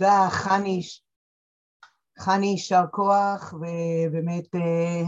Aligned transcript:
תודה, 0.00 0.28
חני, 0.30 0.80
חני 2.18 2.46
יישר 2.46 2.84
כוח, 2.90 3.54
ובאמת 3.54 4.54
אה, 4.54 5.02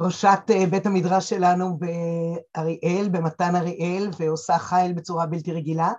ראשת 0.00 0.38
אה, 0.50 0.66
בית 0.66 0.86
המדרש 0.86 1.28
שלנו 1.28 1.78
באריאל, 1.78 3.08
במתן 3.08 3.56
אריאל, 3.56 4.10
ועושה 4.18 4.58
חייל 4.58 4.92
בצורה 4.92 5.26
בלתי 5.26 5.52
רגילה. 5.52 5.92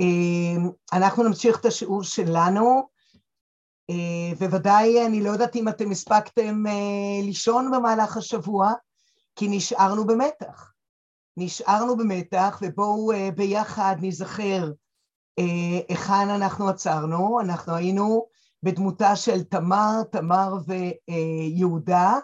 אה, 0.00 0.70
אנחנו 0.92 1.22
נמשיך 1.22 1.60
את 1.60 1.64
השיעור 1.64 2.02
שלנו, 2.02 2.88
וודאי, 4.38 5.06
אני 5.06 5.22
לא 5.22 5.30
יודעת 5.30 5.56
אם 5.56 5.68
אתם 5.68 5.90
הספקתם 5.90 6.64
לישון 7.22 7.70
במהלך 7.70 8.16
השבוע, 8.16 8.72
כי 9.36 9.48
נשארנו 9.48 10.06
במתח. 10.06 10.72
נשארנו 11.36 11.96
במתח, 11.96 12.58
ובואו 12.62 13.10
ביחד 13.36 13.96
נזכר 14.00 14.70
היכן 15.36 16.28
אנחנו 16.30 16.68
עצרנו. 16.68 17.40
אנחנו 17.40 17.74
היינו 17.74 18.26
בדמותה 18.62 19.16
של 19.16 19.42
תמר, 19.42 20.02
תמר 20.12 20.54
ויהודה, 20.66 22.18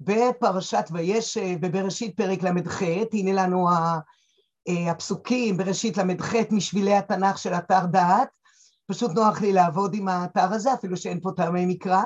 בפרשת 0.00 0.84
ויש 0.92 1.38
בבראשית 1.38 2.16
פרק 2.16 2.42
ל"ח, 2.42 2.82
הנה 3.12 3.32
לנו 3.32 3.68
הפסוקים 4.90 5.56
בראשית 5.56 5.96
ל"ח 5.96 6.34
משבילי 6.50 6.94
התנ"ך 6.94 7.38
של 7.38 7.54
אתר 7.54 7.86
דעת, 7.86 8.28
פשוט 8.86 9.10
נוח 9.10 9.40
לי 9.40 9.52
לעבוד 9.52 9.94
עם 9.94 10.08
האתר 10.08 10.52
הזה, 10.52 10.74
אפילו 10.74 10.96
שאין 10.96 11.20
פה 11.20 11.30
טעמי 11.36 11.66
מקרא. 11.66 12.02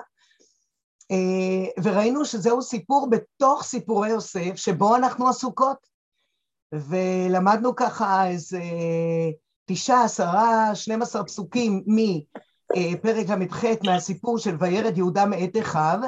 וראינו 1.83 2.25
שזהו 2.25 2.63
סיפור 2.63 3.09
בתוך 3.11 3.63
סיפורי 3.63 4.09
יוסף, 4.09 4.57
שבו 4.57 4.97
אנחנו 4.97 5.29
עסוקות. 5.29 5.87
ולמדנו 6.73 7.77
ככה 7.77 8.27
איזה 8.27 8.61
תשעה, 9.67 10.05
עשרה, 10.05 10.75
שנים 10.75 11.03
עשר 11.03 11.25
פסוקים 11.25 11.85
מפרק 11.87 13.29
ל"ח 13.29 13.65
מהסיפור 13.85 14.39
של 14.39 14.57
וירד 14.61 14.99
יהודה 14.99 15.27
מאת 15.27 15.57
אחיו, 15.61 15.99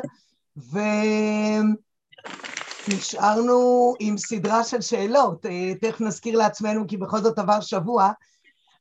ונשארנו 2.88 3.94
עם 4.00 4.18
סדרה 4.18 4.64
של 4.64 4.80
שאלות, 4.80 5.46
תכף 5.80 6.00
נזכיר 6.00 6.38
לעצמנו 6.38 6.86
כי 6.88 6.96
בכל 6.96 7.20
זאת 7.20 7.38
עבר 7.38 7.60
שבוע, 7.60 8.10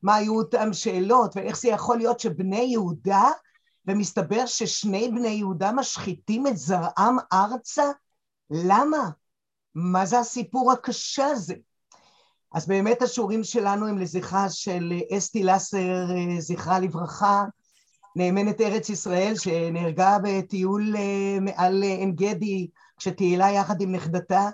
מה 0.03 0.15
היו 0.15 0.35
אותן 0.35 0.73
שאלות 0.73 1.35
ואיך 1.35 1.57
זה 1.57 1.67
יכול 1.67 1.97
להיות 1.97 2.19
שבני 2.19 2.67
יהודה, 2.71 3.29
ומסתבר 3.87 4.45
ששני 4.45 5.11
בני 5.11 5.27
יהודה 5.27 5.71
משחיתים 5.71 6.47
את 6.47 6.57
זרעם 6.57 7.17
ארצה? 7.33 7.91
למה? 8.49 9.09
מה 9.75 10.05
זה 10.05 10.19
הסיפור 10.19 10.71
הקשה 10.71 11.25
הזה? 11.25 11.55
אז 12.55 12.67
באמת 12.67 13.01
השיעורים 13.01 13.43
שלנו 13.43 13.87
הם 13.87 13.97
לזכרה 13.97 14.49
של 14.49 14.93
אסתי 15.17 15.43
לסר, 15.43 16.05
זכרה 16.39 16.79
לברכה, 16.79 17.45
נאמנת 18.15 18.61
ארץ 18.61 18.89
ישראל, 18.89 19.33
שנהרגה 19.35 20.17
בטיול 20.23 20.95
מעל 21.41 21.83
עין 21.83 22.15
גדי, 22.15 22.67
כשטיילה 22.97 23.51
יחד 23.51 23.81
עם 23.81 23.91
נכדתה, 23.91 24.49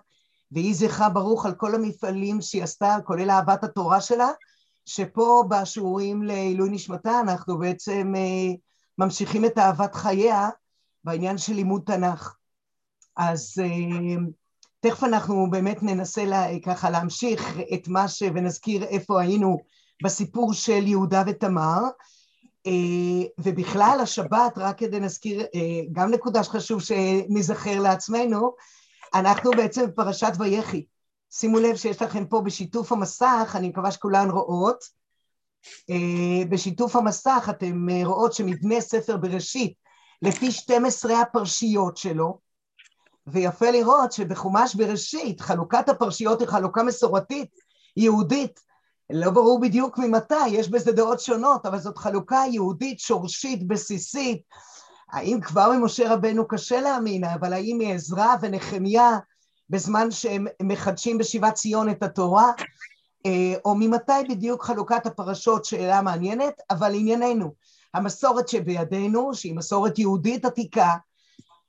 והיא 0.52 0.76
זכרה 0.76 1.10
ברוך 1.10 1.46
על 1.46 1.54
כל 1.54 1.76
המפעלים 1.76 2.42
שהיא 2.42 2.64
עשתה, 2.64 2.98
כולל 3.06 3.32
אהבת 3.32 3.64
התורה 3.64 4.02
שלה, 4.02 4.30
שפה 4.86 5.44
בשיעורים 5.50 6.24
לעילוי 6.24 6.70
נשמתה 6.70 7.20
אנחנו 7.20 7.58
בעצם 7.58 8.14
ממשיכים 8.98 9.46
את 9.46 9.58
אהבת 9.58 9.96
חייה 9.96 10.50
בעניין 11.04 11.38
של 11.38 11.54
לימוד 11.54 11.82
תנ"ך. 11.86 12.36
אז 13.18 13.54
תכף 14.82 15.04
אנחנו 15.04 15.48
באמת 15.50 15.84
ננסה 15.84 16.26
לה, 16.26 16.46
ככה 16.66 16.90
להמשיך 16.90 17.58
את 17.74 17.88
מה 17.88 18.08
ש... 18.08 18.24
ונזכיר 18.36 18.84
איפה 18.84 19.22
היינו 19.22 19.58
בסיפור 20.04 20.54
של 20.54 20.88
יהודה 20.88 21.24
ותמר, 21.28 21.80
אה, 22.68 23.28
ובכלל 23.38 24.00
השבת, 24.02 24.58
רק 24.58 24.78
כדי 24.78 25.00
נזכיר 25.00 25.42
אה, 25.42 25.82
גם 25.92 26.12
נקודה 26.12 26.44
שחשוב 26.44 26.82
שנזכר 26.82 27.80
לעצמנו, 27.80 28.54
אנחנו 29.14 29.52
בעצם 29.52 29.88
בפרשת 29.88 30.32
ויחי. 30.40 30.86
שימו 31.32 31.60
לב 31.60 31.76
שיש 31.76 32.02
לכם 32.02 32.26
פה 32.26 32.42
בשיתוף 32.42 32.92
המסך, 32.92 33.54
אני 33.56 33.70
מקווה 33.70 33.92
שכולן 33.92 34.30
רואות, 34.30 34.84
אה, 35.90 36.46
בשיתוף 36.50 36.96
המסך 36.96 37.48
אתם 37.50 37.88
רואות 38.04 38.34
שמבנה 38.34 38.82
ספר 38.82 39.18
בראשית, 39.18 39.74
לפי 40.22 40.52
12 40.52 41.22
הפרשיות 41.22 41.98
שלו, 41.98 42.40
ויפה 43.32 43.72
לראות 43.72 44.12
שבחומש 44.12 44.76
בראשית 44.76 45.42
חלוקת 45.42 45.90
הפרשיות 45.90 46.40
היא 46.40 46.48
חלוקה 46.48 46.84
מסורתית, 46.84 47.50
יהודית, 47.98 48.60
לא 49.10 49.30
ברור 49.30 49.60
בדיוק 49.62 49.98
ממתי, 49.98 50.48
יש 50.48 50.70
בזה 50.70 50.92
דעות 50.92 51.20
שונות, 51.20 51.66
אבל 51.66 51.80
זאת 51.80 51.98
חלוקה 51.98 52.44
יהודית, 52.52 53.00
שורשית, 53.00 53.68
בסיסית. 53.68 54.42
האם 55.12 55.40
כבר 55.42 55.72
ממשה 55.72 56.14
רבנו 56.14 56.48
קשה 56.48 56.82
להאמין, 56.82 57.24
אבל 57.24 57.54
האם 57.54 57.80
מעזרא 57.84 58.36
ונחמיה, 58.42 59.20
בזמן 59.70 60.12
שהם 60.12 60.48
מחדשים 60.62 61.18
בשיבת 61.18 61.54
ציון 61.54 61.90
את 61.90 62.04
התורה, 62.04 62.52
אה, 63.26 63.54
או 63.66 63.76
ממתי 63.76 64.24
בדיוק 64.30 64.64
חלוקת 64.64 65.06
הפרשות, 65.06 65.66
שאלה 65.66 66.02
מעניינת, 66.02 66.54
אבל 66.70 66.96
ענייננו, 66.96 67.54
המסורת 67.94 68.48
שבידינו, 68.50 69.34
שהיא 69.34 69.56
מסורת 69.56 70.00
יהודית 70.00 70.46
עתיקה, 70.46 70.90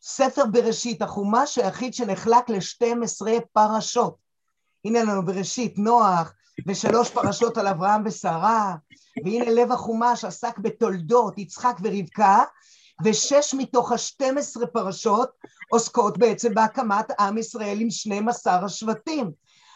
ספר 0.02 0.42
בראשית, 0.46 1.02
החומש 1.02 1.58
היחיד 1.58 1.94
שנחלק 1.94 2.50
ל-12 2.50 3.26
פרשות. 3.52 4.16
הנה 4.84 5.02
לנו 5.02 5.26
בראשית 5.26 5.78
נוח, 5.78 6.32
ושלוש 6.66 7.10
פרשות 7.10 7.58
על 7.58 7.66
אברהם 7.66 8.02
ושרה, 8.04 8.74
והנה 9.24 9.50
לב 9.50 9.72
החומש 9.72 10.24
עסק 10.24 10.58
בתולדות 10.58 11.38
יצחק 11.38 11.76
ורבקה, 11.82 12.42
ושש 13.04 13.54
מתוך 13.58 13.92
השתים 13.92 14.38
עשרה 14.38 14.66
פרשות 14.66 15.30
עוסקות 15.70 16.18
בעצם 16.18 16.54
בהקמת 16.54 17.10
עם 17.20 17.38
ישראל 17.38 17.80
עם 17.80 17.90
12 17.90 18.64
השבטים. 18.64 19.30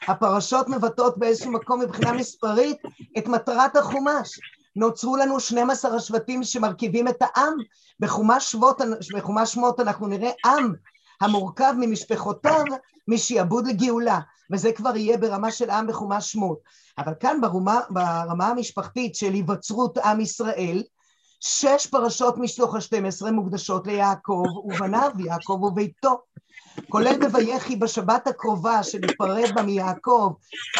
הפרשות 0.09 0.69
מבטאות 0.69 1.19
באיזשהו 1.19 1.53
מקום 1.53 1.81
מבחינה 1.81 2.13
מספרית 2.13 2.77
את 3.19 3.27
מטרת 3.27 3.77
החומש. 3.77 4.41
נוצרו 4.77 5.17
לנו 5.17 5.41
12 5.41 5.97
השבטים 5.97 6.43
שמרכיבים 6.43 7.09
את 7.09 7.23
העם. 7.23 7.55
בחומש 8.01 8.53
שמות, 8.53 8.81
בחומש 9.15 9.53
שמות 9.53 9.81
אנחנו 9.81 10.07
נראה 10.07 10.31
עם 10.47 10.73
המורכב 11.21 11.75
ממשפחותיו 11.79 12.65
משעבוד 13.09 13.67
לגאולה, 13.67 14.21
וזה 14.53 14.73
כבר 14.73 14.97
יהיה 14.97 15.19
ברמה 15.19 15.51
של 15.51 15.71
עם 15.71 15.87
בחומש 15.87 16.33
שמות. 16.33 16.59
אבל 16.99 17.13
כאן 17.21 17.41
ברמה, 17.41 17.81
ברמה 17.91 18.49
המשפחתית 18.49 19.15
של 19.15 19.33
היווצרות 19.33 19.99
עם 19.99 20.21
ישראל, 20.21 20.83
שש 21.41 21.87
פרשות 21.87 22.39
משלוח 22.39 22.75
השתים 22.75 23.07
עשרה 23.07 23.31
מוקדשות 23.31 23.87
ליעקב 23.87 24.45
ובניו, 24.65 25.11
יעקב 25.19 25.63
וביתו. 25.63 26.26
כולל 26.89 27.29
בויחי 27.29 27.77
בשבת 27.77 28.27
הקרובה 28.27 28.83
שניפרד 28.83 29.55
בה 29.55 29.63
מיעקב 29.63 30.33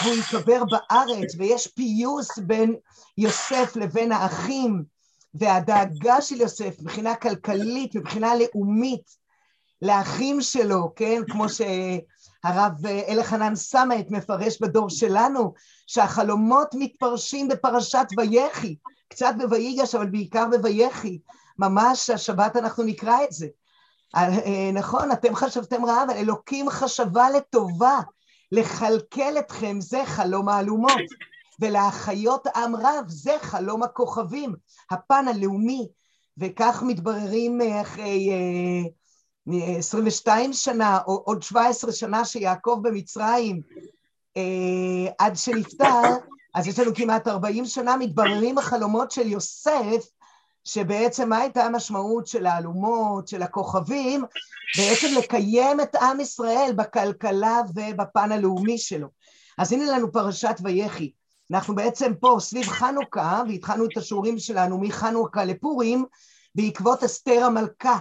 והוא 0.03 0.15
ייקבר 0.15 0.63
בארץ 0.65 1.35
ויש 1.39 1.67
פיוס 1.67 2.39
בין 2.39 2.75
יוסף 3.19 3.77
לבין 3.77 4.13
האחים 4.13 4.85
והדאגה 5.35 6.21
של 6.21 6.41
יוסף 6.41 6.77
מבחינה 6.81 7.15
כלכלית, 7.15 7.95
מבחינה 7.95 8.33
לאומית 8.35 9.17
לאחים 9.83 10.41
שלו, 10.41 10.93
כן, 10.97 11.23
כמו 11.31 11.47
שהרב 11.49 12.87
אלחנן 13.09 13.55
סמט 13.55 14.11
מפרש 14.11 14.61
בדור 14.61 14.91
שלנו, 14.91 15.55
שהחלומות 15.87 16.69
מתפרשים 16.75 17.49
בפרשת 17.49 18.07
ויחי, 18.17 18.77
קצת 19.09 19.35
בויגש 19.49 19.95
אבל 19.95 20.07
בעיקר 20.07 20.47
בויחי, 20.63 21.19
ממש 21.59 22.11
השבת 22.11 22.57
אנחנו 22.57 22.83
נקרא 22.83 23.25
את 23.25 23.33
זה. 23.33 23.47
אה, 24.17 24.71
נכון, 24.73 25.13
אתם 25.13 25.35
חשבתם 25.35 25.85
רע, 25.85 26.03
אבל 26.03 26.15
אלוקים 26.15 26.71
חשבה 26.71 27.31
לטובה 27.31 28.01
לכלכל 28.53 29.39
אתכם, 29.39 29.81
זה 29.81 30.03
חלום 30.07 30.49
האלומות. 30.49 31.03
ולהחיות 31.61 32.47
עם 32.47 32.77
רב, 32.77 33.05
זה 33.09 33.37
חלום 33.41 33.83
הכוכבים, 33.83 34.55
הפן 34.91 35.25
הלאומי, 35.29 35.89
וכך 36.39 36.83
מתבררים 36.87 37.61
אה, 37.61 37.81
אחרי 37.81 38.31
22 39.79 40.51
אה, 40.51 40.57
שנה, 40.57 40.99
או 41.07 41.23
עוד 41.25 41.43
17 41.43 41.93
שנה 41.93 42.25
שיעקב 42.25 42.81
במצרים, 42.83 43.61
עד 45.19 45.37
שנפטר, 45.37 46.03
אז 46.55 46.67
יש 46.67 46.79
לנו 46.79 46.95
כמעט 46.95 47.29
40 47.29 47.65
שנה, 47.65 47.97
מתבררים 47.97 48.59
החלומות 48.59 49.11
של 49.11 49.27
יוסף 49.27 50.07
שבעצם 50.67 51.29
מה 51.29 51.39
הייתה 51.39 51.65
המשמעות 51.65 52.27
של 52.27 52.47
האלומות, 52.47 53.29
של 53.29 53.43
הכוכבים, 53.43 54.25
בעצם 54.77 55.07
לקיים 55.19 55.81
את 55.81 55.95
עם 55.95 56.21
ישראל 56.21 56.73
בכלכלה 56.77 57.61
ובפן 57.75 58.33
הלאומי 58.33 58.79
שלו. 58.79 59.09
אז 59.59 59.73
הנה 59.73 59.93
לנו 59.93 60.13
פרשת 60.13 60.57
ויחי. 60.63 61.11
אנחנו 61.53 61.75
בעצם 61.75 62.13
פה 62.21 62.37
סביב 62.41 62.67
חנוכה, 62.67 63.43
והתחלנו 63.49 63.85
את 63.85 63.97
השיעורים 63.97 64.39
שלנו 64.39 64.79
מחנוכה 64.79 65.45
לפורים, 65.45 66.05
בעקבות 66.55 67.05
אסתר 67.05 67.45
המלכה. 67.45 67.99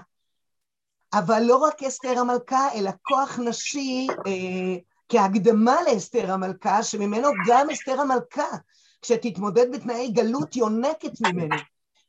אבל 1.13 1.43
לא 1.43 1.57
רק 1.57 1.83
אסתר 1.83 2.19
המלכה, 2.19 2.67
אלא 2.73 2.91
כוח 3.01 3.39
נשי 3.39 4.07
אה, 4.27 4.77
כהקדמה 5.09 5.75
לאסתר 5.87 6.31
המלכה, 6.31 6.83
שממנו 6.83 7.29
גם 7.47 7.69
אסתר 7.69 8.01
המלכה, 8.01 8.57
כשתתמודד 9.01 9.71
בתנאי 9.71 10.11
גלות, 10.11 10.55
יונקת 10.55 11.21
ממנו. 11.21 11.55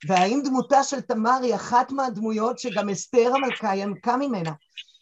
והאם 0.04 0.40
דמותה 0.44 0.82
של 0.82 1.00
תמר 1.00 1.38
היא 1.42 1.54
אחת 1.54 1.92
מהדמויות 1.92 2.58
שגם 2.58 2.88
אסתר 2.88 3.32
המלכה 3.34 3.76
ינקה 3.76 4.16
ממנה. 4.16 4.52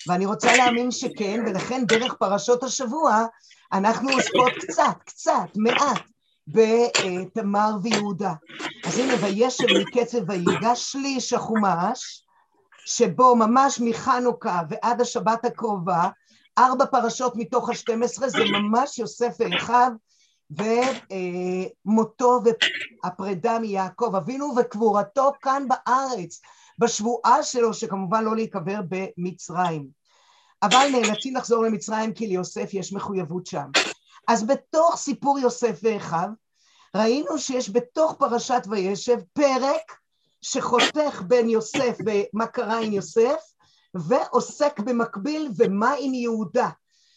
ואני 0.08 0.26
רוצה 0.26 0.56
להאמין 0.56 0.91
שכן, 0.91 1.44
ולכן 1.46 1.85
דרך 1.87 2.14
פרשות 2.14 2.62
השבוע 2.62 3.26
אנחנו 3.73 4.11
עוסקות 4.11 4.52
קצת, 4.61 4.96
קצת, 5.05 5.49
מעט, 5.56 6.02
בתמר 6.46 7.70
ויהודה. 7.82 8.32
אז 8.87 8.99
הנה, 8.99 9.14
וישב 9.20 9.64
מקצב 9.81 10.31
ויגש 10.31 10.93
שליש 10.93 11.32
החומש, 11.32 12.25
שבו 12.87 13.37
ממש 13.37 13.81
מחנוכה 13.85 14.62
ועד 14.69 15.00
השבת 15.00 15.44
הקרובה, 15.44 16.08
ארבע 16.58 16.87
פרשות 16.87 17.32
מתוך 17.37 17.70
השתים 17.70 18.02
עשרה, 18.02 18.29
זה 18.29 18.44
ממש 18.44 18.99
יוסף 18.99 19.37
ואחיו, 19.38 19.90
ומותו 20.50 22.41
והפרידה 22.44 23.58
מיעקב 23.58 24.14
אבינו 24.17 24.55
וקבורתו 24.56 25.32
כאן 25.43 25.67
בארץ, 25.69 26.41
בשבועה 26.79 27.43
שלו, 27.43 27.75
שכמובן 27.75 28.25
לא 28.25 28.37
להיקבר 28.37 28.81
במצרים. 28.88 29.88
אבל 30.62 30.88
נאלצים 30.93 31.37
לחזור 31.37 31.64
למצרים 31.64 32.12
כי 32.12 32.26
ליוסף 32.26 32.70
יש 32.73 32.93
מחויבות 32.93 33.46
שם. 33.46 33.70
אז 34.29 34.46
בתוך 34.46 34.96
סיפור 34.96 35.38
יוסף 35.38 35.81
ואחיו, 35.82 36.29
ראינו 36.97 37.38
שיש 37.38 37.70
בתוך 37.70 38.14
פרשת 38.19 38.62
וישב 38.70 39.19
פרק 39.32 39.93
שחותך 40.43 41.23
בין 41.26 41.49
יוסף 41.49 41.99
ומה 42.06 42.47
קרה 42.47 42.79
עם 42.81 42.93
יוסף, 42.93 43.40
ועוסק 43.94 44.81
במקביל 44.81 45.50
ומה 45.56 45.94
עם 46.00 46.14
יהודה. 46.14 46.69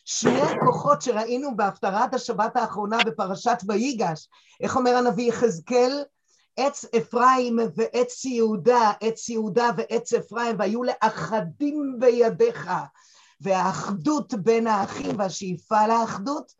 שני 0.09 0.41
הכוחות 0.41 1.01
שראינו 1.01 1.55
בהפטרת 1.55 2.13
השבת 2.13 2.55
האחרונה 2.55 2.97
בפרשת 3.05 3.57
ויגש, 3.67 4.29
איך 4.61 4.75
אומר 4.75 4.95
הנביא 4.95 5.29
יחזקאל? 5.29 6.03
עץ 6.57 6.85
אפרים 6.97 7.59
ועץ 7.75 8.25
יהודה, 8.25 8.91
עץ 9.01 9.29
יהודה 9.29 9.69
ועץ 9.77 10.13
אפרים, 10.13 10.55
והיו 10.59 10.83
לאחדים 10.83 11.95
בידיך. 11.99 12.69
והאחדות 13.41 14.33
בין 14.33 14.67
האחים 14.67 15.19
והשאיפה 15.19 15.87
לאחדות, 15.87 16.51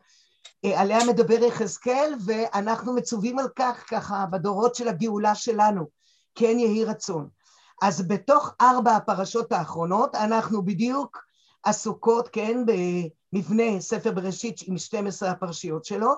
אה, 0.64 0.80
עליה 0.80 0.98
מדבר 1.08 1.42
יחזקאל, 1.42 2.14
ואנחנו 2.24 2.94
מצווים 2.94 3.38
על 3.38 3.48
כך 3.56 3.84
ככה 3.90 4.26
בדורות 4.30 4.74
של 4.74 4.88
הגאולה 4.88 5.34
שלנו. 5.34 5.86
כן 6.34 6.58
יהי 6.58 6.84
רצון. 6.84 7.28
אז 7.82 8.08
בתוך 8.08 8.54
ארבע 8.60 8.96
הפרשות 8.96 9.52
האחרונות 9.52 10.14
אנחנו 10.14 10.64
בדיוק 10.64 11.18
עסוקות, 11.64 12.28
כן, 12.32 12.64
במבנה 13.32 13.80
ספר 13.80 14.12
בראשית 14.12 14.60
עם 14.66 14.78
12 14.78 15.30
הפרשיות 15.30 15.84
שלו. 15.84 16.12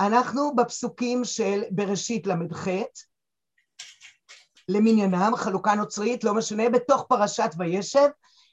אנחנו 0.00 0.56
בפסוקים 0.56 1.24
של 1.24 1.62
בראשית 1.70 2.26
ל"ח, 2.26 2.66
למניינם, 4.68 5.32
חלוקה 5.36 5.74
נוצרית, 5.74 6.24
לא 6.24 6.34
משנה, 6.34 6.70
בתוך 6.70 7.06
פרשת 7.08 7.50
וישב, 7.58 8.08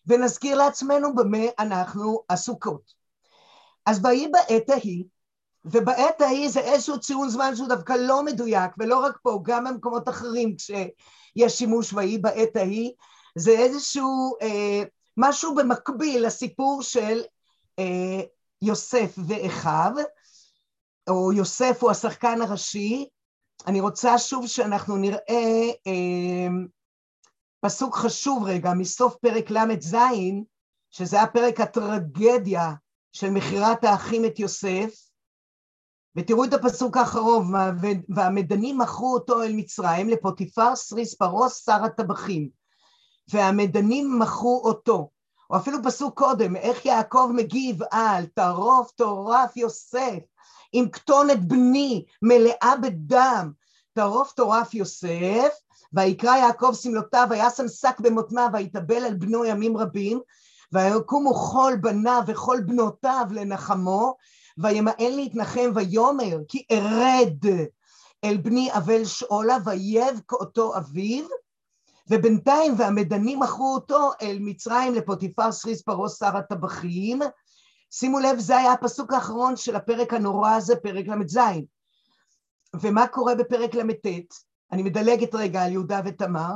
ונזכיר 0.08 0.58
לעצמנו 0.58 1.16
במה 1.16 1.46
אנחנו 1.60 2.24
עסוקות. 2.30 2.94
אז 3.86 4.06
ויהי 4.06 4.28
בעת 4.28 4.70
ההיא, 4.70 5.04
ובעת 5.66 6.22
ההיא 6.22 6.50
זה 6.50 6.60
איזשהו 6.60 7.00
ציון 7.00 7.30
זמן 7.30 7.56
שהוא 7.56 7.68
דווקא 7.68 7.94
לא 7.94 8.24
מדויק, 8.24 8.72
ולא 8.78 9.00
רק 9.00 9.18
פה, 9.24 9.40
גם 9.44 9.64
במקומות 9.64 10.10
אחרים 10.10 10.56
כשיש 10.56 11.58
שימוש 11.58 11.94
ויהי 11.94 12.18
בעת 12.18 12.56
ההיא, 12.56 12.92
זה 13.36 13.52
איזשהו 13.52 14.36
אה, 14.42 14.84
משהו 15.18 15.56
במקביל 15.56 16.26
לסיפור 16.26 16.82
של 16.82 17.22
יוסף 18.62 19.16
ואחיו, 19.28 19.92
או 21.10 21.34
יוסף 21.34 21.78
הוא 21.82 21.92
השחקן 21.92 22.42
הראשי. 22.42 23.08
אני 23.68 23.82
רוצה 23.82 24.18
שוב 24.18 24.48
שאנחנו 24.48 24.98
נראה 24.98 25.70
אה, 25.88 26.48
פסוק 27.60 27.96
חשוב 27.96 28.44
רגע 28.44 28.74
מסוף 28.74 29.16
פרק 29.16 29.52
ל"ז, 29.52 29.96
שזה 30.92 31.22
הפרק 31.22 31.60
הטרגדיה 31.60 32.72
של 33.14 33.30
מכירת 33.30 33.84
האחים 33.84 34.26
את 34.26 34.40
יוסף, 34.40 34.94
ותראו 36.16 36.46
את 36.46 36.54
הפסוק 36.54 36.98
האחרון, 36.98 37.54
והמדנים 38.10 38.78
מכרו 38.78 39.14
אותו 39.14 39.44
אל 39.44 39.54
מצרים 39.54 40.10
לפוטיפר 40.10 40.76
סריס 40.76 41.16
פרוס 41.16 41.66
שר 41.66 41.84
הטבחים, 41.84 42.50
והמדנים 43.28 44.20
מכרו 44.20 44.62
אותו, 44.66 45.10
או 45.50 45.58
אפילו 45.58 45.78
פסוק 45.84 46.20
קודם, 46.20 46.56
איך 46.56 46.86
יעקב 46.86 47.32
מגיב 47.36 47.80
על 47.92 48.26
טרוף 48.26 48.92
טורף 48.92 49.58
יוסף, 49.58 50.20
עם 50.74 50.90
כתונת 50.90 51.48
בני 51.48 52.06
מלאה 52.22 52.74
בדם, 52.82 53.52
טרוף 53.94 54.32
טורף 54.32 54.74
יוסף, 54.74 55.50
ויקרא 55.94 56.36
יעקב 56.36 56.74
שמלותיו, 56.74 57.28
וישם 57.30 57.68
שק 57.68 58.00
במותניו, 58.00 58.50
ויתאבל 58.54 59.04
על 59.06 59.14
בנו 59.14 59.46
ימים 59.46 59.78
רבים, 59.78 60.20
ויקומו 60.72 61.34
כל 61.34 61.74
בניו 61.82 62.22
וכל 62.28 62.58
בנותיו 62.66 63.26
לנחמו, 63.32 64.16
וימאן 64.58 64.94
להתנחם 65.00 65.72
ויאמר 65.76 66.38
כי 66.48 66.66
ארד 66.72 67.46
אל 68.24 68.38
בני 68.38 68.74
אבל 68.74 69.06
שאולה 69.06 69.58
ויבק 69.66 70.32
אותו 70.32 70.78
אביו 70.78 71.26
ובינתיים 72.10 72.74
והמדנים 72.78 73.40
מכרו 73.40 73.74
אותו 73.76 74.12
אל 74.22 74.38
מצרים 74.42 74.94
לפוטיפר 74.94 75.52
סריס 75.52 75.82
פרוס 75.82 76.20
שר 76.20 76.38
הטבחים. 76.38 77.20
שימו 77.92 78.20
לב 78.20 78.40
זה 78.40 78.58
היה 78.58 78.72
הפסוק 78.72 79.14
האחרון 79.14 79.56
של 79.56 79.76
הפרק 79.76 80.14
הנורא 80.14 80.56
הזה 80.56 80.76
פרק 80.76 81.08
ל"ז. 81.08 81.38
ומה 82.82 83.08
קורה 83.08 83.36
בפרק 83.36 83.76
ל"ט? 83.76 84.08
אני 84.72 84.84
מדלגת 84.84 85.36
רגע 85.36 85.64
על 85.64 85.72
יהודה 85.72 86.02
ותמר. 86.06 86.52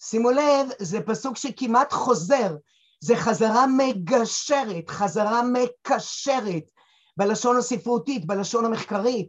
שימו 0.00 0.30
לב 0.30 0.68
זה 0.78 1.00
פסוק 1.00 1.36
שכמעט 1.36 1.92
חוזר. 1.92 2.56
זה 3.00 3.16
חזרה 3.16 3.66
מגשרת, 3.66 4.88
חזרה 4.90 5.42
מקשרת, 5.42 6.70
בלשון 7.16 7.56
הספרותית, 7.56 8.26
בלשון 8.26 8.64
המחקרית, 8.64 9.28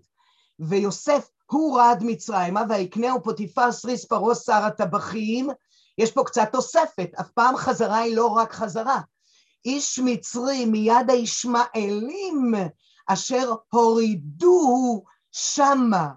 ויוסף 0.59 1.29
הוא 1.51 1.77
רעד 1.77 2.03
מצרימה 2.03 2.63
ויקנהו 2.69 3.23
פוטיפר 3.23 3.71
סריס 3.71 4.05
פרוס 4.05 4.45
שר 4.45 4.63
הטבחים, 4.65 5.49
יש 5.97 6.11
פה 6.11 6.23
קצת 6.23 6.49
תוספת, 6.51 7.09
אף 7.19 7.29
פעם 7.29 7.57
חזרה 7.57 7.97
היא 7.97 8.15
לא 8.15 8.27
רק 8.27 8.53
חזרה. 8.53 8.99
איש 9.65 9.99
מצרי 10.03 10.65
מיד 10.65 11.09
הישמעאלים 11.09 12.53
אשר 13.07 13.53
הורידוהו 13.69 15.03
שמה. 15.31 16.07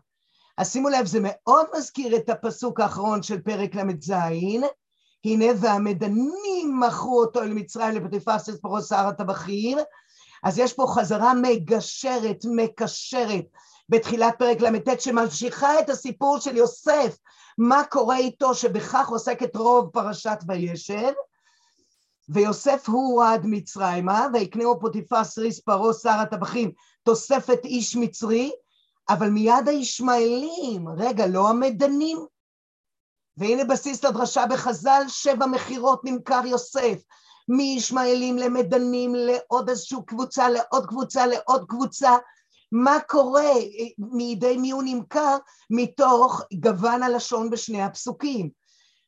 אז 0.59 0.73
שימו 0.73 0.89
לב, 0.89 1.07
זה 1.07 1.19
מאוד 1.23 1.67
מזכיר 1.77 2.17
את 2.17 2.29
הפסוק 2.29 2.81
האחרון 2.81 3.23
של 3.23 3.41
פרק 3.41 3.75
ל"ז, 3.75 4.13
הנה 5.25 5.47
והמדנים 5.61 6.81
מכרו 6.81 7.21
אותו 7.21 7.43
אל 7.43 7.53
מצרים 7.53 7.95
לפוטיפר 7.95 8.39
סריס 8.39 8.61
פרוס 8.61 8.89
שר 8.89 9.07
הטבחים, 9.07 9.79
אז 10.43 10.59
יש 10.59 10.73
פה 10.73 10.87
חזרה 10.95 11.35
מגשרת, 11.35 12.45
מקשרת, 12.45 13.45
בתחילת 13.91 14.35
פרק 14.39 14.61
ל"ט, 14.61 15.01
שממשיכה 15.01 15.81
את 15.81 15.91
הסיפור 15.91 16.39
של 16.39 16.57
יוסף, 16.57 17.17
מה 17.59 17.85
קורה 17.85 18.17
איתו, 18.17 18.55
שבכך 18.55 19.09
עוסקת 19.09 19.57
רוב 19.57 19.91
פרשת 19.93 20.39
וישב, 20.49 21.13
ויוסף 22.29 22.89
הוא 22.89 23.25
עד 23.25 23.41
מצרימה, 23.45 24.27
ויקנהו 24.33 24.81
פוטיפר 24.81 25.25
סריס 25.25 25.61
פרעה 25.61 25.93
שר 25.93 26.11
הטבחים, 26.11 26.73
תוספת 27.03 27.65
איש 27.65 27.97
מצרי, 27.97 28.53
אבל 29.09 29.31
מיד 29.31 29.69
הישמעאלים, 29.69 30.89
רגע, 30.97 31.27
לא 31.27 31.49
המדנים. 31.49 32.27
והנה 33.37 33.65
בסיס 33.65 34.05
לדרשה 34.05 34.47
בחז"ל, 34.47 35.03
שבע 35.09 35.47
מכירות 35.47 36.05
נמכר 36.05 36.41
יוסף, 36.47 37.03
מישמעאלים 37.49 38.39
למדנים, 38.39 39.15
לעוד 39.15 39.69
איזושהי 39.69 39.99
קבוצה, 40.07 40.49
לעוד 40.49 40.87
קבוצה, 40.87 41.27
לעוד 41.27 41.65
קבוצה. 41.69 42.17
מה 42.73 42.99
קורה, 43.09 43.53
מידי 43.99 44.57
מי 44.57 44.71
הוא 44.71 44.83
נמכר? 44.87 45.37
מתוך 45.71 46.43
גוון 46.53 47.03
הלשון 47.03 47.51
בשני 47.51 47.83
הפסוקים. 47.83 48.51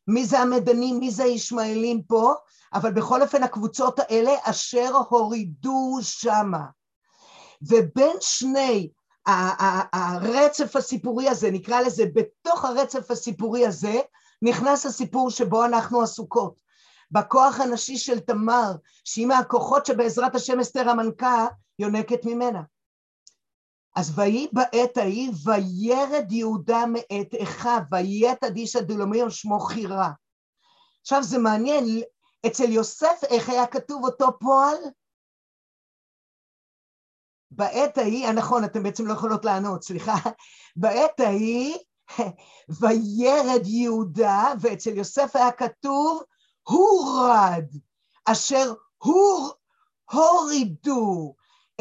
מי 0.09 0.27
זה 0.27 0.39
המדנים, 0.39 0.99
מי 0.99 1.11
זה 1.11 1.25
הישמעאלים 1.25 2.03
פה? 2.03 2.35
אבל 2.75 2.93
בכל 2.93 3.23
אופן 3.23 3.43
הקבוצות 3.43 3.99
האלה 3.99 4.33
אשר 4.43 4.93
הורידו 5.09 5.99
שמה. 6.03 6.65
ובין 7.63 8.17
שני 8.21 8.91
הרצף 9.93 10.77
הסיפורי 10.77 11.29
הזה, 11.29 11.51
נקרא 11.51 11.81
לזה, 11.81 12.05
בתוך 12.15 12.65
הרצף 12.65 13.11
הסיפורי 13.11 13.67
הזה, 13.67 14.01
נכנס 14.43 14.87
הסיפור 14.87 15.31
שבו 15.31 15.65
אנחנו 15.65 16.03
עסוקות. 16.03 16.61
בכוח 17.11 17.61
הנשי 17.61 17.97
של 17.97 18.21
תמר, 18.21 18.73
שהיא 19.05 19.27
מהכוחות 19.27 19.87
שבעזרת 19.87 20.35
השם 20.35 20.61
אסתר 20.61 20.89
המנכה 20.89 21.47
יונקת 21.79 22.25
ממנה. 22.25 22.61
אז 23.97 24.19
ויהי 24.19 24.49
בעת 24.53 24.97
ההיא, 24.97 25.31
וירד 25.45 26.33
יהודה 26.33 26.87
מאת 26.87 27.35
אחיו, 27.43 27.81
ויתד 27.91 28.57
איש 28.57 28.77
הדולמי 28.77 29.19
שמו 29.31 29.61
חירה. 29.61 30.11
עכשיו 31.01 31.23
זה 31.23 31.39
מעניין, 31.39 31.85
אצל 32.47 32.73
יוסף 32.73 33.21
איך 33.31 33.49
היה 33.49 33.67
כתוב 33.67 34.05
אותו 34.05 34.39
פועל? 34.41 34.77
בעת 37.51 37.99
ההיא, 37.99 38.27
אה, 38.27 38.33
נכון, 38.33 38.65
אתם 38.65 38.83
בעצם 38.83 39.07
לא 39.07 39.13
יכולות 39.13 39.45
לענות, 39.45 39.83
סליחה, 39.83 40.15
בעת 40.77 41.21
ההיא 41.21 41.77
וירד 42.81 43.67
יהודה, 43.67 44.53
ואצל 44.61 44.97
יוסף 44.97 45.37
היה 45.37 45.53
כתוב, 45.53 46.23
הורד, 46.63 47.65
אשר 48.25 48.75
הור, 48.99 49.53
הורידו. 50.11 51.35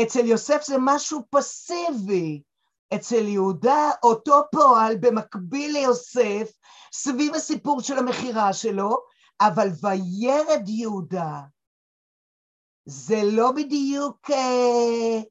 אצל 0.03 0.25
יוסף 0.25 0.63
זה 0.65 0.75
משהו 0.79 1.22
פסיבי. 1.29 2.41
אצל 2.96 3.27
יהודה 3.27 3.89
אותו 4.03 4.41
פועל 4.51 4.98
במקביל 4.98 5.72
ליוסף, 5.74 6.51
סביב 6.93 7.36
הסיפור 7.36 7.81
של 7.81 7.98
המכירה 7.98 8.53
שלו, 8.53 8.98
אבל 9.41 9.67
וירד 9.81 10.70
יהודה. 10.70 11.41
זה 12.86 13.22
לא 13.31 13.51
בדיוק, 13.51 14.31
אה, 14.31 15.22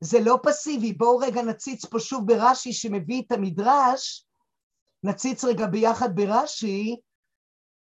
זה 0.00 0.20
לא 0.20 0.38
פסיבי. 0.42 0.92
בואו 0.92 1.18
רגע 1.18 1.42
נציץ 1.42 1.84
פה 1.84 2.00
שוב 2.00 2.26
ברש"י 2.26 2.72
שמביא 2.72 3.22
את 3.26 3.32
המדרש, 3.32 4.26
נציץ 5.02 5.44
רגע 5.44 5.66
ביחד 5.66 6.16
ברש"י, 6.16 6.96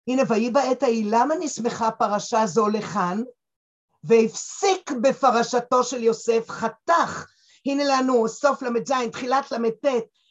הנה, 0.07 0.21
ויהי 0.29 0.51
בעת 0.51 0.83
ההיא, 0.83 1.05
למה 1.09 1.35
נסמכה 1.39 1.91
פרשה 1.91 2.45
זו 2.45 2.67
לכאן? 2.67 3.21
והפסיק 4.03 4.91
בפרשתו 5.01 5.83
של 5.83 6.03
יוסף, 6.03 6.49
חתך, 6.49 7.25
הנה 7.65 7.83
לנו 7.83 8.27
סוף 8.27 8.61
ל"ז, 8.61 8.91
תחילת 9.11 9.51
ל"ט, 9.51 9.85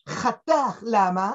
חתך, 0.09 0.83
למה? 0.83 1.33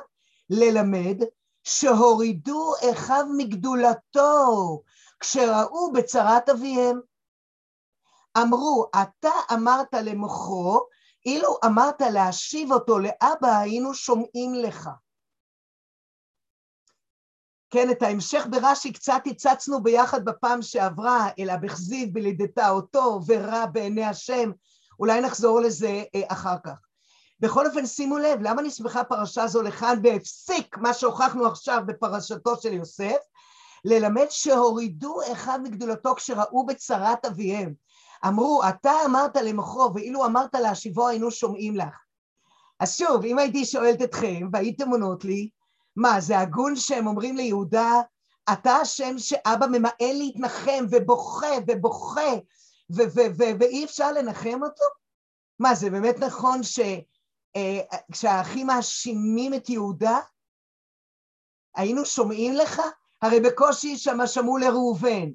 ללמד 0.50 1.22
שהורידו 1.64 2.74
אחיו 2.92 3.26
מגדולתו 3.38 4.82
כשראו 5.20 5.92
בצרת 5.92 6.50
אביהם. 6.50 7.00
אמרו, 8.38 8.86
אתה 9.02 9.32
אמרת 9.54 9.94
למוכרו, 9.94 10.88
אילו 11.26 11.58
אמרת 11.66 12.02
להשיב 12.02 12.72
אותו 12.72 13.00
לאבא, 13.00 13.58
היינו 13.58 13.94
שומעים 13.94 14.54
לך. 14.54 14.90
כן, 17.70 17.92
את 17.92 18.04
ההמשך 18.04 18.48
ברש"י 18.50 18.94
קצת 18.94 19.22
הצצנו 19.26 19.84
ביחד 19.84 20.26
בפעם 20.26 20.62
שעברה, 20.62 21.28
אלא 21.40 21.56
בכזיב 21.56 22.14
בלידתה 22.14 22.70
אותו 22.70 23.20
ורע 23.28 23.66
בעיני 23.66 24.06
השם, 24.06 24.52
אולי 25.00 25.22
נחזור 25.22 25.60
לזה 25.60 26.04
אה, 26.16 26.22
אחר 26.28 26.56
כך. 26.64 26.78
בכל 27.40 27.68
אופן, 27.68 27.86
שימו 27.86 28.18
לב, 28.18 28.40
למה 28.42 28.62
נסמכה 28.62 29.04
פרשה 29.04 29.48
זו 29.48 29.62
לכאן 29.62 30.00
והפסיק 30.04 30.78
מה 30.78 30.94
שהוכחנו 30.94 31.48
עכשיו 31.48 31.82
בפרשתו 31.86 32.56
של 32.62 32.74
יוסף? 32.74 33.18
ללמד 33.86 34.26
שהורידו 34.30 35.18
אחד 35.32 35.60
מגדולתו 35.64 36.16
כשראו 36.16 36.66
בצרת 36.66 37.26
אביהם. 37.26 37.74
אמרו, 38.28 38.62
אתה 38.70 38.92
אמרת 39.06 39.36
למכרו, 39.36 39.92
ואילו 39.96 40.26
אמרת 40.26 40.56
להשיבו 40.56 41.08
היינו 41.08 41.32
שומעים 41.32 41.76
לך. 41.76 41.98
אז 42.80 42.98
שוב, 42.98 43.26
אם 43.26 43.40
הייתי 43.40 43.66
שואלת 43.66 44.02
אתכם, 44.02 44.48
והייתם 44.54 44.90
עונות 44.90 45.26
לי, 45.26 45.50
מה, 45.98 46.22
זה 46.22 46.40
הגון 46.40 46.76
שהם 46.76 47.08
אומרים 47.08 47.38
ליהודה, 47.38 48.02
אתה 48.54 48.72
השם 48.72 49.18
שאבא 49.18 49.68
ממאן 49.68 49.92
להתנחם 50.00 50.86
ובוכה 50.90 51.48
ובוכה 51.68 52.32
ואי 52.90 53.86
אפשר 53.86 54.12
לנחם 54.12 54.60
אותו? 54.64 54.84
מה, 55.60 55.76
זה 55.76 55.90
באמת 55.90 56.16
נכון 56.20 56.62
שכשהאחים 56.64 58.70
אה, 58.70 58.76
מאשימים 58.76 59.54
את 59.54 59.70
יהודה, 59.70 60.20
היינו 61.76 62.06
שומעים 62.06 62.54
לך? 62.54 62.82
הרי 63.22 63.40
בקושי 63.40 63.98
שמה 63.98 64.28
שמעו 64.28 64.58
לראובן, 64.58 65.30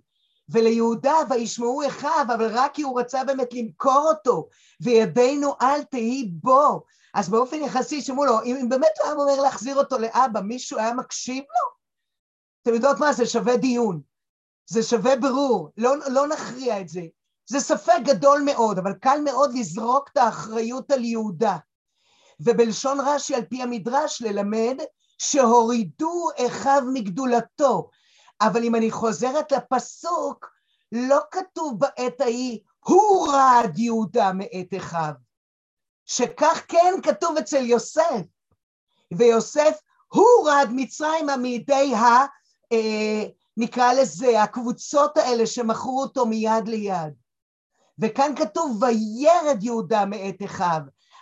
וליהודה 0.48 1.14
וישמעו 1.30 1.86
אחיו, 1.86 2.26
אבל 2.34 2.58
רק 2.58 2.74
כי 2.74 2.82
הוא 2.82 3.00
רצה 3.00 3.24
באמת 3.24 3.48
למכור 3.52 4.08
אותו, 4.08 4.48
וידינו 4.80 5.54
אל 5.62 5.82
תהי 5.82 6.30
בו. 6.32 6.84
אז 7.14 7.28
באופן 7.28 7.56
יחסי 7.56 8.02
שמעו 8.02 8.24
לו, 8.24 8.42
אם 8.42 8.66
באמת 8.68 8.90
הוא 8.98 9.06
היה 9.06 9.14
אומר 9.14 9.40
להחזיר 9.40 9.76
אותו 9.76 9.98
לאבא, 9.98 10.40
מישהו 10.40 10.78
היה 10.78 10.94
מקשיב 10.94 11.44
לו? 11.44 11.72
אתם 12.62 12.74
יודעות 12.74 13.00
מה, 13.00 13.12
זה 13.12 13.26
שווה 13.26 13.56
דיון, 13.56 14.00
זה 14.66 14.82
שווה 14.82 15.16
ברור, 15.16 15.68
לא, 15.76 15.94
לא 16.08 16.28
נכריע 16.28 16.80
את 16.80 16.88
זה. 16.88 17.00
זה 17.46 17.60
ספק 17.60 17.98
גדול 18.04 18.42
מאוד, 18.44 18.78
אבל 18.78 18.92
קל 18.92 19.20
מאוד 19.24 19.54
לזרוק 19.54 20.08
את 20.12 20.16
האחריות 20.16 20.90
על 20.90 21.04
יהודה. 21.04 21.56
ובלשון 22.40 22.98
רש"י 23.00 23.34
על 23.34 23.44
פי 23.44 23.62
המדרש 23.62 24.22
ללמד 24.22 24.76
שהורידו 25.18 26.28
אחיו 26.46 26.82
מגדולתו. 26.92 27.90
אבל 28.40 28.64
אם 28.64 28.74
אני 28.74 28.90
חוזרת 28.90 29.52
לפסוק, 29.52 30.50
לא 30.92 31.18
כתוב 31.30 31.78
בעת 31.78 32.20
ההיא, 32.20 32.60
הורד 32.80 33.78
יהודה 33.78 34.32
מאת 34.32 34.74
אחיו. 34.76 35.12
שכך 36.14 36.62
כן 36.68 36.94
כתוב 37.02 37.36
אצל 37.36 37.64
יוסף. 37.64 38.22
ויוסף 39.18 39.78
הורד 40.08 40.68
מצרימה 40.70 41.36
מידי 41.36 41.94
ה... 41.94 42.26
אה, 42.72 43.24
נקרא 43.56 43.92
לזה, 43.92 44.42
הקבוצות 44.42 45.16
האלה 45.16 45.46
שמכרו 45.46 46.02
אותו 46.02 46.26
מיד 46.26 46.68
ליד. 46.68 47.12
וכאן 47.98 48.32
כתוב 48.36 48.82
וירד 48.82 49.62
יהודה 49.62 50.04
מאת 50.04 50.42
אחיו. 50.44 50.80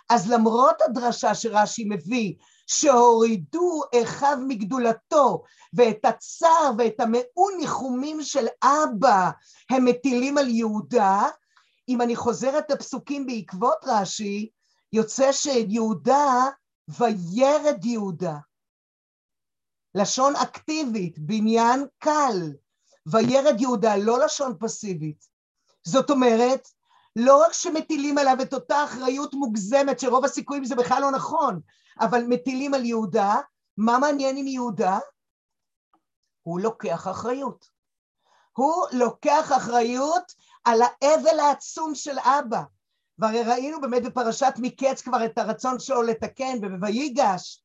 אז 0.09 0.31
למרות 0.31 0.75
הדרשה 0.81 1.35
שרש"י 1.35 1.85
מביא, 1.89 2.33
שהורידו 2.67 3.81
אחיו 4.01 4.37
מגדולתו, 4.47 5.43
ואת 5.73 6.05
הצער 6.05 6.71
ואת 6.77 6.99
המעון 6.99 7.53
ניחומים 7.57 8.23
של 8.23 8.47
אבא 8.63 9.29
הם 9.69 9.85
מטילים 9.85 10.37
על 10.37 10.49
יהודה, 10.49 11.27
אם 11.89 12.01
אני 12.01 12.15
חוזרת 12.15 12.71
לפסוקים 12.71 13.25
בעקבות 13.25 13.77
רש"י, 13.85 14.49
יוצא 14.93 15.31
שיהודה, 15.31 16.45
וירד 16.87 17.85
יהודה. 17.85 18.37
לשון 19.95 20.35
אקטיבית, 20.35 21.19
בניין 21.19 21.85
קל. 21.99 22.53
וירד 23.05 23.61
יהודה, 23.61 23.95
לא 23.97 24.19
לשון 24.19 24.57
פסיבית. 24.59 25.27
זאת 25.83 26.09
אומרת, 26.09 26.67
לא 27.15 27.43
רק 27.45 27.53
שמטילים 27.53 28.17
עליו 28.17 28.37
את 28.41 28.53
אותה 28.53 28.83
אחריות 28.83 29.33
מוגזמת, 29.33 29.99
שרוב 29.99 30.25
הסיכויים 30.25 30.65
זה 30.65 30.75
בכלל 30.75 31.01
לא 31.01 31.11
נכון, 31.11 31.59
אבל 31.99 32.23
מטילים 32.27 32.73
על 32.73 32.85
יהודה, 32.85 33.35
מה 33.77 33.99
מעניין 33.99 34.37
עם 34.37 34.47
יהודה? 34.47 34.99
הוא 36.41 36.59
לוקח 36.59 37.07
אחריות. 37.07 37.69
הוא 38.57 38.85
לוקח 38.91 39.51
אחריות 39.57 40.33
על 40.63 40.81
האבל 40.81 41.39
העצום 41.39 41.95
של 41.95 42.19
אבא. 42.19 42.61
והרי 43.21 43.43
ראינו 43.43 43.81
באמת 43.81 44.03
בפרשת 44.03 44.53
מקץ 44.57 45.01
כבר 45.01 45.25
את 45.25 45.37
הרצון 45.37 45.79
שלו 45.79 46.01
לתקן, 46.01 46.57
ובויגש, 46.61 47.63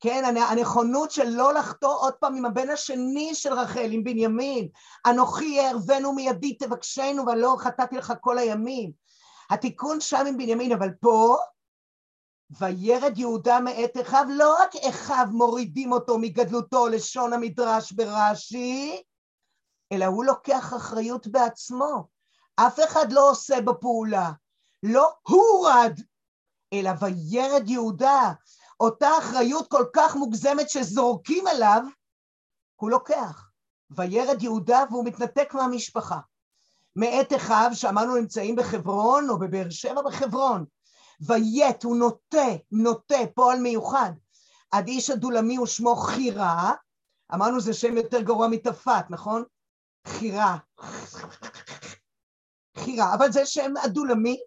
כן, 0.00 0.36
הנכונות 0.50 1.10
של 1.10 1.28
לא 1.28 1.54
לחטוא 1.54 1.94
עוד 2.00 2.14
פעם 2.14 2.36
עם 2.36 2.44
הבן 2.44 2.70
השני 2.70 3.34
של 3.34 3.52
רחל, 3.52 3.88
עם 3.90 4.04
בנימין. 4.04 4.68
אנוכי 5.06 5.60
אערבנו 5.60 6.12
מידי 6.12 6.54
תבקשנו 6.54 7.26
ולא 7.26 7.56
חטאתי 7.58 7.96
לך 7.96 8.12
כל 8.20 8.38
הימים. 8.38 8.92
התיקון 9.50 10.00
שם 10.00 10.24
עם 10.28 10.36
בנימין, 10.36 10.72
אבל 10.72 10.90
פה, 11.00 11.36
וירד 12.50 13.18
יהודה 13.18 13.60
מאת 13.60 13.96
אחיו, 14.00 14.24
לא 14.28 14.56
רק 14.60 14.76
אחיו 14.76 15.26
מורידים 15.32 15.92
אותו 15.92 16.18
מגדלותו 16.18 16.88
לשון 16.88 17.32
המדרש 17.32 17.92
ברש"י, 17.92 19.02
אלא 19.92 20.04
הוא 20.04 20.24
לוקח 20.24 20.74
אחריות 20.76 21.26
בעצמו. 21.26 22.06
אף 22.56 22.78
אחד 22.84 23.12
לא 23.12 23.30
עושה 23.30 23.60
בפעולה. 23.60 24.30
לא 24.82 25.12
הורד, 25.22 26.00
אלא 26.72 26.90
וירד 27.00 27.68
יהודה. 27.68 28.32
אותה 28.80 29.08
אחריות 29.18 29.70
כל 29.70 29.84
כך 29.92 30.16
מוגזמת 30.16 30.70
שזורקים 30.70 31.46
עליו, 31.46 31.82
הוא 32.76 32.90
לוקח. 32.90 33.48
וירד 33.90 34.42
יהודה 34.42 34.84
והוא 34.90 35.04
מתנתק 35.04 35.54
מהמשפחה. 35.54 36.18
מאת 36.96 37.32
אחיו, 37.32 37.70
שאמרנו 37.74 38.16
נמצאים 38.16 38.56
בחברון 38.56 39.30
או 39.30 39.38
בבאר 39.38 39.70
שבע 39.70 40.02
בחברון. 40.02 40.64
ויית, 41.20 41.82
הוא 41.82 41.96
נוטה, 41.96 42.46
נוטה, 42.72 43.18
פועל 43.34 43.60
מיוחד. 43.60 44.12
עד 44.70 44.88
איש 44.88 45.10
הדולמי 45.10 45.56
הוא 45.56 45.66
שמו 45.66 45.96
חירה, 45.96 46.72
אמרנו 47.34 47.60
זה 47.60 47.74
שם 47.74 47.96
יותר 47.96 48.20
גרוע 48.20 48.48
מתפת, 48.48 49.04
נכון? 49.10 49.44
חירה. 50.06 50.56
חירה, 52.76 53.14
אבל 53.14 53.32
זה 53.32 53.46
שם 53.46 53.72
הדולמי, 53.84 54.40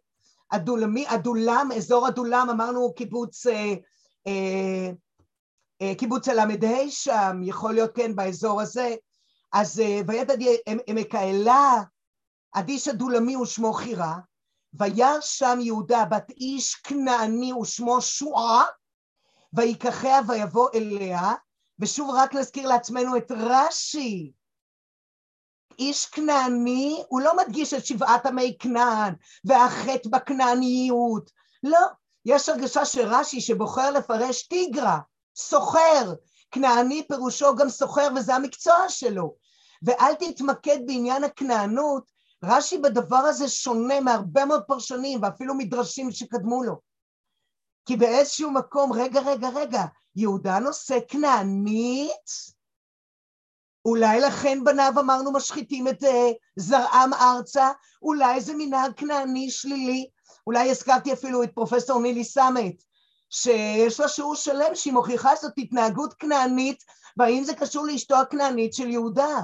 הדולמי, 0.51 1.08
הדולם, 1.08 1.70
אזור 1.75 2.08
הדולם, 2.08 2.50
אמרנו 2.50 2.93
קיבוץ 2.93 3.48
אה, 3.48 3.74
אה, 4.27 4.89
אה, 5.81 5.96
קיבוץ 5.96 6.27
הל"ה 6.27 6.46
שם, 6.89 7.41
יכול 7.43 7.74
להיות 7.74 7.96
כן 7.96 8.15
באזור 8.15 8.62
הזה, 8.62 8.96
אז 9.53 9.79
אה, 9.79 10.01
וידע 10.08 10.34
עמק 10.88 11.15
האלה, 11.15 11.81
אדיש 12.53 12.88
הדולמי 12.88 13.36
ושמו 13.36 13.74
חירה, 13.74 14.15
וירא 14.74 15.17
שם 15.22 15.60
יהודה 15.62 16.05
בת 16.05 16.29
איש 16.29 16.75
כנעני 16.75 17.53
ושמו 17.53 18.01
שועה, 18.01 18.65
ויקחיה 19.53 20.20
ויבוא 20.27 20.70
אליה, 20.74 21.34
ושוב 21.79 22.10
רק 22.15 22.36
נזכיר 22.36 22.67
לעצמנו 22.67 23.17
את 23.17 23.31
רש"י, 23.31 24.31
איש 25.80 26.06
כנעני, 26.06 27.04
הוא 27.08 27.22
לא 27.22 27.38
מדגיש 27.38 27.74
את 27.74 27.86
שבעת 27.86 28.25
עמי 28.25 28.58
כנען 28.60 29.13
והחטא 29.46 30.10
בכנעניות, 30.10 31.32
לא, 31.63 31.80
יש 32.25 32.50
הרגשה 32.50 32.86
שרש"י 32.86 33.42
שבוחר 33.42 33.92
לפרש 33.92 34.48
טיגרה, 34.48 35.00
סוחר. 35.36 36.13
כנעני 36.51 37.08
פירושו 37.08 37.56
גם 37.56 37.70
סוחר 37.70 38.08
וזה 38.16 38.36
המקצוע 38.36 38.90
שלו. 38.90 39.36
ואל 39.84 40.13
תתמקד 40.13 40.78
בעניין 40.86 41.24
הכנענות, 41.24 42.12
רש"י 42.44 42.78
בדבר 42.78 43.18
הזה 43.18 43.48
שונה 43.48 44.00
מהרבה 44.00 44.46
מאוד 44.46 44.63
פרשנים 44.68 45.20
ואפילו 45.24 45.54
מדרשים 45.54 46.12
שקדמו 46.12 46.63
לו. 46.63 46.80
כי 47.86 47.98
באיזשהו 47.98 48.51
מקום, 48.51 48.94
רגע, 48.94 49.20
רגע, 49.20 49.50
רגע, 49.50 49.84
יהודה 50.16 50.60
נושא 50.60 50.98
כנענית? 51.08 52.61
אולי 53.86 54.20
לכן 54.20 54.64
בניו 54.64 54.94
אמרנו 55.00 55.32
משחיתים 55.32 55.88
את 55.88 56.04
uh, 56.04 56.08
זרעם 56.56 57.14
ארצה? 57.14 57.72
אולי 58.02 58.42
זה 58.42 58.54
מנהג 58.58 58.92
כנעני 58.98 59.50
שלילי? 59.50 60.10
אולי 60.48 60.72
הזכרתי 60.72 61.14
אפילו 61.14 61.44
את 61.44 61.52
פרופסור 61.54 62.02
נילי 62.02 62.24
סמט, 62.24 62.76
שיש 63.30 64.00
לה 64.00 64.08
שיעור 64.08 64.36
שלם 64.36 64.76
שהיא 64.76 64.94
מוכיחה 64.94 65.36
זאת 65.42 65.54
התנהגות 65.58 66.14
כנענית, 66.14 66.84
והאם 67.18 67.44
זה 67.44 67.54
קשור 67.54 67.86
לאשתו 67.86 68.16
הכנענית 68.16 68.74
של 68.74 68.90
יהודה. 68.90 69.40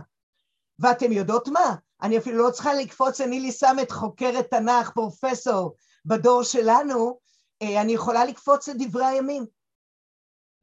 ואתם 0.79 1.11
יודעות 1.11 1.47
מה? 1.47 1.75
אני 2.01 2.17
אפילו 2.17 2.37
לא 2.37 2.51
צריכה 2.51 2.73
לקפוץ 2.73 3.21
לנילי 3.21 3.51
סמט, 3.51 3.91
חוקרת 3.91 4.49
תנ"ך, 4.49 4.89
פרופסור 4.89 5.75
בדור 6.05 6.43
שלנו, 6.43 7.19
אה, 7.61 7.81
אני 7.81 7.93
יכולה 7.93 8.25
לקפוץ 8.25 8.67
לדברי 8.67 9.05
הימים. 9.05 9.45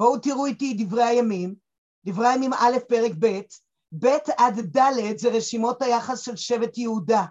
בואו 0.01 0.19
תראו 0.19 0.47
איתי 0.47 0.75
דברי 0.79 1.03
הימים, 1.03 1.55
דברי 2.07 2.29
הימים 2.29 2.53
א', 2.53 2.77
פרק 2.89 3.13
ב', 3.19 3.41
ב' 3.99 4.17
עד 4.37 4.77
ד' 4.77 5.19
זה 5.19 5.29
רשימות 5.29 5.83
היחס 5.83 6.21
של 6.21 6.37
שבט 6.37 6.79
יהודה. 6.79 7.25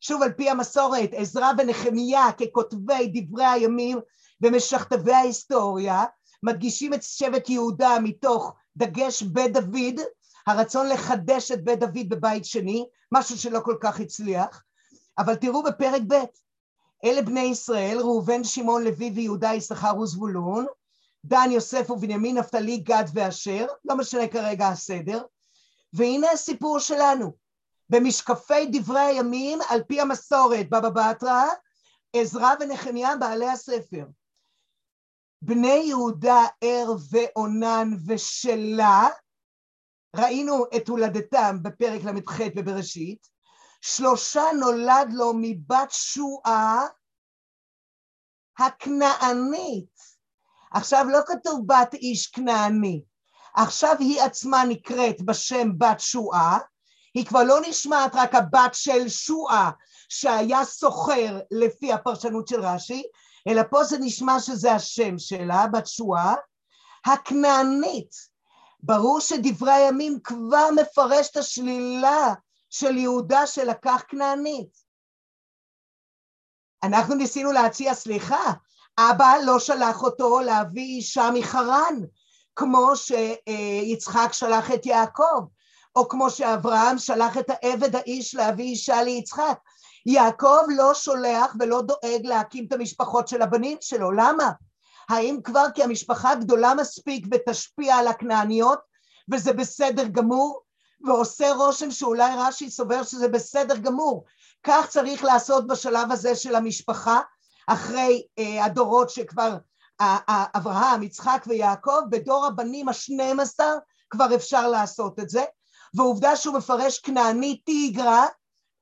שוב, 0.00 0.22
על 0.22 0.32
פי 0.32 0.50
המסורת, 0.50 1.10
עזרא 1.12 1.52
ונחמיה 1.58 2.32
ככותבי 2.32 3.12
דברי 3.14 3.44
הימים 3.44 3.98
ומשכתבי 4.42 5.12
ההיסטוריה, 5.12 6.04
מדגישים 6.42 6.94
את 6.94 7.02
שבט 7.02 7.48
יהודה 7.48 7.96
מתוך 8.02 8.54
דגש 8.76 9.22
בית 9.22 9.52
דוד, 9.52 10.00
הרצון 10.46 10.88
לחדש 10.88 11.52
את 11.52 11.64
בית 11.64 11.78
דוד 11.78 12.08
בבית 12.08 12.44
שני, 12.44 12.86
משהו 13.12 13.38
שלא 13.38 13.60
כל 13.60 13.76
כך 13.80 14.00
הצליח, 14.00 14.62
אבל 15.18 15.34
תראו 15.34 15.62
בפרק 15.62 16.02
ב', 16.08 16.14
אלה 17.04 17.22
בני 17.22 17.40
ישראל, 17.40 17.98
ראובן, 17.98 18.44
שמעון, 18.44 18.84
לוי 18.84 19.12
ויהודה, 19.14 19.54
יששכר 19.54 19.98
וזבולון, 19.98 20.66
דן, 21.26 21.48
יוסף 21.50 21.90
ובנימין, 21.90 22.38
נפתלי, 22.38 22.76
גד 22.76 23.04
ואשר, 23.14 23.66
לא 23.84 23.96
משנה 23.96 24.28
כרגע 24.28 24.68
הסדר, 24.68 25.22
והנה 25.92 26.30
הסיפור 26.30 26.78
שלנו. 26.78 27.32
במשקפי 27.90 28.66
דברי 28.72 29.00
הימים, 29.00 29.58
על 29.68 29.82
פי 29.82 30.00
המסורת, 30.00 30.70
בבא 30.70 30.88
בתרא, 30.90 31.44
עזרא 32.12 32.54
ונחמיה 32.60 33.16
בעלי 33.16 33.48
הספר. 33.48 34.04
בני 35.42 35.82
יהודה, 35.86 36.40
ער 36.60 36.92
ואונן 37.10 37.90
ושלה, 38.06 39.08
ראינו 40.16 40.64
את 40.76 40.88
הולדתם 40.88 41.58
בפרק 41.62 42.04
ל"ח 42.04 42.40
בבראשית, 42.56 43.28
שלושה 43.80 44.42
נולד 44.60 45.08
לו 45.12 45.32
מבת 45.40 45.90
שועה 45.90 46.86
הכנענית. 48.58 50.15
עכשיו 50.76 51.06
לא 51.08 51.18
כתוב 51.26 51.60
בת 51.66 51.94
איש 51.94 52.26
כנעני, 52.26 53.02
עכשיו 53.54 53.96
היא 53.98 54.20
עצמה 54.20 54.64
נקראת 54.64 55.22
בשם 55.22 55.78
בת 55.78 56.00
שועה, 56.00 56.58
היא 57.14 57.26
כבר 57.26 57.42
לא 57.42 57.60
נשמעת 57.68 58.12
רק 58.14 58.34
הבת 58.34 58.74
של 58.74 59.08
שועה 59.08 59.70
שהיה 60.08 60.64
סוחר 60.64 61.38
לפי 61.50 61.92
הפרשנות 61.92 62.48
של 62.48 62.60
רש"י, 62.60 63.02
אלא 63.48 63.62
פה 63.70 63.84
זה 63.84 63.98
נשמע 64.00 64.40
שזה 64.40 64.72
השם 64.72 65.18
שלה, 65.18 65.66
בת 65.72 65.86
שועה, 65.86 66.34
הכנענית. 67.06 68.10
ברור 68.80 69.20
שדברי 69.20 69.72
הימים 69.72 70.18
כבר 70.24 70.68
מפרש 70.76 71.30
את 71.30 71.36
השלילה 71.36 72.34
של 72.70 72.96
יהודה 72.96 73.46
שלקח 73.46 74.02
כנענית. 74.08 74.76
אנחנו 76.82 77.14
ניסינו 77.14 77.52
להציע 77.52 77.94
סליחה, 77.94 78.52
אבא 78.98 79.34
לא 79.44 79.58
שלח 79.58 80.02
אותו 80.02 80.40
להביא 80.40 80.96
אישה 80.96 81.30
מחרן, 81.34 81.94
כמו 82.56 82.90
שיצחק 82.96 84.32
שלח 84.32 84.70
את 84.70 84.86
יעקב, 84.86 85.40
או 85.96 86.08
כמו 86.08 86.30
שאברהם 86.30 86.98
שלח 86.98 87.38
את 87.38 87.50
העבד 87.50 87.96
האיש 87.96 88.34
להביא 88.34 88.64
אישה 88.64 89.02
ליצחק. 89.02 89.58
יעקב 90.06 90.60
לא 90.76 90.94
שולח 90.94 91.54
ולא 91.60 91.82
דואג 91.82 92.20
להקים 92.26 92.66
את 92.68 92.72
המשפחות 92.72 93.28
של 93.28 93.42
הבנים 93.42 93.78
שלו, 93.80 94.12
למה? 94.12 94.50
האם 95.08 95.38
כבר 95.44 95.66
כי 95.74 95.82
המשפחה 95.82 96.34
גדולה 96.34 96.74
מספיק 96.74 97.26
ותשפיע 97.30 97.96
על 97.96 98.08
הכנעניות 98.08 98.78
וזה 99.32 99.52
בסדר 99.52 100.06
גמור? 100.06 100.62
ועושה 101.06 101.52
רושם 101.52 101.90
שאולי 101.90 102.30
רש"י 102.38 102.70
סובר 102.70 103.02
שזה 103.02 103.28
בסדר 103.28 103.76
גמור. 103.76 104.24
כך 104.62 104.88
צריך 104.88 105.24
לעשות 105.24 105.66
בשלב 105.66 106.12
הזה 106.12 106.34
של 106.34 106.54
המשפחה, 106.54 107.20
אחרי 107.66 108.22
אה, 108.38 108.64
הדורות 108.64 109.10
שכבר 109.10 109.56
אברהם, 110.56 111.02
יצחק 111.02 111.44
ויעקב, 111.46 112.00
בדור 112.10 112.46
הבנים 112.46 112.88
השנים 112.88 113.40
עשר 113.40 113.76
כבר 114.10 114.34
אפשר 114.34 114.68
לעשות 114.68 115.18
את 115.20 115.30
זה, 115.30 115.44
ועובדה 115.94 116.36
שהוא 116.36 116.56
מפרש 116.56 116.98
כנעני 116.98 117.56
תיגרא, 117.56 118.26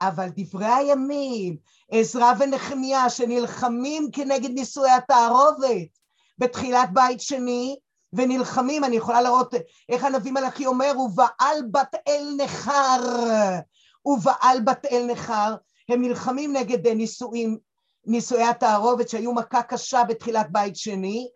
אבל 0.01 0.29
דברי 0.37 0.67
הימים, 0.67 1.57
עזרא 1.91 2.33
ונחמיה 2.39 3.11
שנלחמים 3.11 4.11
כנגד 4.13 4.51
נישואי 4.51 4.91
התערובת 4.91 5.89
בתחילת 6.39 6.89
בית 6.93 7.21
שני, 7.21 7.77
ונלחמים, 8.13 8.85
אני 8.85 8.97
יכולה 8.97 9.23
לראות 9.23 9.55
איך 9.89 10.05
הנביא 10.05 10.33
מלאכי 10.33 10.67
אומר, 10.67 10.93
ובעל 10.99 11.63
בת 11.71 11.95
אל 12.09 12.35
נכר, 12.45 13.01
ובעל 14.07 14.61
בת 14.61 14.85
אל 14.85 15.07
נכר, 15.11 15.55
הם 15.89 16.03
נלחמים 16.03 16.57
נגד 16.57 16.89
נישואים, 16.89 17.59
נישואי 18.07 18.45
התערובת 18.45 19.09
שהיו 19.09 19.35
מכה 19.35 19.63
קשה 19.63 20.05
בתחילת 20.05 20.47
בית 20.53 20.77
שני, 20.77 21.29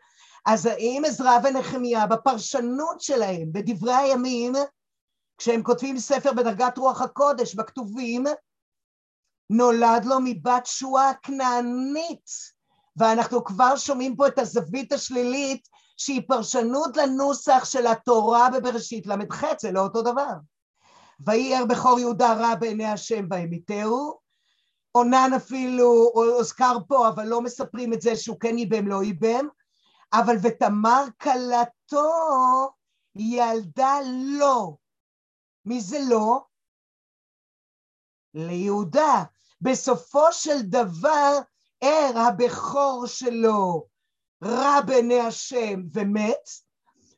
אז 0.46 0.66
האם 0.66 1.02
עזרא 1.06 1.38
ונחמיה 1.44 2.06
בפרשנות 2.06 3.00
שלהם, 3.00 3.52
בדברי 3.52 3.94
הימים, 3.94 4.52
כשהם 5.38 5.62
כותבים 5.62 5.98
ספר 5.98 6.32
בדרגת 6.32 6.78
רוח 6.78 7.02
הקודש, 7.02 7.54
בכתובים, 7.54 8.24
נולד 9.50 10.04
לו 10.04 10.16
מבת 10.24 10.66
שועה 10.66 11.12
כנענית, 11.22 12.30
ואנחנו 12.96 13.44
כבר 13.44 13.76
שומעים 13.76 14.16
פה 14.16 14.26
את 14.26 14.38
הזווית 14.38 14.92
השלילית 14.92 15.68
שהיא 15.96 16.22
פרשנות 16.28 16.96
לנוסח 16.96 17.64
של 17.64 17.86
התורה 17.86 18.48
בבראשית 18.50 19.06
ל"ח, 19.06 19.44
זה 19.60 19.72
לא 19.72 19.80
אותו 19.80 20.02
דבר. 20.02 20.32
ויהי 21.26 21.54
ער 21.54 21.64
בכור 21.64 22.00
יהודה 22.00 22.32
רע 22.32 22.54
בעיני 22.54 22.86
השם 22.86 23.26
וימיתהו, 23.30 24.18
אונן 24.98 25.30
אפילו 25.36 26.10
הוזכר 26.14 26.76
פה, 26.88 27.08
אבל 27.08 27.26
לא 27.26 27.40
מספרים 27.40 27.92
את 27.92 28.00
זה 28.00 28.16
שהוא 28.16 28.40
כן 28.40 28.58
ייבם, 28.58 28.88
לא 28.88 29.02
ייבם, 29.02 29.48
אבל 30.12 30.36
ותמר 30.42 31.04
כלתו 31.22 32.08
ילדה 33.16 33.98
לו. 34.38 34.78
מי 35.64 35.80
זה 35.80 35.98
לא? 36.08 36.44
ליהודה. 38.34 39.24
בסופו 39.60 40.32
של 40.32 40.62
דבר, 40.62 41.38
ער 41.80 42.18
הבכור 42.18 43.06
שלו. 43.06 43.86
רע 44.44 44.80
בעיני 44.86 45.20
השם. 45.20 45.80
ומת, 45.92 46.48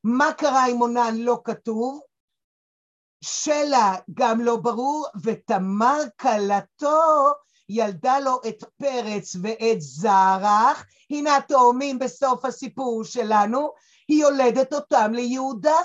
מה 0.04 0.32
קרה 0.32 0.66
עם 0.66 0.82
אונן? 0.82 1.14
לא 1.16 1.40
כתוב, 1.44 2.00
שלה 3.20 3.94
גם 4.14 4.40
לא 4.40 4.56
ברור, 4.56 5.06
ותמר 5.22 6.00
כלתו 6.20 7.32
ילדה 7.70 8.18
לו 8.18 8.40
את 8.48 8.64
פרץ 8.76 9.36
ואת 9.42 9.80
זרח, 9.80 10.84
הנה 11.10 11.36
התאומים 11.36 11.98
בסוף 11.98 12.44
הסיפור 12.44 13.04
שלנו, 13.04 13.72
היא 14.08 14.22
יולדת 14.22 14.72
אותם 14.72 15.12
ליהודה. 15.14 15.76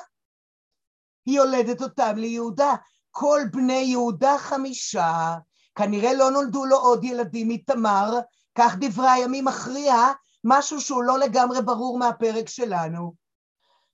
היא 1.25 1.37
יולדת 1.37 1.81
אותם 1.81 2.13
ליהודה. 2.17 2.75
כל 3.11 3.41
בני 3.51 3.73
יהודה 3.73 4.37
חמישה, 4.37 5.35
כנראה 5.75 6.13
לא 6.13 6.31
נולדו 6.31 6.65
לו 6.65 6.77
עוד 6.77 7.03
ילדים 7.03 7.49
מתמר, 7.49 8.19
כך 8.57 8.75
דברי 8.79 9.09
הימים 9.09 9.45
מכריע, 9.45 9.95
משהו 10.43 10.81
שהוא 10.81 11.03
לא 11.03 11.19
לגמרי 11.19 11.61
ברור 11.61 11.99
מהפרק 11.99 12.49
שלנו. 12.49 13.13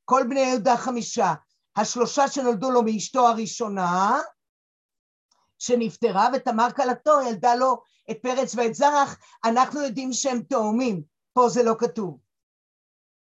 כל 0.06 0.23
בני 0.30 0.39
יהודה 0.39 0.77
חמישה, 0.77 1.34
השלושה 1.75 2.27
שנולדו 2.27 2.71
לו 2.71 2.84
מאשתו 2.84 3.27
הראשונה, 3.27 4.19
שנפטרה, 5.62 6.28
ותמר 6.34 6.67
כלתו 6.76 7.12
ילדה 7.30 7.56
לו 7.56 7.82
את 8.12 8.17
פרץ 8.21 8.56
ואת 8.56 8.76
זרח, 8.76 9.17
אנחנו 9.45 9.82
יודעים 9.82 10.13
שהם 10.13 10.41
תאומים, 10.41 11.02
פה 11.34 11.50
זה 11.50 11.63
לא 11.63 11.76
כתוב. 11.80 12.17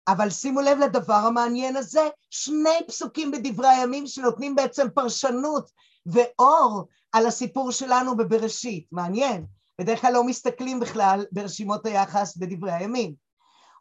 אבל 0.07 0.29
שימו 0.29 0.61
לב 0.61 0.77
לדבר 0.77 1.13
המעניין 1.13 1.75
הזה, 1.75 2.09
שני 2.29 2.87
פסוקים 2.87 3.31
בדברי 3.31 3.67
הימים 3.67 4.07
שנותנים 4.07 4.55
בעצם 4.55 4.87
פרשנות 4.95 5.71
ואור 6.05 6.87
על 7.11 7.25
הסיפור 7.25 7.71
שלנו 7.71 8.17
בבראשית, 8.17 8.87
מעניין. 8.91 9.45
בדרך 9.79 10.01
כלל 10.01 10.13
לא 10.13 10.23
מסתכלים 10.23 10.79
בכלל 10.79 11.25
ברשימות 11.31 11.85
היחס 11.85 12.37
בדברי 12.37 12.71
הימים. 12.71 13.15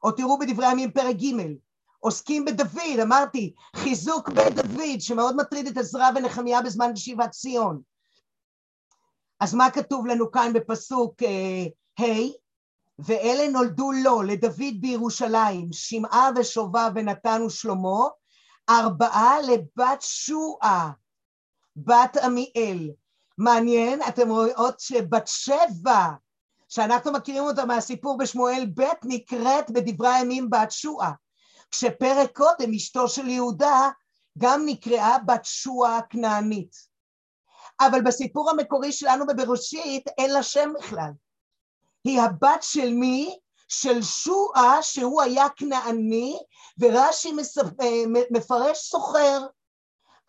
או 0.03 0.13
תראו 0.13 0.39
בדברי 0.39 0.67
הימים 0.67 0.91
פרק 0.91 1.17
ג', 1.17 1.55
עוסקים 1.99 2.45
בדוד, 2.45 3.01
אמרתי, 3.03 3.55
חיזוק 3.77 4.29
בית 4.29 4.55
דוד, 4.55 5.01
שמאוד 5.01 5.37
מטריד 5.37 5.67
את 5.67 5.77
עזרא 5.77 6.11
ונחמיה 6.17 6.63
בזמן 6.63 6.93
ישיבת 6.93 7.31
ציון. 7.31 7.92
אז 9.43 9.55
מה 9.55 9.71
כתוב 9.71 10.07
לנו 10.07 10.31
כאן 10.31 10.53
בפסוק 10.53 11.23
ה'? 11.23 12.03
אה, 12.03 12.27
ואלה 12.99 13.49
נולדו 13.49 13.93
לו, 13.93 14.23
לדוד 14.23 14.81
בירושלים, 14.81 15.69
שמעה 15.73 16.31
ושובב 16.37 16.91
ונתן 16.95 17.43
ושלמה, 17.43 18.09
ארבעה 18.71 19.41
לבת 19.41 20.01
שועה, 20.01 20.91
בת 21.77 22.17
עמיאל. 22.17 22.91
מעניין, 23.39 24.01
אתם 24.09 24.31
רואות 24.31 24.81
שבת 24.81 25.27
שבע, 25.27 26.07
שאנחנו 26.69 27.13
מכירים 27.13 27.43
אותה 27.43 27.65
מהסיפור 27.65 28.19
בשמואל 28.19 28.67
ב', 28.75 28.83
נקראת 29.05 29.71
בדברי 29.71 30.09
הימים 30.09 30.51
בת 30.51 30.71
שועה. 30.71 31.13
כשפרק 31.71 32.37
קודם 32.37 32.75
אשתו 32.75 33.09
של 33.09 33.29
יהודה 33.29 33.91
גם 34.39 34.63
נקראה 34.67 35.19
בת 35.19 35.45
שועה 35.45 35.99
הכנענית. 35.99 36.92
אבל 37.87 38.03
בסיפור 38.03 38.51
המקורי 38.51 38.93
שלנו 38.93 39.27
בבראשית 39.27 40.09
אין 40.19 40.31
לה 40.31 40.43
שם 40.43 40.73
בכלל. 40.79 41.11
היא 42.05 42.21
הבת 42.21 42.63
של 42.63 42.95
מי? 42.95 43.39
של 43.69 44.03
שועה 44.03 44.83
שהוא 44.83 45.23
היה 45.23 45.49
כנעני 45.57 46.39
ורש"י 46.79 47.33
אה, 47.83 47.87
מפרש 48.31 48.79
סוחר. 48.79 49.47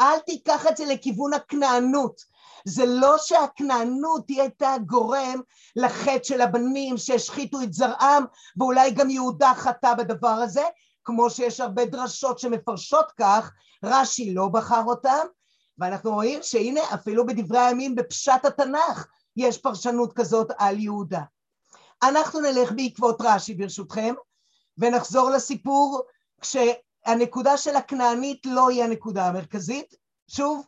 אל 0.02 0.20
תיקח 0.20 0.68
את 0.68 0.78
זה 0.78 0.86
לכיוון 0.86 1.34
הכנענות. 1.34 2.22
זה 2.66 2.86
לא 2.86 3.18
שהכנענות 3.18 4.30
היא 4.30 4.42
הייתה 4.42 4.76
גורם 4.86 5.42
לחטא 5.76 6.24
של 6.24 6.42
הבנים 6.42 6.98
שהשחיתו 6.98 7.62
את 7.62 7.74
זרעם 7.74 8.26
ואולי 8.58 8.92
גם 8.92 9.10
יהודה 9.10 9.54
חטא 9.56 9.94
בדבר 9.94 10.28
הזה, 10.28 10.64
כמו 11.04 11.30
שיש 11.30 11.60
הרבה 11.60 11.86
דרשות 11.86 12.40
שמפרשות 12.40 13.12
כך, 13.18 13.52
רש"י 13.84 14.34
לא 14.34 14.48
בחר 14.48 14.84
אותם, 14.86 15.26
ואנחנו 15.78 16.12
רואים 16.12 16.40
שהנה 16.44 16.80
אפילו 16.94 17.26
בדברי 17.26 17.60
הימים 17.60 17.96
בפשט 17.96 18.46
התנ"ך 18.46 19.08
יש 19.38 19.58
פרשנות 19.58 20.14
כזאת 20.14 20.52
על 20.58 20.80
יהודה. 20.80 21.22
אנחנו 22.04 22.40
נלך 22.40 22.72
בעקבות 22.72 23.22
רש"י 23.22 23.54
ברשותכם, 23.54 24.14
ונחזור 24.78 25.30
לסיפור 25.30 26.02
כשהנקודה 26.42 27.58
של 27.58 27.76
הכנענית 27.76 28.46
לא 28.46 28.70
היא 28.70 28.84
הנקודה 28.84 29.28
המרכזית. 29.28 29.96
שוב, 30.28 30.66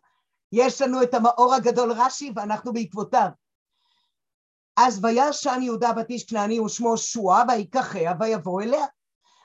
יש 0.52 0.82
לנו 0.82 1.04
את 1.04 1.13
המאור 1.13 1.54
הגדול 1.54 1.91
רש"י 1.91 2.32
ואנחנו 2.36 2.74
בעקבותיו. 2.74 3.30
אז 4.78 5.06
וירא 5.06 5.32
שם 5.32 5.60
יהודה 5.62 5.94
בת 5.94 6.10
איש 6.10 6.26
כנעני 6.26 6.60
ושמו 6.60 6.98
שועה 6.98 7.44
ויקחיה 7.48 8.13
ויבוא 8.20 8.62
אליה. 8.62 8.86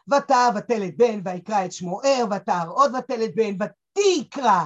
ותא 0.08 0.50
ותלת 0.54 0.96
בן 0.96 1.20
ויקרא 1.24 1.64
את 1.64 1.72
שמו 1.72 2.00
ער 2.04 2.24
ותער 2.30 2.68
עוד 2.68 2.94
ותלת 2.94 3.34
בן 3.34 3.54
ותקרא 3.54 4.64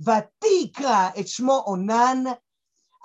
ותקרא 0.00 1.08
את 1.20 1.28
שמו 1.28 1.64
אונן. 1.66 2.24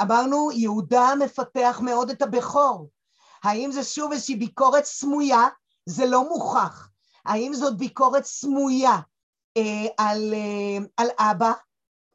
אמרנו 0.02 0.52
יהודה 0.52 1.14
מפתח 1.20 1.80
מאוד 1.84 2.10
את 2.10 2.22
הבכור. 2.22 2.90
האם 3.44 3.72
זה 3.72 3.84
שוב 3.84 4.12
איזושהי 4.12 4.36
ביקורת 4.36 4.86
סמויה? 4.86 5.48
זה 5.86 6.06
לא 6.06 6.30
מוכח. 6.30 6.90
האם 7.26 7.54
זאת 7.54 7.78
ביקורת 7.78 8.26
סמויה 8.26 8.98
אה, 9.58 9.88
על, 9.98 10.34
אה, 10.34 10.86
על 10.98 11.08
אבא? 11.20 11.52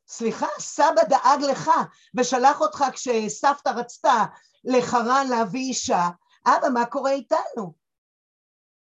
סליחה, 0.08 0.46
סבא 0.58 1.04
דאג 1.08 1.42
לך 1.42 1.70
ושלח 2.16 2.60
אותך 2.60 2.84
כשסבתא 2.92 3.68
רצתה 3.68 4.24
לחרן 4.64 5.26
להביא 5.30 5.60
אישה, 5.60 6.08
אבא, 6.46 6.68
מה 6.68 6.86
קורה 6.86 7.10
איתנו? 7.10 7.74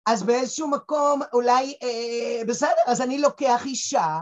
אז 0.06 0.22
באיזשהו 0.22 0.68
מקום 0.68 1.20
אולי, 1.32 1.76
אה, 1.82 2.44
בסדר, 2.46 2.82
אז 2.86 3.00
אני 3.00 3.18
לוקח 3.18 3.62
אישה 3.66 4.18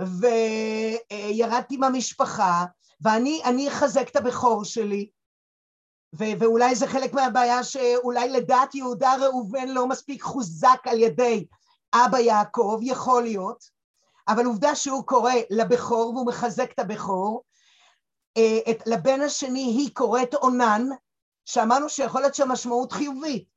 וירדתי 0.00 1.76
מהמשפחה 1.76 2.64
ואני 3.00 3.68
אחזק 3.68 4.08
את 4.08 4.16
הבכור 4.16 4.64
שלי. 4.64 5.10
ו- 6.18 6.38
ואולי 6.40 6.74
זה 6.74 6.86
חלק 6.86 7.12
מהבעיה 7.12 7.64
שאולי 7.64 8.28
לדעת 8.28 8.74
יהודה 8.74 9.14
ראובן 9.20 9.68
לא 9.68 9.86
מספיק 9.86 10.22
חוזק 10.22 10.80
על 10.84 10.98
ידי 10.98 11.46
אבא 11.94 12.18
יעקב, 12.18 12.78
יכול 12.82 13.22
להיות, 13.22 13.64
אבל 14.28 14.46
עובדה 14.46 14.74
שהוא 14.74 15.04
קורא 15.04 15.32
לבכור 15.50 16.14
והוא 16.14 16.26
מחזק 16.26 16.72
את 16.72 16.78
הבכור, 16.78 17.44
אה, 18.36 18.58
את, 18.70 18.82
לבן 18.86 19.20
השני 19.20 19.64
היא 19.64 19.90
קוראת 19.94 20.34
אונן, 20.34 20.86
שאמרנו 21.44 21.88
שיכול 21.88 22.20
להיות 22.20 22.34
שהמשמעות 22.34 22.92
חיובית, 22.92 23.48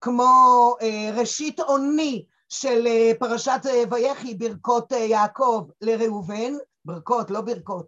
כמו 0.00 0.74
אה, 0.82 1.10
ראשית 1.14 1.60
אוני 1.60 2.24
של 2.50 2.86
אה, 2.86 3.12
פרשת 3.18 3.60
ויחי, 3.90 4.34
ברכות 4.34 4.92
יעקב 4.92 5.66
לראובן, 5.80 6.52
ברכות, 6.84 7.30
לא 7.30 7.40
ברכות, 7.40 7.86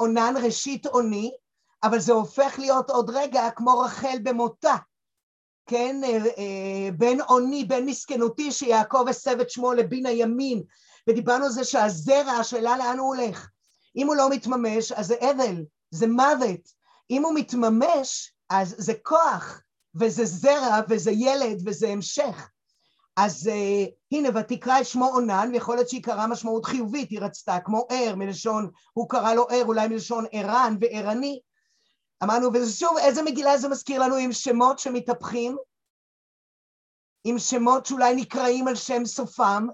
אונן 0.00 0.34
ראשית 0.44 0.86
אוני, 0.86 1.32
אבל 1.82 1.98
זה 1.98 2.12
הופך 2.12 2.58
להיות 2.58 2.90
עוד 2.90 3.10
רגע 3.10 3.50
כמו 3.50 3.80
רחל 3.80 4.18
במותה, 4.22 4.74
כן, 5.66 6.00
בן 6.96 7.20
אוני, 7.20 7.64
בן 7.64 7.86
מסכנותי, 7.86 8.52
שיעקב 8.52 9.04
הסב 9.08 9.40
את 9.40 9.50
שמו 9.50 9.72
לבין 9.72 10.06
הימין, 10.06 10.62
ודיברנו 11.08 11.44
על 11.44 11.50
זה 11.50 11.64
שהזרע, 11.64 12.32
השאלה 12.32 12.76
לאן 12.76 12.98
הוא 12.98 13.14
הולך. 13.14 13.48
אם 13.96 14.06
הוא 14.06 14.16
לא 14.16 14.30
מתממש, 14.30 14.92
אז 14.92 15.06
זה 15.06 15.14
אבל, 15.20 15.64
זה 15.90 16.06
מוות. 16.06 16.68
אם 17.10 17.24
הוא 17.24 17.34
מתממש, 17.34 18.32
אז 18.50 18.74
זה 18.78 18.92
כוח, 19.02 19.62
וזה 19.94 20.24
זרע, 20.24 20.80
וזה 20.88 21.10
ילד, 21.10 21.62
וזה 21.64 21.88
המשך. 21.88 22.48
אז 23.16 23.50
uh, 23.52 23.90
הנה, 24.12 24.28
ותקרא 24.34 24.80
את 24.80 24.86
שמו 24.86 25.06
עונן, 25.06 25.50
ויכול 25.52 25.74
להיות 25.76 25.88
שהיא 25.88 26.02
קראה 26.02 26.26
משמעות 26.26 26.64
חיובית, 26.64 27.10
היא 27.10 27.20
רצתה, 27.20 27.58
כמו 27.64 27.86
ער, 27.90 28.14
מלשון, 28.16 28.70
הוא 28.92 29.08
קרא 29.08 29.34
לו 29.34 29.46
ער, 29.50 29.64
אולי 29.64 29.88
מלשון 29.88 30.24
ערן 30.32 30.76
וערני. 30.80 31.40
אמרנו, 32.24 32.48
ושוב, 32.52 32.96
איזה 32.98 33.22
מגילה 33.22 33.58
זה 33.58 33.68
מזכיר 33.68 34.02
לנו 34.02 34.16
עם 34.16 34.32
שמות 34.32 34.78
שמתהפכים? 34.78 35.56
עם 37.24 37.38
שמות 37.38 37.86
שאולי 37.86 38.14
נקראים 38.16 38.68
על 38.68 38.74
שם 38.74 39.04
סופם? 39.04 39.66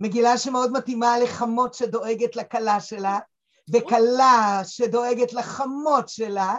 מגילה 0.00 0.38
שמאוד 0.38 0.72
מתאימה 0.72 1.18
לחמות 1.18 1.74
שדואגת 1.74 2.36
לכלה 2.36 2.80
שלה, 2.80 3.18
וכלה 3.74 4.60
שדואגת 4.64 5.32
לחמות 5.32 6.08
שלה. 6.08 6.56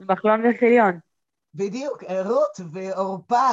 מחלון 0.00 0.40
וחיליון. 0.46 1.09
בדיוק, 1.54 2.04
רות 2.24 2.60
ועורפה 2.72 3.48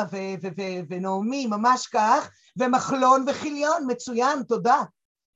ונעמי, 0.89 1.47
ממש 1.47 1.87
כך, 1.87 2.29
ומחלון 2.57 3.25
וחיליון, 3.27 3.83
מצוין, 3.87 4.43
תודה. 4.43 4.83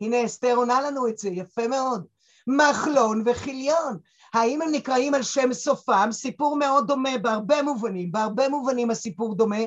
הנה 0.02 0.26
אסתר 0.26 0.54
עונה 0.56 0.82
לנו 0.82 1.08
את 1.08 1.18
זה, 1.18 1.30
יפה 1.30 1.68
מאוד. 1.68 2.06
מחלון 2.48 3.24
וחיליון. 3.26 3.98
האם 4.34 4.62
הם 4.62 4.72
נקראים 4.72 5.14
על 5.14 5.24
שם 5.24 5.54
סופם? 5.54 6.10
סיפור 6.12 6.56
מאוד 6.56 6.88
דומה 6.88 7.18
בהרבה 7.18 7.62
מובנים, 7.62 8.12
בהרבה 8.12 8.50
מובנים 8.50 8.92
הסיפור 8.92 9.36
דומה, 9.36 9.62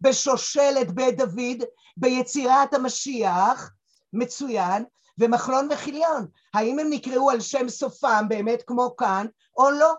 בשושלת 0.00 0.90
בית 0.90 1.16
דוד, 1.16 1.64
ביצירת 1.96 2.74
המשיח, 2.74 3.70
מצוין, 4.12 4.84
ומחלון 5.18 5.68
וחיליון. 5.70 6.26
האם 6.54 6.78
הם 6.78 6.86
נקראו 6.90 7.30
על 7.30 7.40
שם 7.40 7.68
סופם 7.68 8.24
באמת 8.28 8.62
כמו 8.66 8.96
כאן, 8.96 9.26
או 9.56 9.70
לא? 9.70 9.94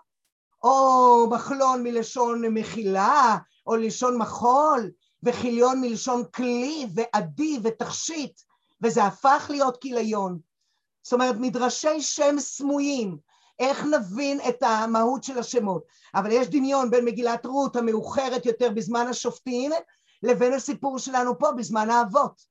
או 0.63 1.27
מחלון 1.29 1.83
מלשון 1.83 2.41
מחילה, 2.53 3.37
או 3.67 3.75
לשון 3.75 4.17
מחול, 4.17 4.91
וחיליון 5.23 5.81
מלשון 5.81 6.23
כלי 6.35 6.87
ועדי 6.93 7.59
ותכשיט, 7.63 8.41
וזה 8.81 9.03
הפך 9.03 9.47
להיות 9.49 9.77
כיליון. 9.81 10.39
זאת 11.03 11.13
אומרת, 11.13 11.35
מדרשי 11.39 12.01
שם 12.01 12.35
סמויים, 12.39 13.17
איך 13.59 13.85
נבין 13.85 14.39
את 14.49 14.63
המהות 14.63 15.23
של 15.23 15.37
השמות? 15.37 15.83
אבל 16.15 16.31
יש 16.31 16.47
דמיון 16.47 16.91
בין 16.91 17.05
מגילת 17.05 17.45
רות 17.45 17.75
המאוחרת 17.75 18.45
יותר 18.45 18.69
בזמן 18.69 19.07
השופטים 19.09 19.71
לבין 20.23 20.53
הסיפור 20.53 20.99
שלנו 20.99 21.39
פה 21.39 21.51
בזמן 21.51 21.89
האבות. 21.89 22.41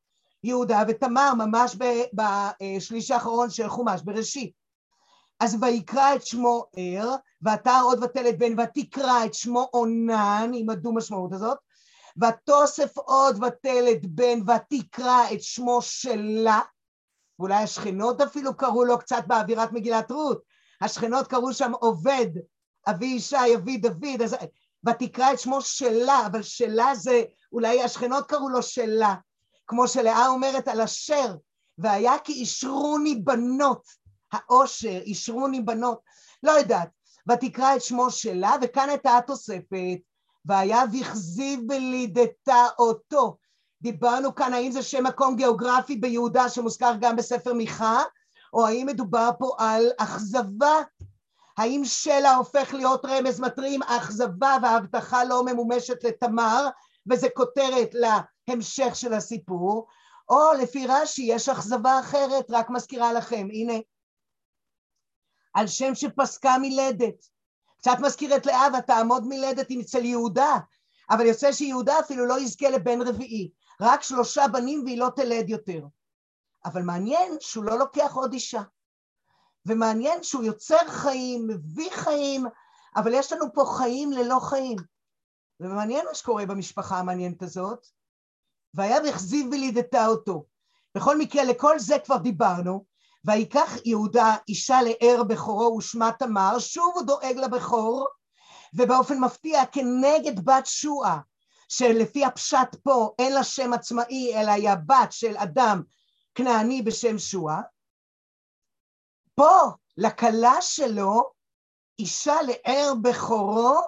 יהודה 0.44 0.82
ותמר 0.88 1.32
ממש 1.34 1.76
בשליש 2.12 3.10
האחרון 3.10 3.50
של 3.50 3.68
חומש 3.68 4.00
בראשית. 4.04 4.59
אז 5.40 5.56
ויקרא 5.60 6.14
את 6.14 6.26
שמו 6.26 6.64
ער, 6.76 7.14
ועתה 7.42 7.80
עוד 7.80 8.02
ותלת 8.02 8.38
בן 8.38 8.60
ותקרא 8.60 9.24
את 9.24 9.34
שמו 9.34 9.68
עונן, 9.70 10.50
עם 10.54 10.70
הדו 10.70 10.92
משמעות 10.92 11.32
הזאת, 11.32 11.58
ותוסף 12.22 12.98
עוד 12.98 13.44
ותלת 13.44 14.06
בן 14.06 14.38
ותקרא 14.50 15.32
את 15.32 15.42
שמו 15.42 15.82
שלה, 15.82 16.60
ואולי 17.38 17.54
השכנות 17.54 18.20
אפילו 18.20 18.56
קראו 18.56 18.84
לו 18.84 18.98
קצת 18.98 19.24
באווירת 19.26 19.72
מגילת 19.72 20.10
רות, 20.10 20.42
השכנות 20.80 21.26
קראו 21.26 21.52
שם 21.52 21.72
עובד, 21.80 22.26
אבי 22.88 23.06
ישי, 23.06 23.54
אבי 23.56 23.76
דוד, 23.76 24.22
אז 24.24 24.36
ותקרא 24.88 25.32
את 25.32 25.38
שמו 25.38 25.62
שלה, 25.62 26.26
אבל 26.26 26.42
שלה 26.42 26.94
זה, 26.94 27.22
אולי 27.52 27.82
השכנות 27.82 28.26
קראו 28.28 28.48
לו 28.48 28.62
שלה, 28.62 29.14
כמו 29.66 29.88
שלאה 29.88 30.28
אומרת 30.28 30.68
על 30.68 30.80
אשר, 30.80 31.34
והיה 31.78 32.18
כי 32.24 32.32
אישרוני 32.32 33.14
בנות, 33.14 33.82
העושר, 34.32 34.98
אישרוני 34.98 35.60
בנות, 35.60 36.00
לא 36.42 36.50
יודעת, 36.50 36.88
ותקרא 37.28 37.76
את 37.76 37.82
שמו 37.82 38.10
שלה, 38.10 38.54
וכאן 38.62 38.88
הייתה 38.88 39.16
התוספת, 39.16 39.98
והיה 40.44 40.82
וכזיב 40.92 41.60
בלידתה 41.66 42.66
אותו. 42.78 43.36
דיברנו 43.82 44.34
כאן 44.34 44.54
האם 44.54 44.70
זה 44.70 44.82
שם 44.82 45.04
מקום 45.04 45.36
גיאוגרפי 45.36 45.96
ביהודה 45.96 46.48
שמוזכר 46.48 46.92
גם 47.00 47.16
בספר 47.16 47.52
מיכה, 47.52 48.02
או 48.52 48.66
האם 48.66 48.86
מדובר 48.86 49.30
פה 49.38 49.54
על 49.58 49.90
אכזבה? 49.98 50.82
האם 51.58 51.82
שלה 51.84 52.34
הופך 52.34 52.74
להיות 52.74 53.04
רמז 53.04 53.40
מטרים, 53.40 53.82
אכזבה 53.82 54.56
וההבטחה 54.62 55.24
לא 55.24 55.44
ממומשת 55.44 56.04
לתמר, 56.04 56.68
וזה 57.10 57.28
כותרת 57.34 57.94
להמשך 57.94 58.96
של 58.96 59.12
הסיפור, 59.12 59.86
או 60.28 60.52
לפי 60.62 60.86
רש"י 60.86 61.22
יש 61.22 61.48
אכזבה 61.48 62.00
אחרת, 62.00 62.46
רק 62.50 62.70
מזכירה 62.70 63.12
לכם, 63.12 63.48
הנה, 63.52 63.74
על 65.54 65.66
שם 65.66 65.94
שפסקה 65.94 66.56
מלדת. 66.60 67.28
קצת 67.78 67.96
מזכיר 68.00 68.36
את 68.36 68.46
לאה, 68.46 68.66
ותעמוד 68.78 69.26
מלדת 69.26 69.70
אצל 69.80 70.04
יהודה, 70.04 70.56
אבל 71.10 71.26
יוצא 71.26 71.52
שיהודה 71.52 72.00
אפילו 72.00 72.26
לא 72.26 72.40
יזכה 72.40 72.70
לבן 72.70 73.02
רביעי, 73.02 73.50
רק 73.80 74.02
שלושה 74.02 74.48
בנים 74.52 74.84
והיא 74.84 74.98
לא 74.98 75.08
תלד 75.16 75.48
יותר. 75.48 75.86
אבל 76.64 76.82
מעניין 76.82 77.36
שהוא 77.40 77.64
לא 77.64 77.78
לוקח 77.78 78.12
עוד 78.14 78.32
אישה. 78.32 78.62
ומעניין 79.66 80.22
שהוא 80.22 80.44
יוצר 80.44 80.88
חיים, 80.88 81.46
מביא 81.46 81.90
חיים, 81.90 82.46
אבל 82.96 83.14
יש 83.14 83.32
לנו 83.32 83.46
פה 83.54 83.64
חיים 83.78 84.12
ללא 84.12 84.38
חיים. 84.40 84.76
ומעניין 85.60 86.06
מה 86.06 86.14
שקורה 86.14 86.46
במשפחה 86.46 86.98
המעניינת 86.98 87.42
הזאת. 87.42 87.86
והיה 88.74 89.02
והחזיב 89.04 89.46
ולידתה 89.46 90.06
אותו. 90.06 90.44
בכל 90.94 91.18
מקרה, 91.18 91.44
לכל 91.44 91.78
זה 91.78 91.96
כבר 92.04 92.16
דיברנו. 92.16 92.84
ויקח 93.24 93.76
יהודה 93.84 94.36
אישה 94.48 94.78
לאר 94.82 95.22
בכורו 95.22 95.76
ושמה 95.76 96.10
תמר, 96.18 96.58
שוב 96.58 96.92
הוא 96.94 97.02
דואג 97.02 97.36
לבכור, 97.36 98.08
ובאופן 98.74 99.18
מפתיע 99.18 99.66
כנגד 99.66 100.44
בת 100.44 100.66
שועה, 100.66 101.18
שלפי 101.68 102.24
הפשט 102.24 102.76
פה 102.82 103.14
אין 103.18 103.32
לה 103.32 103.44
שם 103.44 103.72
עצמאי, 103.72 104.34
אלא 104.34 104.50
היא 104.50 104.70
הבת 104.70 105.12
של 105.12 105.36
אדם 105.36 105.82
כנעני 106.34 106.82
בשם 106.82 107.18
שועה, 107.18 107.60
פה 109.34 109.70
לכלה 109.96 110.54
שלו 110.60 111.30
אישה 111.98 112.36
לאר 112.42 112.92
בכורו 113.02 113.80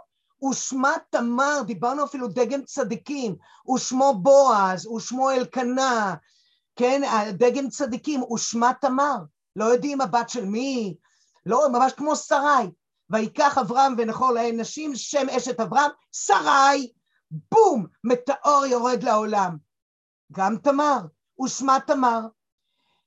ושמה 0.50 0.92
תמר, 1.10 1.62
דיברנו 1.66 2.04
אפילו 2.04 2.28
דגם 2.28 2.64
צדיקים, 2.64 3.36
ושמו 3.74 4.14
בועז, 4.22 4.86
ושמו 4.86 5.30
אלקנה, 5.30 6.14
כן, 6.76 7.02
דגם 7.32 7.68
צדיקים, 7.68 8.22
ושמה 8.22 8.72
תמר, 8.80 9.16
לא 9.56 9.64
יודעים 9.64 10.00
הבת 10.00 10.28
של 10.28 10.44
מי, 10.44 10.96
לא, 11.46 11.68
ממש 11.72 11.92
כמו 11.92 12.16
שרי, 12.16 12.70
ויקח 13.10 13.58
אברהם 13.58 13.94
ונחור 13.98 14.30
להם 14.30 14.60
נשים, 14.60 14.92
שם 14.94 15.26
אשת 15.36 15.60
אברהם, 15.60 15.90
שרי, 16.12 16.92
בום, 17.30 17.86
מטאור 18.04 18.66
יורד 18.66 19.02
לעולם. 19.02 19.56
גם 20.32 20.56
תמר, 20.56 20.98
ושמה 21.44 21.78
תמר. 21.86 22.20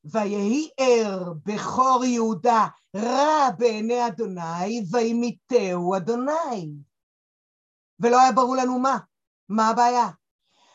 ויהי 0.05 0.69
ער 0.77 1.33
בכור 1.45 2.05
יהודה 2.05 2.67
רע 2.95 3.49
בעיני 3.57 4.07
אדוני, 4.07 4.85
וימיתהו 4.91 5.95
אדוני. 5.95 6.71
ולא 7.99 8.21
היה 8.21 8.31
ברור 8.31 8.55
לנו 8.55 8.79
מה, 8.79 8.97
מה 9.49 9.67
הבעיה. 9.67 10.07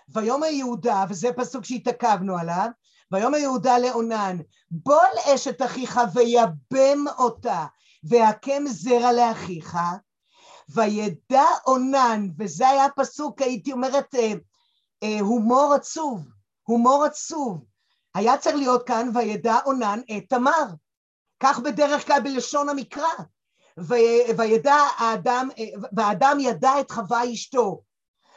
ויאמר 0.09 0.47
יהודה, 0.47 1.05
וזה 1.09 1.29
פסוק 1.37 1.65
שהתעכבנו 1.65 2.39
עליו, 2.39 2.69
ויאמר 3.13 3.39
יהודה 3.39 3.79
לאונן, 3.79 4.37
בוא 4.71 5.01
על 5.03 5.35
אשת 5.35 5.63
אחיך 5.63 6.01
ויבם 6.15 7.05
אותה, 7.19 7.67
והקם 8.05 8.67
זרע 8.67 9.13
לאחיך, 9.13 9.77
וידע 10.69 11.45
אונן, 11.67 12.29
וזה 12.39 12.69
היה 12.69 12.87
פסוק, 12.97 13.43
הייתי 13.43 13.73
אומרת, 13.73 14.15
אה, 14.15 14.33
אה, 15.03 15.21
הומור 15.21 15.75
עצוב, 15.75 16.29
הומור 16.63 17.05
עצוב. 17.05 17.65
היה 18.15 18.39
צריך 18.39 18.57
להיות 18.57 18.87
כאן, 18.87 19.11
וידע 19.15 19.57
אונן 19.67 20.01
את 20.17 20.23
תמר. 20.29 20.65
כך 21.41 21.59
בדרך 21.59 22.07
כלל 22.07 22.21
בלשון 22.21 22.69
המקרא. 22.69 23.13
וידע 24.37 24.75
האדם, 24.97 25.49
והאדם 25.93 26.39
ידע 26.41 26.81
את 26.81 26.91
חווה 26.91 27.33
אשתו, 27.33 27.83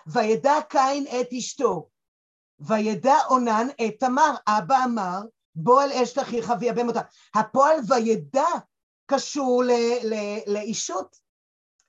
וידע 0.08 0.54
קין 0.70 1.06
את 1.08 1.28
אשתו, 1.38 1.90
וידע 2.68 3.16
אונן 3.30 3.68
את 3.86 3.94
תמר. 4.00 4.36
אבא 4.48 4.84
אמר, 4.84 5.22
בוא 5.56 5.84
אל 5.84 5.92
אשת 5.92 6.20
אחיך 6.20 6.54
ויבם 6.60 6.88
אותה. 6.88 7.02
הפועל 7.36 7.78
וידע 7.88 8.48
קשור 9.06 9.64
לאישות. 10.48 11.24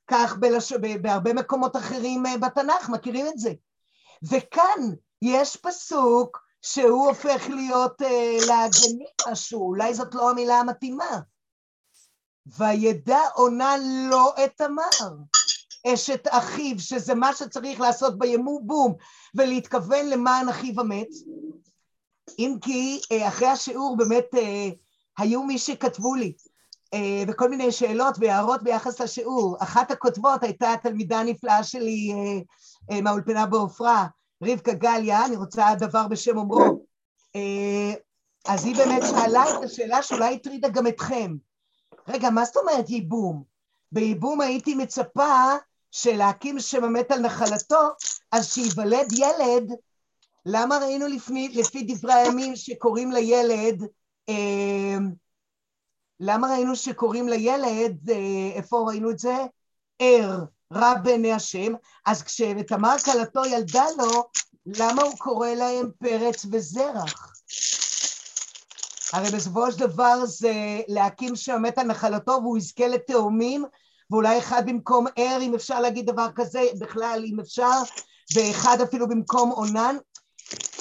כך 0.07 0.37
בלש... 0.37 0.73
בהרבה 0.73 1.33
מקומות 1.33 1.77
אחרים 1.77 2.27
אה, 2.27 2.39
בתנ"ך, 2.39 2.89
מכירים 2.89 3.27
את 3.27 3.39
זה. 3.39 3.53
וכאן 4.23 4.81
יש 5.23 5.57
פסוק 5.57 6.45
שהוא 6.63 7.09
הופך 7.09 7.49
להיות 7.49 8.03
אה, 8.03 8.37
לעגני 8.47 9.07
משהו, 9.31 9.69
אולי 9.69 9.95
זאת 9.95 10.15
לא 10.15 10.31
המילה 10.31 10.55
המתאימה. 10.55 11.21
וידע 12.47 13.21
עונה 13.35 13.77
לו 14.11 14.29
את 14.45 14.57
תמר, 14.57 15.09
אשת 15.87 16.27
אחיו, 16.31 16.79
שזה 16.79 17.15
מה 17.15 17.33
שצריך 17.33 17.81
לעשות 17.81 18.19
בימובום, 18.19 18.95
ולהתכוון 19.35 20.07
למען 20.07 20.49
אחיו 20.49 20.81
המת. 20.81 21.09
אם 22.39 22.57
כי 22.61 23.01
אה, 23.13 23.29
אחרי 23.29 23.49
השיעור 23.49 23.97
באמת 23.97 24.27
אה, 24.35 24.69
היו 25.19 25.43
מי 25.43 25.59
שכתבו 25.59 26.15
לי, 26.15 26.33
אה, 26.95 27.23
וכל 27.29 27.51
מיני 27.51 27.73
שאלות 27.73 28.15
והערות 28.21 28.63
ביחס 28.63 29.01
לשיעור. 29.01 29.57
אחת 29.61 29.91
הכותבות 29.91 30.43
הייתה 30.43 30.75
תלמידה 30.83 31.23
נפלאה 31.23 31.63
שלי 31.63 32.13
מהאולפנה 33.03 33.47
בעופרה, 33.47 34.07
רבקה 34.43 34.73
גליה, 34.73 35.27
אני 35.27 35.37
רוצה 35.37 35.75
דבר 35.79 36.09
בשם 36.09 36.37
אומרו. 36.37 36.85
אז 38.49 38.65
היא 38.65 38.77
באמת 38.77 39.03
שאלה 39.11 39.45
את 39.51 39.65
השאלה 39.65 40.03
שאולי 40.03 40.35
הטרידה 40.35 40.69
גם 40.69 40.87
אתכם. 40.87 41.37
רגע, 42.09 42.31
מה 42.31 42.45
זאת 42.45 42.57
אומרת 42.57 42.91
ייבום? 42.91 43.43
בייבום 43.93 44.41
הייתי 44.41 44.75
מצפה 44.75 45.55
שלהקים 45.97 46.61
שם 46.61 46.85
המת 46.85 47.11
על 47.11 47.19
נחלתו, 47.19 47.81
אז 48.33 48.53
שייוולד 48.53 49.13
ילד, 49.13 49.73
למה 50.47 50.79
ראינו 50.79 51.07
לפני, 51.07 51.49
לפי 51.49 51.83
דברי 51.89 52.13
הימים 52.13 52.57
שקוראים 52.57 53.13
לילד, 53.13 53.83
אה, 54.29 54.97
למה 56.21 56.49
ראינו 56.49 56.77
שקוראים 56.77 57.29
לילד, 57.29 58.11
אה, 58.11 58.51
איפה 58.55 58.85
ראינו 58.87 59.11
את 59.11 59.19
זה? 59.19 59.37
ער, 59.99 60.45
רע 60.73 60.95
בעיני 60.95 61.33
השם, 61.33 61.73
אז 62.07 62.23
כשתמר 62.23 62.97
כלתו 63.05 63.45
ילדה 63.45 63.87
לו, 63.99 64.25
למה 64.67 65.03
הוא 65.03 65.19
קורא 65.19 65.49
להם 65.49 65.91
פרץ 65.99 66.47
וזרח? 66.53 67.33
הרי 69.13 69.31
בסופו 69.37 69.73
של 69.73 69.79
דבר 69.79 70.27
זה 70.27 70.81
להקים 70.89 71.37
שם 71.37 71.63
על 71.77 71.87
נחלתו 71.87 72.33
והוא 72.33 72.59
יזכה 72.59 72.89
לתאומים 72.89 73.65
ואולי 74.11 74.39
אחד 74.39 74.63
במקום 74.67 75.07
ער 75.17 75.39
אם 75.41 75.55
אפשר 75.55 75.81
להגיד 75.81 76.07
דבר 76.07 76.29
כזה 76.35 76.63
בכלל 76.79 77.25
אם 77.27 77.41
אפשר 77.41 77.83
ואחד 78.35 78.81
אפילו 78.81 79.09
במקום 79.09 79.51
עונן 79.51 79.97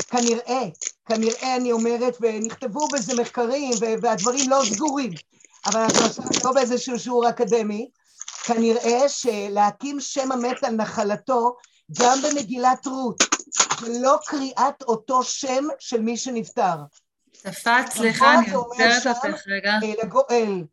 כנראה, 0.08 0.64
כנראה 1.06 1.56
אני 1.56 1.72
אומרת 1.72 2.18
ונכתבו 2.22 2.88
בזה 2.88 3.22
מחקרים 3.22 3.72
והדברים 4.02 4.50
לא 4.50 4.62
סגורים 4.66 5.12
אבל 5.66 5.80
אנחנו 5.80 6.06
עכשיו 6.06 6.26
לא 6.44 6.52
באיזשהו 6.52 7.00
שיעור 7.00 7.30
אקדמי. 7.30 7.90
כנראה 8.46 9.10
שלהקים 9.10 10.00
שם 10.00 10.32
המת 10.32 10.64
על 10.64 10.76
נחלתו 10.76 11.56
גם 12.00 12.18
במגילת 12.22 12.88
רות 12.88 13.24
ולא 13.82 14.18
קריאת 14.26 14.82
אותו 14.82 15.24
שם 15.24 15.64
של 15.80 16.02
מי 16.02 16.18
שנפטר. 16.18 16.76
צפת, 17.32 17.84
סליחה, 17.90 18.34
אני 18.40 18.52
עוצרת 18.52 19.08
אותך 19.08 19.42
רגע. 19.48 19.72
אה, 19.72 19.94
לגואל, 20.04 20.64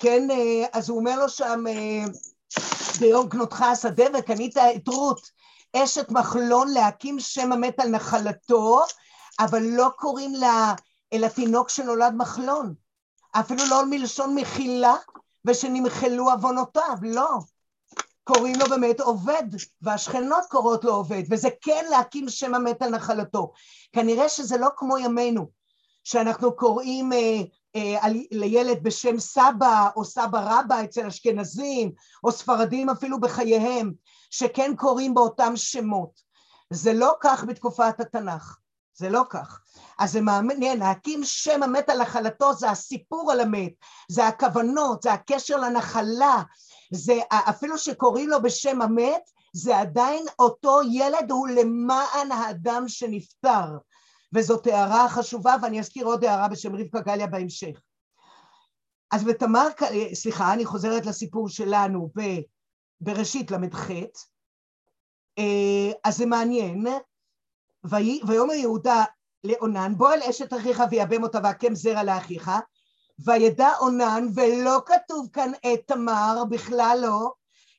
כן, 0.00 0.30
אה, 0.30 0.66
אז 0.72 0.88
הוא 0.88 0.98
אומר 0.98 1.20
לו 1.20 1.28
שם, 1.28 1.64
אה, 1.68 2.04
ביום 3.00 3.28
כנותך 3.28 3.62
השדה 3.62 4.04
וקנית 4.18 4.56
את 4.56 4.88
רות, 4.88 5.30
אשת 5.76 6.10
מחלון 6.10 6.68
להקים 6.68 7.20
שם 7.20 7.52
המת 7.52 7.80
על 7.80 7.88
נחלתו, 7.88 8.82
אבל 9.40 9.62
לא 9.62 9.88
קוראים 9.96 10.34
לה, 10.34 10.74
אלא 11.12 11.28
תינוק 11.28 11.68
שנולד 11.68 12.14
מחלון. 12.14 12.74
אפילו 13.32 13.62
לא 13.70 13.82
מלשון 13.86 14.34
מחילה, 14.34 14.94
ושנמחלו 15.44 16.30
עוונותיו, 16.30 16.96
לא. 17.02 17.28
קוראים 18.24 18.56
לו 18.58 18.66
באמת 18.68 19.00
עובד, 19.00 19.42
והשכנות 19.82 20.44
קוראות 20.48 20.84
לו 20.84 20.94
עובד, 20.94 21.22
וזה 21.30 21.48
כן 21.60 21.84
להקים 21.90 22.28
שם 22.28 22.54
המת 22.54 22.82
על 22.82 22.90
נחלתו. 22.90 23.52
כנראה 23.92 24.28
שזה 24.28 24.58
לא 24.58 24.68
כמו 24.76 24.98
ימינו. 24.98 25.60
שאנחנו 26.04 26.56
קוראים 26.56 27.12
אה, 27.12 27.40
לילד 28.30 28.82
בשם 28.82 29.18
סבא 29.18 29.88
או 29.96 30.04
סבא 30.04 30.40
רבא 30.44 30.84
אצל 30.84 31.06
אשכנזים 31.06 31.92
או 32.24 32.32
ספרדים 32.32 32.90
אפילו 32.90 33.20
בחייהם, 33.20 33.92
שכן 34.30 34.72
קוראים 34.76 35.14
באותם 35.14 35.52
שמות. 35.56 36.20
זה 36.70 36.92
לא 36.92 37.14
כך 37.20 37.44
בתקופת 37.44 38.00
התנ"ך, 38.00 38.58
זה 38.94 39.10
לא 39.10 39.22
כך. 39.30 39.60
אז 39.98 40.12
זה 40.12 40.20
מעניין, 40.20 40.78
להקים 40.78 41.20
שם 41.24 41.62
המת 41.62 41.88
על 41.88 42.02
נחלתו 42.02 42.54
זה 42.54 42.70
הסיפור 42.70 43.32
על 43.32 43.40
המת, 43.40 43.72
זה 44.08 44.26
הכוונות, 44.26 45.02
זה 45.02 45.12
הקשר 45.12 45.56
לנחלה, 45.56 46.42
זה 46.92 47.20
אפילו 47.30 47.78
שקוראים 47.78 48.28
לו 48.28 48.42
בשם 48.42 48.82
המת, 48.82 49.22
זה 49.52 49.78
עדיין 49.78 50.26
אותו 50.38 50.80
ילד 50.90 51.30
הוא 51.30 51.48
למען 51.48 52.32
האדם 52.32 52.84
שנפטר. 52.88 53.66
וזאת 54.32 54.66
הערה 54.66 55.08
חשובה, 55.08 55.56
ואני 55.62 55.80
אזכיר 55.80 56.06
עוד 56.06 56.24
הערה 56.24 56.48
בשם 56.48 56.76
רבקה 56.76 57.00
גליה 57.00 57.26
בהמשך. 57.26 57.80
אז 59.10 59.24
בתמר, 59.24 59.68
סליחה, 60.14 60.52
אני 60.52 60.64
חוזרת 60.64 61.06
לסיפור 61.06 61.48
שלנו 61.48 62.10
ב, 62.16 62.20
בראשית 63.00 63.50
ל"ח, 63.50 63.90
אה, 65.38 65.92
אז 66.04 66.16
זה 66.16 66.26
מעניין, 66.26 66.86
ויאמר 67.84 68.52
יהודה 68.52 69.04
לאונן, 69.44 69.92
בוא 69.96 70.12
אל 70.12 70.22
אשת 70.22 70.52
אחיך 70.52 70.82
ויאבם 70.90 71.22
אותה 71.22 71.38
והקם 71.42 71.74
זרע 71.74 72.04
לאחיך, 72.04 72.50
וידע 73.24 73.70
אונן, 73.80 74.26
ולא 74.34 74.82
כתוב 74.86 75.28
כאן 75.32 75.52
את 75.54 75.80
תמר, 75.86 76.42
בכלל 76.50 76.98
לא, 77.02 77.32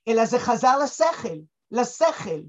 אלא 0.08 0.26
זה 0.26 0.40
חזר 0.40 0.80
לשכל, 0.80 1.38
לשכל. 1.72 2.42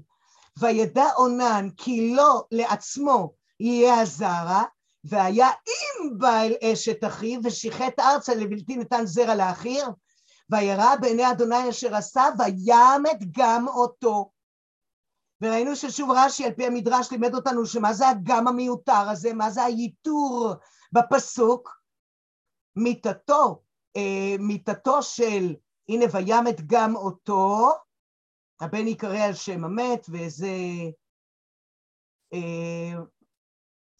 וידע 0.59 1.05
אונן 1.17 1.69
כי 1.77 2.13
לא 2.15 2.43
לעצמו 2.51 3.33
יהיה 3.63 3.99
הזרע, 4.01 4.63
והיה 5.03 5.47
אם 5.47 6.17
בא 6.17 6.41
אל 6.41 6.53
אשת 6.63 7.03
אחיו, 7.03 7.39
ושיחט 7.43 7.99
ארצה 7.99 8.35
לבלתי 8.35 8.77
נתן 8.77 9.05
זרע 9.05 9.35
לאחיר, 9.35 9.87
וירא 10.49 10.95
בעיני 11.01 11.31
אדוני 11.31 11.69
אשר 11.69 11.95
עשה, 11.95 12.23
וימת 12.39 13.17
גם 13.31 13.67
אותו. 13.67 14.31
וראינו 15.41 15.75
ששוב 15.75 16.11
רש"י 16.11 16.45
על 16.45 16.53
פי 16.53 16.65
המדרש 16.65 17.11
לימד 17.11 17.35
אותנו 17.35 17.65
שמה 17.65 17.93
זה 17.93 18.09
הגם 18.09 18.47
המיותר 18.47 19.09
הזה, 19.09 19.33
מה 19.33 19.49
זה 19.49 19.63
הייתור 19.63 20.53
בפסוק? 20.91 21.69
מיתתו, 22.75 23.61
אה, 23.95 24.35
מיתתו 24.39 25.03
של 25.03 25.55
הנה 25.89 26.05
וימת 26.11 26.67
גם 26.67 26.95
אותו, 26.95 27.69
הבן 28.61 28.87
יקרא 28.87 29.19
על 29.19 29.33
שם 29.33 29.63
המת, 29.63 30.05
וזה... 30.09 30.55
אה, 32.33 32.93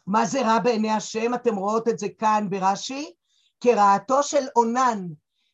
מה 0.08 0.26
זה 0.26 0.42
רע 0.42 0.60
בעיני 0.60 0.92
השם? 0.92 1.34
אתם 1.34 1.56
רואות 1.56 1.88
את 1.88 2.00
זה 2.00 2.08
כאן 2.20 2.48
ברש"י? 2.50 3.14
כרעתו 3.62 4.24
של 4.24 4.46
אונן, 4.56 5.08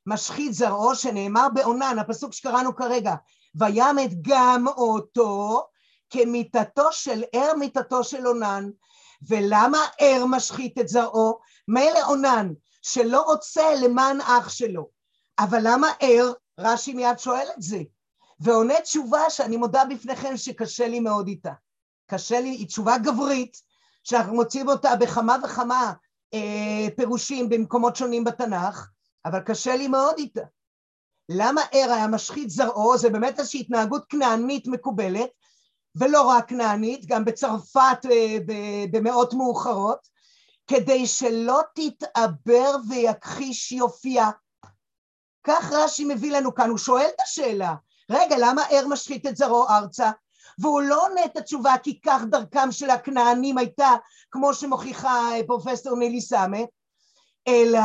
משחית 0.06 0.54
זרעו, 0.54 0.96
שנאמר 0.96 1.48
באונן, 1.54 2.00
הפסוק 2.00 2.34
שקראנו 2.34 2.76
כרגע, 2.76 3.16
וימת 3.56 4.10
גם 4.22 4.68
אותו, 4.68 5.64
כמיתתו 6.10 6.92
של 6.92 7.24
ער 7.34 7.54
מיתתו 7.56 8.04
של 8.04 8.28
אונן. 8.28 8.70
ולמה 9.28 9.78
ער 10.00 10.26
משחית 10.26 10.80
את 10.80 10.88
זרעו? 10.88 11.40
מילא 11.68 12.00
אונן, 12.08 12.54
שלא 12.82 13.22
רוצה 13.22 13.76
למען 13.76 14.22
אח 14.22 14.50
שלו. 14.50 14.90
אבל 15.40 15.60
למה 15.64 15.88
ער? 16.00 16.32
רש"י 16.60 16.94
מיד 16.94 17.20
שואל 17.20 17.48
את 17.58 17.62
זה. 17.62 17.80
ועונה 18.40 18.82
תשובה 18.82 19.30
שאני 19.30 19.58
מודה 19.58 19.86
בפניכם 19.86 20.38
שקשה 20.38 20.88
לי 20.88 21.00
מאוד 21.00 21.28
איתה. 21.28 21.52
קשה 22.08 22.40
לי, 22.40 22.50
היא 22.50 22.68
תשובה 22.68 22.98
גברית, 22.98 23.62
שאנחנו 24.10 24.34
מוצאים 24.34 24.70
אותה 24.70 24.96
בכמה 24.96 25.38
וכמה 25.44 25.94
אה, 26.34 26.88
פירושים 26.96 27.50
במקומות 27.50 27.96
שונים 27.96 28.24
בתנ"ך, 28.24 28.88
אבל 29.26 29.40
קשה 29.40 29.76
לי 29.76 29.88
מאוד 29.88 30.16
איתה. 30.18 30.42
למה 31.30 31.62
ער 31.72 31.92
היה 31.92 32.08
משחית 32.08 32.50
זרעו? 32.50 32.98
זה 32.98 33.10
באמת 33.10 33.40
איזושהי 33.40 33.60
התנהגות 33.60 34.06
כנענית 34.10 34.68
מקובלת, 34.68 35.30
ולא 35.96 36.22
רק 36.22 36.50
כנענית, 36.50 37.06
גם 37.06 37.26
בצרפת 37.26 38.06
אה, 38.12 38.38
במאות 38.92 39.34
מאוחרות, 39.34 40.08
כדי 40.68 41.08
שלא 41.08 41.62
תתעבר 41.76 42.76
ויכחיש 42.90 43.72
יופייה. 43.72 44.30
כך 45.44 45.72
רש"י 45.72 46.06
מביא 46.06 46.32
לנו 46.32 46.56
כאן, 46.56 46.70
הוא 46.70 46.78
שואל 46.78 47.08
את 47.16 47.22
השאלה, 47.24 47.76
רגע, 48.12 48.36
למה 48.40 48.62
ער 48.70 48.88
משחית 48.88 49.28
את 49.28 49.38
זרעו 49.38 49.70
ארצה? 49.70 50.12
והוא 50.60 50.82
לא 50.82 51.06
עונה 51.06 51.26
את 51.26 51.38
התשובה 51.38 51.74
כי 51.84 52.00
כך 52.02 52.22
דרכם 52.30 52.72
של 52.72 52.90
הכנענים 52.90 53.58
הייתה, 53.58 53.90
כמו 54.32 54.54
שמוכיחה 54.54 55.32
אה, 55.32 55.42
פרופסור 55.48 55.98
נילי 55.98 56.22
סמט, 56.22 56.70
אלא 57.48 57.80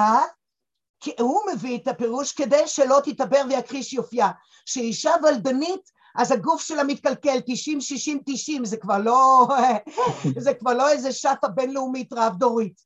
הוא 1.18 1.40
מביא 1.52 1.78
את 1.78 1.88
הפירוש 1.88 2.32
כדי 2.32 2.62
שלא 2.66 3.00
תתעבר 3.04 3.42
ויכחיש 3.48 3.92
יופייה. 3.92 4.30
שאישה 4.66 5.10
ולדנית, 5.22 5.90
אז 6.16 6.32
הגוף 6.32 6.62
שלה 6.62 6.84
מתקלקל 6.84 7.38
90, 7.46 7.80
60, 7.80 8.18
90, 8.26 8.64
זה 8.64 8.76
כבר 8.76 8.98
לא, 8.98 9.48
זה 10.44 10.54
כבר 10.54 10.74
לא 10.74 10.90
איזה 10.90 11.12
שפה 11.12 11.48
בינלאומית 11.48 12.12
רב 12.12 12.36
דורית. 12.36 12.80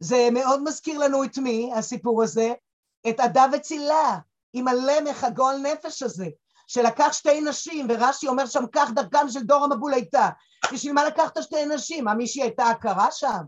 זה 0.00 0.28
מאוד 0.32 0.62
מזכיר 0.62 0.98
לנו 0.98 1.24
את 1.24 1.38
מי, 1.38 1.70
הסיפור 1.74 2.22
הזה? 2.22 2.52
את 3.08 3.20
עדה 3.20 3.46
וצילה, 3.52 4.18
עם 4.52 4.68
הלמך 4.68 5.24
הגועל 5.24 5.58
נפש 5.58 6.02
הזה, 6.02 6.26
שלקח 6.68 7.12
שתי 7.12 7.40
נשים, 7.40 7.86
ורש"י 7.90 8.28
אומר 8.28 8.46
שם 8.46 8.64
כך 8.72 8.90
דרכם 8.90 9.28
של 9.28 9.42
דור 9.42 9.64
המבול 9.64 9.94
הייתה. 9.94 10.28
בשביל 10.72 10.92
מה 10.92 11.04
לקחת 11.04 11.42
שתי 11.42 11.66
נשים? 11.66 12.04
מה 12.04 12.14
מישהי 12.14 12.42
הייתה 12.42 12.70
עקרה 12.70 13.10
שם? 13.10 13.40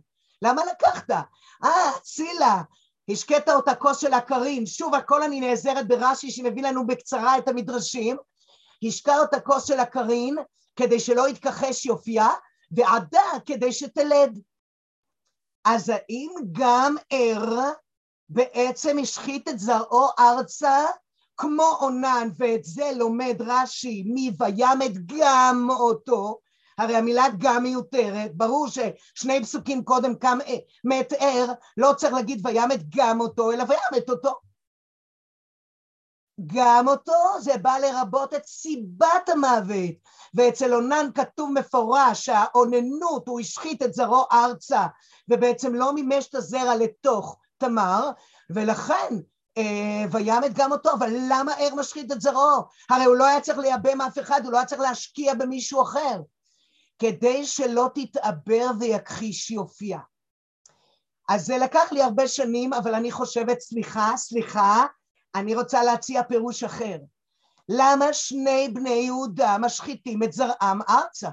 למה 0.43 0.63
לקחת? 0.65 1.11
אה, 1.65 1.93
צילה, 2.03 2.63
השקית 3.11 3.49
אותה 3.49 3.75
כוס 3.75 3.99
של 3.99 4.15
עקרים, 4.15 4.67
שוב 4.67 4.95
הכל 4.95 5.23
אני 5.23 5.41
נעזרת 5.41 5.89
ברש"י 5.89 6.31
שמביא 6.31 6.63
לנו 6.63 6.87
בקצרה 6.87 7.39
את 7.39 7.49
המדרשים, 7.49 8.17
השקה 8.85 9.19
אותה 9.19 9.41
כוס 9.41 9.65
של 9.65 9.81
עקרין 9.81 10.37
כדי 10.77 11.01
שלא 11.01 11.29
יתכחש 11.29 11.87
יופייה, 11.87 12.29
ועדה 12.71 13.31
כדי 13.47 13.73
שתלד. 13.73 14.39
אז 15.65 15.89
האם 15.89 16.31
גם 16.53 16.97
ער 17.11 17.73
בעצם 18.29 18.99
השחית 18.99 19.49
את 19.49 19.59
זרעו 19.59 20.09
ארצה 20.19 20.87
כמו 21.41 21.77
עונן, 21.81 22.29
ואת 22.37 22.65
זה 22.65 22.91
לומד 22.97 23.37
רש"י 23.41 24.05
מ"וימת 24.07 24.93
גם 25.07 25.69
אותו", 25.71 26.39
הרי 26.79 26.97
המילה 26.97 27.25
גם 27.39 27.63
מיותרת, 27.63 28.37
ברור 28.37 28.67
ששני 28.69 29.43
פסוקים 29.43 29.85
קודם 29.85 30.15
קם 30.15 30.39
מת 30.85 31.13
ער, 31.19 31.53
לא 31.77 31.93
צריך 31.97 32.13
להגיד 32.13 32.47
וימת 32.47 32.81
גם 32.97 33.21
אותו, 33.21 33.53
אלא 33.53 33.65
וימת 33.69 34.11
אותו. 34.11 34.35
גם 36.47 36.89
אותו 36.89 37.41
זה 37.41 37.59
בא 37.59 37.79
לרבות 37.79 38.35
את 38.35 38.47
סיבת 38.47 39.29
המוות, 39.29 39.95
ואצל 40.35 40.75
אונן 40.75 41.07
כתוב 41.15 41.51
מפורש 41.53 42.25
שהאוננות, 42.25 43.29
הוא 43.29 43.41
השחית 43.41 43.83
את 43.83 43.95
זרעו 43.95 44.25
ארצה, 44.33 44.87
ובעצם 45.29 45.75
לא 45.75 45.93
מימש 45.93 46.29
את 46.29 46.35
הזרע 46.35 46.75
לתוך 46.75 47.37
תמר, 47.59 48.11
ולכן 48.51 49.15
אה, 49.15 49.40
וימת 50.11 50.55
גם 50.55 50.73
אותו, 50.73 50.93
אבל 50.93 51.11
למה 51.29 51.53
ער 51.53 51.75
משחית 51.75 52.13
את 52.13 52.21
זרעו? 52.21 52.63
הרי 52.91 53.05
הוא 53.05 53.17
לא 53.17 53.27
היה 53.27 53.41
צריך 53.41 53.59
לייבם 53.59 54.01
אף 54.01 54.19
אחד, 54.19 54.41
הוא 54.45 54.53
לא 54.53 54.57
היה 54.57 54.67
צריך 54.67 54.81
להשקיע 54.81 55.35
במישהו 55.35 55.83
אחר. 55.83 56.21
כדי 56.99 57.47
שלא 57.47 57.89
תתעבר 57.95 58.67
ויכחיש 58.81 59.51
יופייה. 59.51 59.99
אז 61.29 61.47
זה 61.47 61.59
לקח 61.59 61.93
לי 61.93 62.03
הרבה 62.03 62.29
שנים, 62.29 62.73
אבל 62.73 62.95
אני 62.95 63.13
חושבת, 63.13 63.61
סליחה, 63.61 64.13
סליחה, 64.17 64.87
אני 65.35 65.55
רוצה 65.55 65.83
להציע 65.83 66.23
פירוש 66.23 66.65
אחר. 66.65 66.97
למה 67.69 68.13
שני 68.13 68.69
בני 68.69 68.91
יהודה 68.91 69.59
משחיתים 69.59 70.23
את 70.23 70.33
זרעם 70.33 70.81
ארצה? 70.89 71.29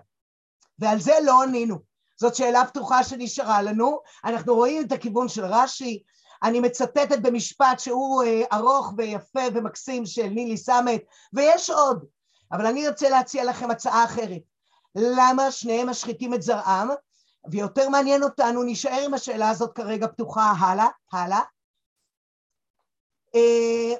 ועל 0.79 0.99
זה 0.99 1.13
לא 1.25 1.43
ענינו. 1.43 1.79
זאת 2.19 2.35
שאלה 2.35 2.65
פתוחה 2.65 3.03
שנשארה 3.03 3.61
לנו. 3.61 3.99
אנחנו 4.25 4.55
רואים 4.55 4.85
את 4.85 4.91
הכיוון 4.91 5.29
של 5.29 5.45
רש"י. 5.45 6.03
אני 6.43 6.59
מצטטת 6.59 7.19
במשפט 7.21 7.79
שהוא 7.79 8.23
אה, 8.23 8.41
ארוך 8.53 8.93
ויפה 8.97 9.41
ומקסים 9.53 10.05
של 10.05 10.27
נילי 10.27 10.57
סמט, 10.57 11.01
ויש 11.33 11.69
עוד. 11.69 12.05
אבל 12.51 12.65
אני 12.65 12.89
רוצה 12.89 13.09
להציע 13.09 13.45
לכם 13.45 13.71
הצעה 13.71 14.05
אחרת. 14.05 14.41
למה 14.95 15.51
שניהם 15.51 15.89
משחיתים 15.89 16.33
את 16.33 16.41
זרעם? 16.41 16.89
ויותר 17.51 17.89
מעניין 17.89 18.23
אותנו, 18.23 18.63
נשאר 18.63 19.01
עם 19.05 19.13
השאלה 19.13 19.49
הזאת 19.49 19.73
כרגע 19.73 20.07
פתוחה, 20.07 20.53
הלאה, 20.59 20.87
הלאה. 21.13 21.41
אה, 23.35 23.95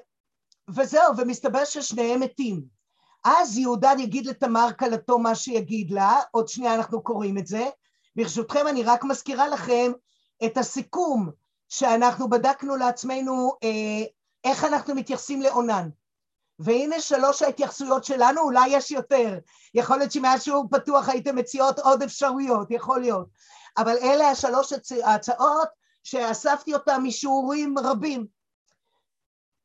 וזהו, 0.76 1.18
ומסתבר 1.18 1.66
ששניהם 1.66 2.20
מתים. 2.20 2.78
אז 3.24 3.58
יהודה 3.58 3.92
יגיד 4.00 4.26
לתמר 4.26 4.68
כלתו 4.80 5.20
מה 5.20 5.36
שיגיד 5.36 5.92
לה, 5.92 6.20
עוד 6.32 6.48
שנייה 6.48 6.76
אנחנו 6.76 7.04
קוראים 7.04 7.38
את 7.38 7.48
זה. 7.48 7.70
ברשותכם 8.16 8.68
אני 8.68 8.84
רק 8.84 9.04
מזכירה 9.04 9.48
לכם 9.48 9.92
את 10.46 10.58
הסיכום 10.58 11.32
שאנחנו 11.70 12.30
בדקנו 12.30 12.76
לעצמנו 12.76 13.52
אה, 13.64 14.06
איך 14.44 14.64
אנחנו 14.64 14.96
מתייחסים 14.96 15.42
לעונן. 15.42 15.90
והנה 16.60 17.02
שלוש 17.02 17.42
ההתייחסויות 17.42 18.04
שלנו, 18.04 18.42
אולי 18.42 18.68
יש 18.70 18.92
יותר. 18.92 19.40
יכול 19.74 19.98
להיות 19.98 20.12
שמאז 20.12 20.44
שהוא 20.44 20.66
פתוח 20.72 21.10
הייתם 21.10 21.36
מציעות 21.36 21.80
עוד 21.80 22.04
אפשרויות, 22.04 22.72
יכול 22.72 23.00
להיות. 23.02 23.28
אבל 23.78 23.98
אלה 23.98 24.30
השלוש 24.30 24.74
ההצעות 25.04 25.68
שאספתי 26.04 26.74
אותן 26.74 27.02
משיעורים 27.04 27.76
רבים. 27.78 28.28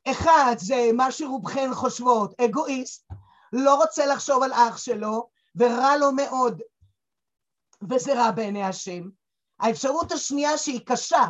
אחד 0.09 0.55
זה 0.59 0.91
מה 0.95 1.13
שרובכן 1.13 1.75
חושבות, 1.75 2.41
אגואיסט, 2.41 3.09
לא 3.53 3.75
רוצה 3.75 4.07
לחשוב 4.07 4.43
על 4.43 4.53
אח 4.53 4.77
שלו, 4.77 5.29
ורע 5.57 5.97
לו 5.97 6.13
מאוד, 6.13 6.63
וזה 7.91 8.15
רע 8.15 8.31
בעיני 8.31 8.65
השם. 8.65 9.03
האפשרות 9.61 10.13
השנייה 10.13 10.59
שהיא 10.59 10.81
קשה, 10.87 11.25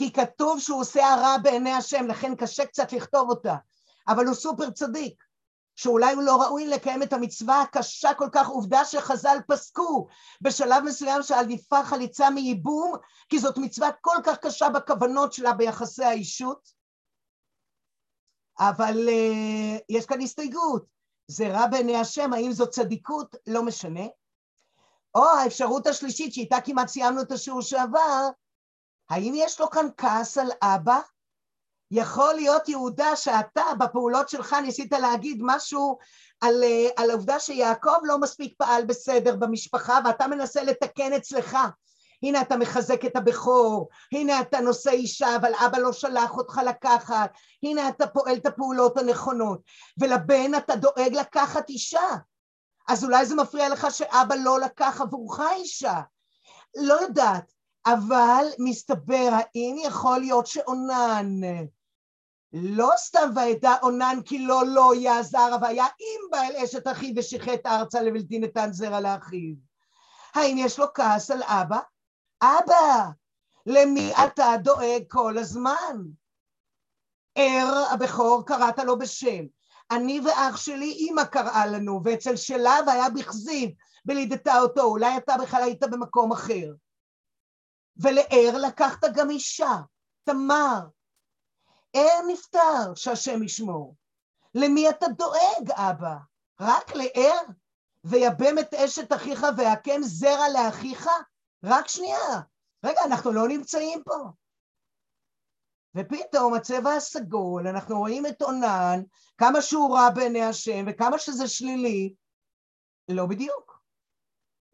כי 0.00 0.12
כתוב 0.12 0.60
שהוא 0.60 0.80
עושה 0.80 1.14
הרע 1.14 1.38
בעיני 1.42 1.72
השם, 1.72 2.06
לכן 2.06 2.34
קשה 2.36 2.66
קצת 2.66 2.92
לכתוב 2.92 3.30
אותה, 3.30 3.56
אבל 4.08 4.26
הוא 4.26 4.34
סופר 4.34 4.70
צדיק, 4.70 5.22
שאולי 5.76 6.14
הוא 6.14 6.22
לא 6.22 6.42
ראוי 6.42 6.66
לקיים 6.66 7.02
את 7.02 7.12
המצווה 7.12 7.62
הקשה 7.62 8.14
כל 8.14 8.28
כך, 8.32 8.48
עובדה 8.48 8.84
שחז"ל 8.84 9.36
פסקו 9.48 10.06
בשלב 10.40 10.84
מסוים 10.84 11.22
שעדיפה 11.22 11.84
חליצה 11.84 12.30
מייבום, 12.30 12.96
כי 13.28 13.38
זאת 13.38 13.58
מצווה 13.58 13.90
כל 14.00 14.16
כך 14.24 14.38
קשה 14.38 14.68
בכוונות 14.68 15.32
שלה 15.32 15.52
ביחסי 15.52 16.04
האישות. 16.04 16.68
אבל 18.58 19.08
uh, 19.08 19.80
יש 19.88 20.06
כאן 20.06 20.20
הסתייגות, 20.20 20.84
זה 21.26 21.48
רע 21.48 21.66
בעיני 21.66 21.96
השם, 21.96 22.32
האם 22.32 22.52
זאת 22.52 22.70
צדיקות? 22.70 23.36
לא 23.46 23.62
משנה. 23.62 24.04
או 25.14 25.24
האפשרות 25.24 25.86
השלישית, 25.86 26.34
שאיתה 26.34 26.60
כמעט 26.64 26.88
סיימנו 26.88 27.22
את 27.22 27.32
השיעור 27.32 27.62
שעבר, 27.62 28.28
האם 29.10 29.32
יש 29.36 29.60
לו 29.60 29.70
כאן 29.70 29.86
כעס 29.96 30.38
על 30.38 30.50
אבא? 30.62 31.00
יכול 31.90 32.34
להיות 32.34 32.68
יהודה 32.68 33.16
שאתה 33.16 33.62
בפעולות 33.78 34.28
שלך 34.28 34.56
ניסית 34.62 34.92
להגיד 34.92 35.38
משהו 35.42 35.98
על, 36.40 36.64
אה, 36.64 36.88
על 36.96 37.10
העובדה 37.10 37.40
שיעקב 37.40 37.96
לא 38.02 38.18
מספיק 38.18 38.54
פעל 38.58 38.84
בסדר 38.84 39.36
במשפחה 39.36 39.98
ואתה 40.04 40.26
מנסה 40.26 40.62
לתקן 40.62 41.12
אצלך. 41.12 41.58
הנה 42.22 42.40
אתה 42.40 42.56
מחזק 42.56 43.04
את 43.04 43.16
הבכור, 43.16 43.88
הנה 44.12 44.40
אתה 44.40 44.60
נושא 44.60 44.90
אישה 44.90 45.36
אבל 45.36 45.52
אבא 45.66 45.78
לא 45.78 45.92
שלח 45.92 46.36
אותך 46.36 46.60
לקחת, 46.66 47.32
הנה 47.62 47.88
אתה 47.88 48.06
פועל 48.06 48.36
את 48.36 48.46
הפעולות 48.46 48.98
הנכונות 48.98 49.60
ולבן 50.00 50.54
אתה 50.54 50.76
דואג 50.76 51.12
לקחת 51.12 51.68
אישה. 51.68 52.08
אז 52.88 53.04
אולי 53.04 53.26
זה 53.26 53.34
מפריע 53.34 53.68
לך 53.68 53.86
שאבא 53.90 54.34
לא 54.34 54.60
לקח 54.60 55.00
עבורך 55.00 55.40
אישה. 55.56 56.00
לא 56.76 56.94
יודעת, 56.94 57.52
אבל 57.86 58.44
מסתבר 58.58 59.28
האם 59.32 59.76
יכול 59.84 60.18
להיות 60.20 60.46
שאונן 60.46 61.40
לא 62.52 62.90
סתם 62.96 63.30
וידע 63.36 63.74
אונן 63.82 64.18
כי 64.24 64.38
לא 64.38 64.62
לא 64.66 64.92
יעזר, 64.94 65.54
אבל 65.54 65.66
היה 65.66 65.86
אם 66.00 66.20
בעל 66.30 66.56
אשת 66.56 66.86
אחיו 66.86 67.14
ושיחט 67.16 67.66
ארצה 67.66 68.02
לבלתי 68.02 68.38
נתן 68.38 68.72
זרע 68.72 69.00
לאחיו. 69.00 69.54
האם 70.34 70.56
יש 70.58 70.78
לו 70.78 70.86
כעס 70.94 71.30
על 71.30 71.42
אבא? 71.42 71.78
אבא, 72.42 73.08
למי 73.66 74.12
אתה 74.24 74.52
דואג 74.62 75.02
כל 75.08 75.38
הזמן? 75.38 75.96
ער 77.34 77.84
הבכור 77.90 78.46
קראת 78.46 78.78
לו 78.78 78.98
בשם. 78.98 79.44
אני 79.90 80.20
ואח 80.20 80.56
שלי 80.56 80.92
אימא 80.92 81.24
קראה 81.24 81.66
לנו, 81.66 82.00
ואצל 82.04 82.36
שלה 82.36 82.76
והיה 82.86 83.10
בכזיב 83.10 83.70
ולידתה 84.06 84.58
אותו, 84.58 84.82
אולי 84.82 85.16
אתה 85.16 85.34
בכלל 85.42 85.62
היית 85.62 85.82
במקום 85.82 86.32
אחר. 86.32 86.72
ולער 88.02 88.68
לקחת 88.68 89.04
גם 89.14 89.30
אישה, 89.30 89.76
תמר, 90.24 90.80
ער 91.92 92.20
נפטר, 92.28 92.94
שהשם 92.94 93.42
ישמור. 93.42 93.96
למי 94.54 94.88
אתה 94.88 95.06
דואג, 95.08 95.70
אבא? 95.70 96.16
רק 96.60 96.94
לער? 96.94 97.42
ויבם 98.04 98.58
את 98.60 98.74
אשת 98.74 99.12
אחיך 99.12 99.46
והקם 99.56 100.02
זרע 100.02 100.48
לאחיך? 100.54 101.08
רק 101.64 101.88
שנייה. 101.88 102.40
רגע, 102.84 103.00
אנחנו 103.06 103.32
לא 103.32 103.48
נמצאים 103.48 104.02
פה. 104.04 104.30
ופתאום 105.94 106.54
הצבע 106.54 106.92
הסגול, 106.92 107.66
אנחנו 107.66 107.98
רואים 107.98 108.26
את 108.26 108.42
עונן, 108.42 109.02
כמה 109.38 109.62
שהוא 109.62 109.96
רע 109.96 110.10
בעיני 110.14 110.42
השם 110.42 110.84
וכמה 110.88 111.18
שזה 111.18 111.48
שלילי, 111.48 112.14
לא 113.08 113.26
בדיוק. 113.26 113.82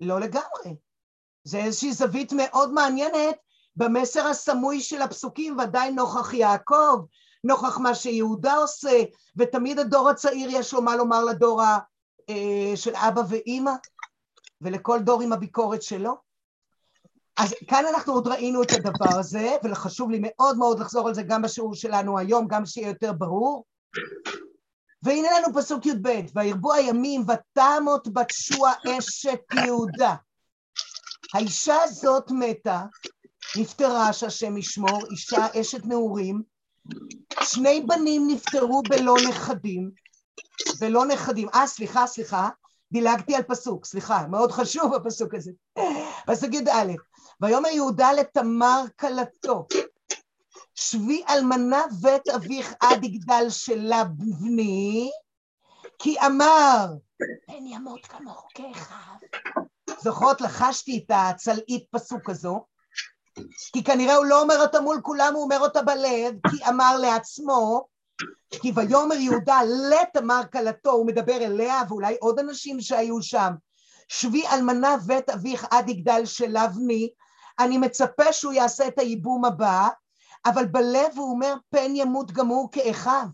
לא 0.01 0.21
לגמרי. 0.21 0.77
זה 1.47 1.59
איזושהי 1.59 1.93
זווית 1.93 2.33
מאוד 2.33 2.73
מעניינת 2.73 3.37
במסר 3.77 4.27
הסמוי 4.27 4.81
של 4.81 5.03
הפסוקים, 5.03 5.59
ודאי 5.59 5.91
נוכח 5.93 6.35
יעקב, 6.35 7.05
נוכח 7.45 7.79
מה 7.79 7.95
שיהודה 7.95 8.55
עושה, 8.55 9.03
ותמיד 9.37 9.79
הדור 9.79 10.09
הצעיר 10.09 10.49
יש 10.53 10.75
לו 10.75 10.83
מה 10.83 10.97
לומר 10.97 11.25
לדור 11.25 11.63
אה, 12.31 12.77
של 12.77 12.95
אבא 12.95 13.23
ואימא, 13.29 13.73
ולכל 14.61 14.99
דור 14.99 15.23
עם 15.23 15.33
הביקורת 15.33 15.83
שלו. 15.83 16.17
אז 17.37 17.55
כאן 17.69 17.85
אנחנו 17.95 18.13
עוד 18.13 18.29
ראינו 18.29 18.63
את 18.63 18.73
הדבר 18.73 19.19
הזה, 19.19 19.57
וחשוב 19.65 20.11
לי 20.11 20.19
מאוד 20.23 20.59
מאוד 20.59 20.81
לחזור 20.81 21.09
על 21.09 21.15
זה 21.15 21.23
גם 21.23 21.43
בשיעור 21.43 21.75
שלנו 21.75 22.19
היום, 22.19 22.49
גם 22.49 22.67
שיהיה 22.67 22.89
יותר 22.89 23.13
ברור. 23.13 23.65
והנה 25.03 25.29
לנו 25.39 25.55
פסוק 25.55 25.87
י"ב, 25.87 26.09
וירבו 26.35 26.73
הימים 26.73 27.25
ותמות 27.29 28.09
בת 28.09 28.31
שוע 28.31 28.73
אשת 28.99 29.41
יהודה. 29.65 30.15
האישה 31.35 31.83
הזאת 31.83 32.31
מתה, 32.31 32.83
נפטרה 33.57 34.13
שהשם 34.13 34.57
ישמור, 34.57 35.07
אישה 35.11 35.47
אשת 35.61 35.85
נעורים, 35.85 36.43
שני 37.43 37.81
בנים 37.81 38.27
נפטרו 38.31 38.83
בלא 38.89 39.15
נכדים, 39.29 39.91
בלא 40.81 41.07
נכדים, 41.07 41.49
אה 41.55 41.67
סליחה 41.67 42.07
סליחה, 42.07 42.49
דילגתי 42.93 43.35
על 43.35 43.43
פסוק, 43.43 43.85
סליחה, 43.85 44.27
מאוד 44.27 44.53
חשוב 44.53 44.95
הפסוק 44.95 45.35
הזה, 45.35 45.51
פסוק 46.27 46.55
י"א, 46.55 46.93
ויאמר 47.41 47.69
יהודה 47.69 48.13
לתמר 48.13 48.85
כלתו, 49.01 49.67
שבי 50.75 51.23
אלמנה 51.29 51.83
בית 52.03 52.29
אביך 52.29 52.75
עד 52.81 53.05
יגדל 53.05 53.47
שלה 53.49 54.05
בני, 54.05 55.11
כי 55.99 56.17
אמר, 56.27 56.87
פן 57.47 57.67
ימות 57.67 58.07
כמוך 58.07 58.49
כאחיו. 58.55 59.17
זוכרות, 60.01 60.41
לחשתי 60.41 61.05
את 61.07 61.11
הצלעית 61.15 61.87
פסוק 61.91 62.31
הזו, 62.31 62.65
כי 63.73 63.85
כנראה 63.85 64.15
הוא 64.15 64.25
לא 64.25 64.43
אומר 64.43 64.61
אותה 64.61 64.81
מול 64.81 65.01
כולם, 65.03 65.33
הוא 65.35 65.43
אומר 65.43 65.59
אותה 65.61 65.83
בלב, 65.83 66.35
כי 66.51 66.65
אמר 66.69 66.97
לעצמו, 66.97 67.87
כי 68.51 68.73
ויאמר 68.75 69.15
יהודה 69.15 69.61
לתמר 69.91 70.43
כלתו, 70.53 70.91
הוא 70.91 71.07
מדבר 71.07 71.37
אליה 71.37 71.83
ואולי 71.89 72.17
עוד 72.21 72.39
אנשים 72.39 72.81
שהיו 72.81 73.23
שם, 73.23 73.53
שבי 74.09 74.47
אלמנה 74.47 74.97
בית 75.07 75.31
אביך 75.31 75.67
עד 75.71 75.89
יגדל 75.89 76.25
שלבני, 76.25 77.11
אני 77.59 77.79
מצפה 77.79 78.33
שהוא 78.33 78.53
יעשה 78.53 78.89
את 78.89 78.99
הייבום 78.99 79.45
הבא, 79.45 79.89
אבל 80.47 80.67
בלב 80.67 81.13
הוא 81.17 81.31
אומר 81.31 81.55
פן 81.71 81.97
ימות 81.97 82.33
גם 82.33 82.47
הוא 82.47 82.69
כאחיו. 82.73 83.27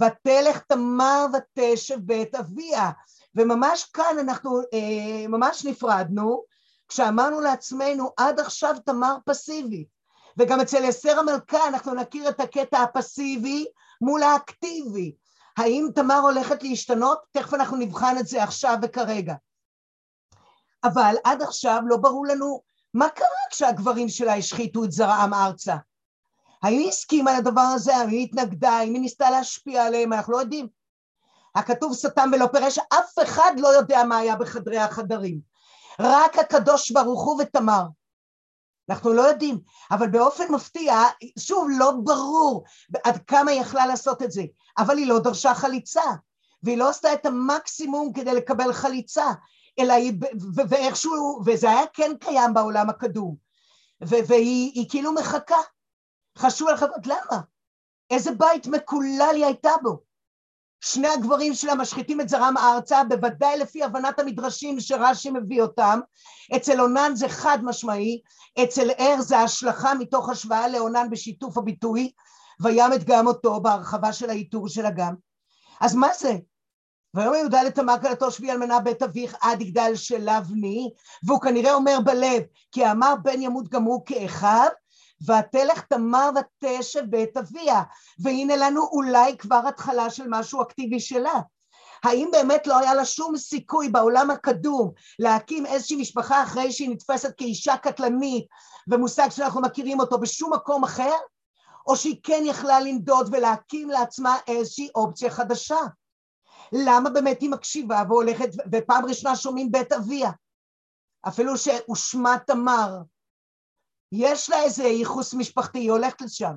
ותלך 0.00 0.58
תמר 0.58 1.26
ותשב 1.32 1.98
בית 1.98 2.34
אביה. 2.34 2.90
וממש 3.36 3.84
כאן 3.84 4.16
אנחנו 4.20 4.60
אה, 4.60 5.28
ממש 5.28 5.64
נפרדנו, 5.64 6.44
כשאמרנו 6.88 7.40
לעצמנו 7.40 8.10
עד 8.16 8.40
עכשיו 8.40 8.76
תמר 8.84 9.16
פסיבי, 9.26 9.84
וגם 10.38 10.60
אצל 10.60 10.88
אסתר 10.88 11.18
המלכה 11.18 11.68
אנחנו 11.68 11.94
נכיר 11.94 12.28
את 12.28 12.40
הקטע 12.40 12.82
הפסיבי 12.82 13.66
מול 14.00 14.22
האקטיבי. 14.22 15.14
האם 15.56 15.88
תמר 15.94 16.18
הולכת 16.18 16.62
להשתנות? 16.62 17.18
תכף 17.32 17.54
אנחנו 17.54 17.76
נבחן 17.76 18.18
את 18.18 18.26
זה 18.26 18.42
עכשיו 18.42 18.76
וכרגע. 18.82 19.34
אבל 20.84 21.14
עד 21.24 21.42
עכשיו 21.42 21.82
לא 21.86 21.96
ברור 21.96 22.26
לנו 22.26 22.62
מה 22.94 23.08
קרה 23.08 23.26
כשהגברים 23.50 24.08
שלה 24.08 24.34
השחיתו 24.34 24.84
את 24.84 24.92
זרעם 24.92 25.34
ארצה. 25.34 25.76
האם 26.62 26.78
היא 26.78 26.88
הסכימה 26.88 27.38
לדבר 27.38 27.60
הזה? 27.60 27.96
האם 27.96 28.08
היא 28.08 28.24
התנגדה? 28.24 28.70
האם 28.70 28.94
היא 28.94 29.02
ניסתה 29.02 29.30
להשפיע 29.30 29.84
עליהם? 29.84 30.12
אנחנו 30.12 30.32
לא 30.32 30.38
יודעים. 30.38 30.68
הכתוב 31.54 31.94
סתם 31.94 32.30
ולא 32.32 32.46
פירש, 32.52 32.78
אף 32.78 33.18
אחד 33.22 33.52
לא 33.58 33.68
יודע 33.68 34.04
מה 34.04 34.18
היה 34.18 34.36
בחדרי 34.36 34.78
החדרים. 34.78 35.40
רק 36.00 36.38
הקדוש 36.38 36.90
ברוך 36.90 37.24
הוא 37.24 37.42
ותמר. 37.42 37.82
אנחנו 38.90 39.12
לא 39.12 39.22
יודעים, 39.22 39.58
אבל 39.90 40.08
באופן 40.08 40.52
מפתיע, 40.52 40.94
שוב, 41.38 41.68
לא 41.78 41.92
ברור 42.04 42.64
עד 43.04 43.18
כמה 43.26 43.50
היא 43.50 43.60
יכלה 43.60 43.86
לעשות 43.86 44.22
את 44.22 44.32
זה, 44.32 44.42
אבל 44.78 44.98
היא 44.98 45.06
לא 45.06 45.18
דרשה 45.18 45.54
חליצה, 45.54 46.02
והיא 46.62 46.78
לא 46.78 46.88
עשתה 46.88 47.12
את 47.12 47.26
המקסימום 47.26 48.12
כדי 48.12 48.34
לקבל 48.34 48.72
חליצה, 48.72 49.26
אלא 49.78 49.92
היא, 49.92 50.12
ואיכשהו, 50.68 51.42
וזה 51.46 51.70
היה 51.70 51.86
כן 51.92 52.12
קיים 52.20 52.54
בעולם 52.54 52.90
הקדום, 52.90 53.36
והיא 54.00 54.90
כאילו 54.90 55.12
מחכה. 55.12 55.60
חשוב 56.38 56.68
לך, 56.68 56.84
למה? 57.04 57.40
איזה 58.10 58.30
בית 58.32 58.66
מקולל 58.66 59.32
היא 59.34 59.44
הייתה 59.44 59.70
בו? 59.82 60.11
שני 60.84 61.08
הגברים 61.08 61.54
שלה 61.54 61.74
משחיתים 61.74 62.20
את 62.20 62.28
זרם 62.28 62.54
ארצה, 62.58 63.04
בוודאי 63.04 63.58
לפי 63.58 63.82
הבנת 63.82 64.18
המדרשים 64.18 64.80
שרש"י 64.80 65.30
מביא 65.30 65.62
אותם. 65.62 66.00
אצל 66.56 66.80
אונן 66.80 67.12
זה 67.14 67.28
חד 67.28 67.58
משמעי, 67.62 68.20
אצל 68.62 68.90
ער 68.98 69.20
זה 69.20 69.38
השלכה 69.38 69.94
מתוך 69.94 70.28
השוואה 70.28 70.68
לאונן 70.68 71.10
בשיתוף 71.10 71.58
הביטוי, 71.58 72.12
וימת 72.60 73.04
גם 73.04 73.26
אותו 73.26 73.60
בהרחבה 73.60 74.12
של 74.12 74.30
העיטור 74.30 74.68
של 74.68 74.86
אגם. 74.86 75.14
אז 75.80 75.94
מה 75.94 76.08
זה? 76.18 76.36
ויאמר 77.14 77.34
יהודה 77.34 77.62
לתמר 77.62 77.94
כלתו 78.02 78.30
שבי 78.30 78.50
אלמנה 78.50 78.80
בית 78.80 79.02
אביך 79.02 79.36
עד 79.40 79.60
יגדל 79.60 79.92
שלבני, 79.94 80.90
והוא 81.26 81.40
כנראה 81.40 81.74
אומר 81.74 81.98
בלב, 82.04 82.42
כי 82.72 82.90
אמר 82.90 83.14
בן 83.22 83.42
ימות 83.42 83.68
גם 83.68 83.82
הוא 83.82 84.02
כאחיו, 84.06 84.68
ותלך 85.26 85.80
תמר 85.80 86.30
ותשב 86.34 87.04
בית 87.10 87.36
אביה, 87.36 87.82
והנה 88.18 88.56
לנו 88.56 88.82
אולי 88.92 89.38
כבר 89.38 89.60
התחלה 89.68 90.10
של 90.10 90.24
משהו 90.28 90.62
אקטיבי 90.62 91.00
שלה. 91.00 91.40
האם 92.04 92.28
באמת 92.32 92.66
לא 92.66 92.78
היה 92.78 92.94
לה 92.94 93.04
שום 93.04 93.36
סיכוי 93.36 93.88
בעולם 93.88 94.30
הקדום 94.30 94.90
להקים 95.18 95.66
איזושהי 95.66 95.96
משפחה 95.96 96.42
אחרי 96.42 96.72
שהיא 96.72 96.90
נתפסת 96.90 97.34
כאישה 97.36 97.76
קטלנית 97.76 98.46
ומושג 98.88 99.28
שאנחנו 99.28 99.60
מכירים 99.60 100.00
אותו 100.00 100.18
בשום 100.18 100.52
מקום 100.52 100.84
אחר? 100.84 101.14
או 101.86 101.96
שהיא 101.96 102.20
כן 102.22 102.42
יכלה 102.46 102.80
לנדוד 102.80 103.28
ולהקים 103.32 103.90
לעצמה 103.90 104.36
איזושהי 104.46 104.88
אופציה 104.94 105.30
חדשה? 105.30 105.78
למה 106.72 107.10
באמת 107.10 107.40
היא 107.40 107.50
מקשיבה 107.50 108.02
והולכת, 108.08 108.48
ופעם 108.72 109.04
ראשונה 109.04 109.36
שומעים 109.36 109.72
בית 109.72 109.92
אביה, 109.92 110.30
אפילו 111.28 111.58
שהושמע 111.58 112.36
תמר. 112.36 112.88
יש 114.12 114.50
לה 114.50 114.62
איזה 114.62 114.84
ייחוס 114.84 115.34
משפחתי, 115.34 115.78
היא 115.78 115.90
הולכת 115.90 116.20
לשם. 116.20 116.56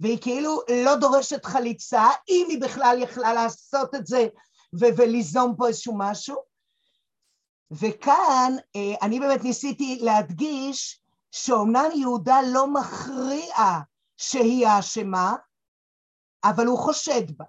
והיא 0.00 0.18
כאילו 0.20 0.60
לא 0.84 0.96
דורשת 0.96 1.44
חליצה, 1.44 2.04
אם 2.28 2.46
היא 2.48 2.60
בכלל 2.60 2.96
יכלה 3.00 3.32
לעשות 3.32 3.94
את 3.94 4.06
זה 4.06 4.28
ו- 4.80 4.96
וליזום 4.96 5.54
פה 5.58 5.68
איזשהו 5.68 5.94
משהו. 5.98 6.36
וכאן 7.70 8.52
אה, 8.76 8.94
אני 9.02 9.20
באמת 9.20 9.44
ניסיתי 9.44 9.98
להדגיש 10.02 11.00
שאומנם 11.32 11.90
יהודה 11.94 12.38
לא 12.52 12.66
מכריע 12.66 13.56
שהיא 14.16 14.66
האשמה, 14.66 15.34
אבל 16.44 16.66
הוא 16.66 16.78
חושד 16.78 17.36
בה. 17.36 17.44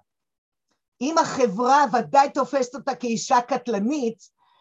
אם 1.00 1.18
החברה 1.18 1.84
ודאי 1.92 2.30
תופסת 2.30 2.74
אותה 2.74 2.94
כאישה 2.94 3.40
קטלנית, 3.40 4.18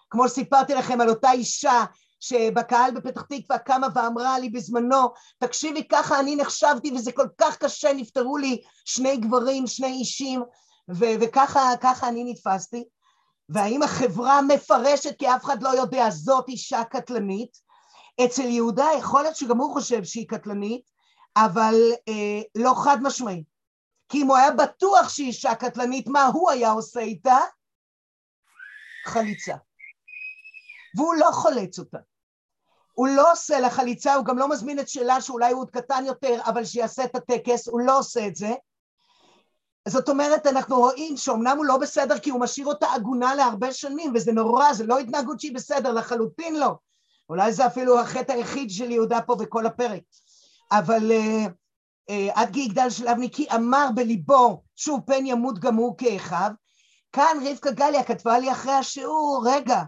כמו 0.10 0.30
שסיפרתי 0.30 0.74
לכם 0.74 1.02
על 1.02 1.10
אותה 1.10 1.32
אישה 1.32 1.86
שבקהל 2.20 2.92
בפתח 2.92 3.22
תקווה 3.22 3.60
קמה 3.60 3.88
ואמרה 3.96 4.40
לי 4.40 4.50
בזמנו, 4.50 5.10
תקשיבי 5.40 5.88
ככה 5.88 6.20
אני 6.20 6.36
נחשבתי 6.36 6.92
וזה 6.92 7.12
כל 7.12 7.28
כך 7.38 7.58
קשה, 7.58 7.94
נפטרו 7.94 8.38
לי 8.38 8.62
שני 8.86 9.18
גברים, 9.18 9.68
שני 9.68 9.88
אישים, 9.88 10.44
ו- 10.90 11.16
וככה 11.22 12.08
אני 12.08 12.24
נתפסתי. 12.32 12.84
והאם 13.50 13.84
החברה 13.84 14.42
מפרשת 14.42 15.20
כי 15.20 15.30
אף 15.36 15.44
אחד 15.44 15.64
לא 15.64 15.70
יודע, 15.70 16.10
זאת 16.10 16.50
אישה 16.50 16.84
קטלנית? 16.84 17.58
אצל 18.26 18.42
יהודה 18.42 18.88
יכול 18.98 19.22
להיות 19.22 19.36
שגם 19.36 19.58
הוא 19.58 19.74
חושב 19.74 20.04
שהיא 20.04 20.28
קטלנית, 20.28 20.90
אבל 21.38 21.76
אה, 22.08 22.42
לא 22.56 22.74
חד 22.84 22.98
משמעי. 23.02 23.44
כי 24.10 24.22
אם 24.22 24.28
הוא 24.28 24.38
היה 24.38 24.52
בטוח 24.52 25.10
שהיא 25.10 25.28
אישה 25.28 25.56
קטלנית, 25.56 26.08
מה 26.08 26.26
הוא 26.26 26.52
היה 26.52 26.72
עושה 26.72 27.00
איתה? 27.00 27.38
חליצה. 29.06 29.56
והוא 30.98 31.16
לא 31.16 31.30
חולץ 31.32 31.80
אותה. 31.80 31.98
הוא 32.94 33.08
לא 33.08 33.32
עושה 33.32 33.60
לה 33.60 33.70
חליצה, 33.70 34.16
הוא 34.16 34.26
גם 34.26 34.38
לא 34.38 34.50
מזמין 34.50 34.80
את 34.80 34.90
שלה 34.90 35.22
שאולי 35.22 35.52
הוא 35.52 35.62
עוד 35.62 35.72
קטן 35.72 36.04
יותר, 36.06 36.42
אבל 36.46 36.66
שיעשה 36.66 37.04
את 37.04 37.16
הטקס, 37.16 37.68
הוא 37.68 37.82
לא 37.82 38.00
עושה 38.00 38.28
את 38.28 38.36
זה. 38.36 38.54
זאת 39.88 40.10
אומרת, 40.10 40.48
אנחנו 40.48 40.76
רואים 40.76 41.18
שאומנם 41.18 41.58
הוא 41.58 41.66
לא 41.66 41.78
בסדר 41.78 42.20
כי 42.20 42.30
הוא 42.30 42.42
משאיר 42.42 42.68
אותה 42.68 42.94
עגונה 42.94 43.36
להרבה 43.36 43.74
שנים, 43.74 44.12
וזה 44.16 44.32
נורא, 44.32 44.74
זה 44.74 44.86
לא 44.86 45.00
התנהגות 45.00 45.40
שהיא 45.40 45.56
בסדר, 45.56 45.92
לחלוטין 45.92 46.60
לא. 46.60 46.76
אולי 47.30 47.54
זה 47.54 47.66
אפילו 47.66 48.00
החטא 48.00 48.32
היחיד 48.32 48.70
של 48.70 48.92
יהודה 48.92 49.22
פה 49.22 49.36
בכל 49.36 49.66
הפרק. 49.66 50.02
אבל 50.72 51.12
uh, 51.12 51.50
uh, 52.12 52.14
עד 52.34 52.54
כי 52.54 52.60
יגדל 52.60 52.88
כי 53.32 53.48
אמר 53.56 53.88
בליבו, 53.96 54.64
שוב 54.76 55.02
פן 55.06 55.26
ימות 55.26 55.60
גם 55.60 55.76
הוא 55.76 55.98
כאחיו, 55.98 56.52
כאן 57.12 57.38
רבקה 57.50 57.72
גליה 57.72 58.04
כתבה 58.04 58.40
לי 58.40 58.52
אחרי 58.52 58.74
השיעור, 58.74 59.44
רגע, 59.46 59.84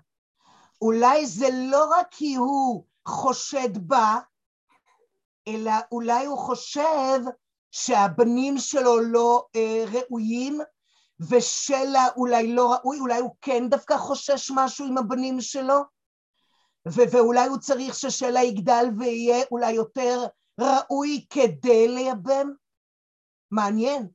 אולי 0.82 1.26
זה 1.26 1.48
לא 1.52 1.86
רק 1.92 2.08
כי 2.12 2.36
הוא 2.36 2.86
חושד 3.08 3.78
בה, 3.88 4.20
אלא 5.48 5.72
אולי 5.92 6.26
הוא 6.26 6.38
חושב 6.38 7.20
שהבנים 7.72 8.58
שלו 8.58 9.00
לא 9.00 9.46
אה, 9.56 9.84
ראויים, 9.92 10.60
ושלה 11.20 12.08
אולי 12.16 12.54
לא 12.54 12.74
ראוי, 12.74 13.00
אולי 13.00 13.20
הוא 13.20 13.36
כן 13.42 13.70
דווקא 13.70 13.98
חושש 13.98 14.52
משהו 14.56 14.86
עם 14.86 14.98
הבנים 14.98 15.42
שלו, 15.42 15.82
ו- 16.88 17.12
ואולי 17.12 17.48
הוא 17.48 17.58
צריך 17.58 17.96
ששלה 17.96 18.44
יגדל 18.44 18.86
ויהיה 18.98 19.46
אולי 19.52 19.72
יותר 19.72 20.26
ראוי 20.60 21.26
כדי 21.30 21.88
לייבם? 21.88 22.52
מעניין. 23.52 24.08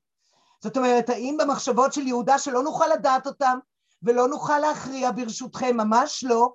זאת 0.63 0.77
אומרת, 0.77 1.09
האם 1.09 1.37
במחשבות 1.41 1.93
של 1.93 2.07
יהודה 2.07 2.39
שלא 2.39 2.63
נוכל 2.63 2.87
לדעת 2.87 3.27
אותם 3.27 3.59
ולא 4.05 4.29
נוכל 4.29 4.59
להכריע 4.59 5.11
ברשותכם, 5.11 5.77
ממש 5.77 6.25
לא, 6.29 6.53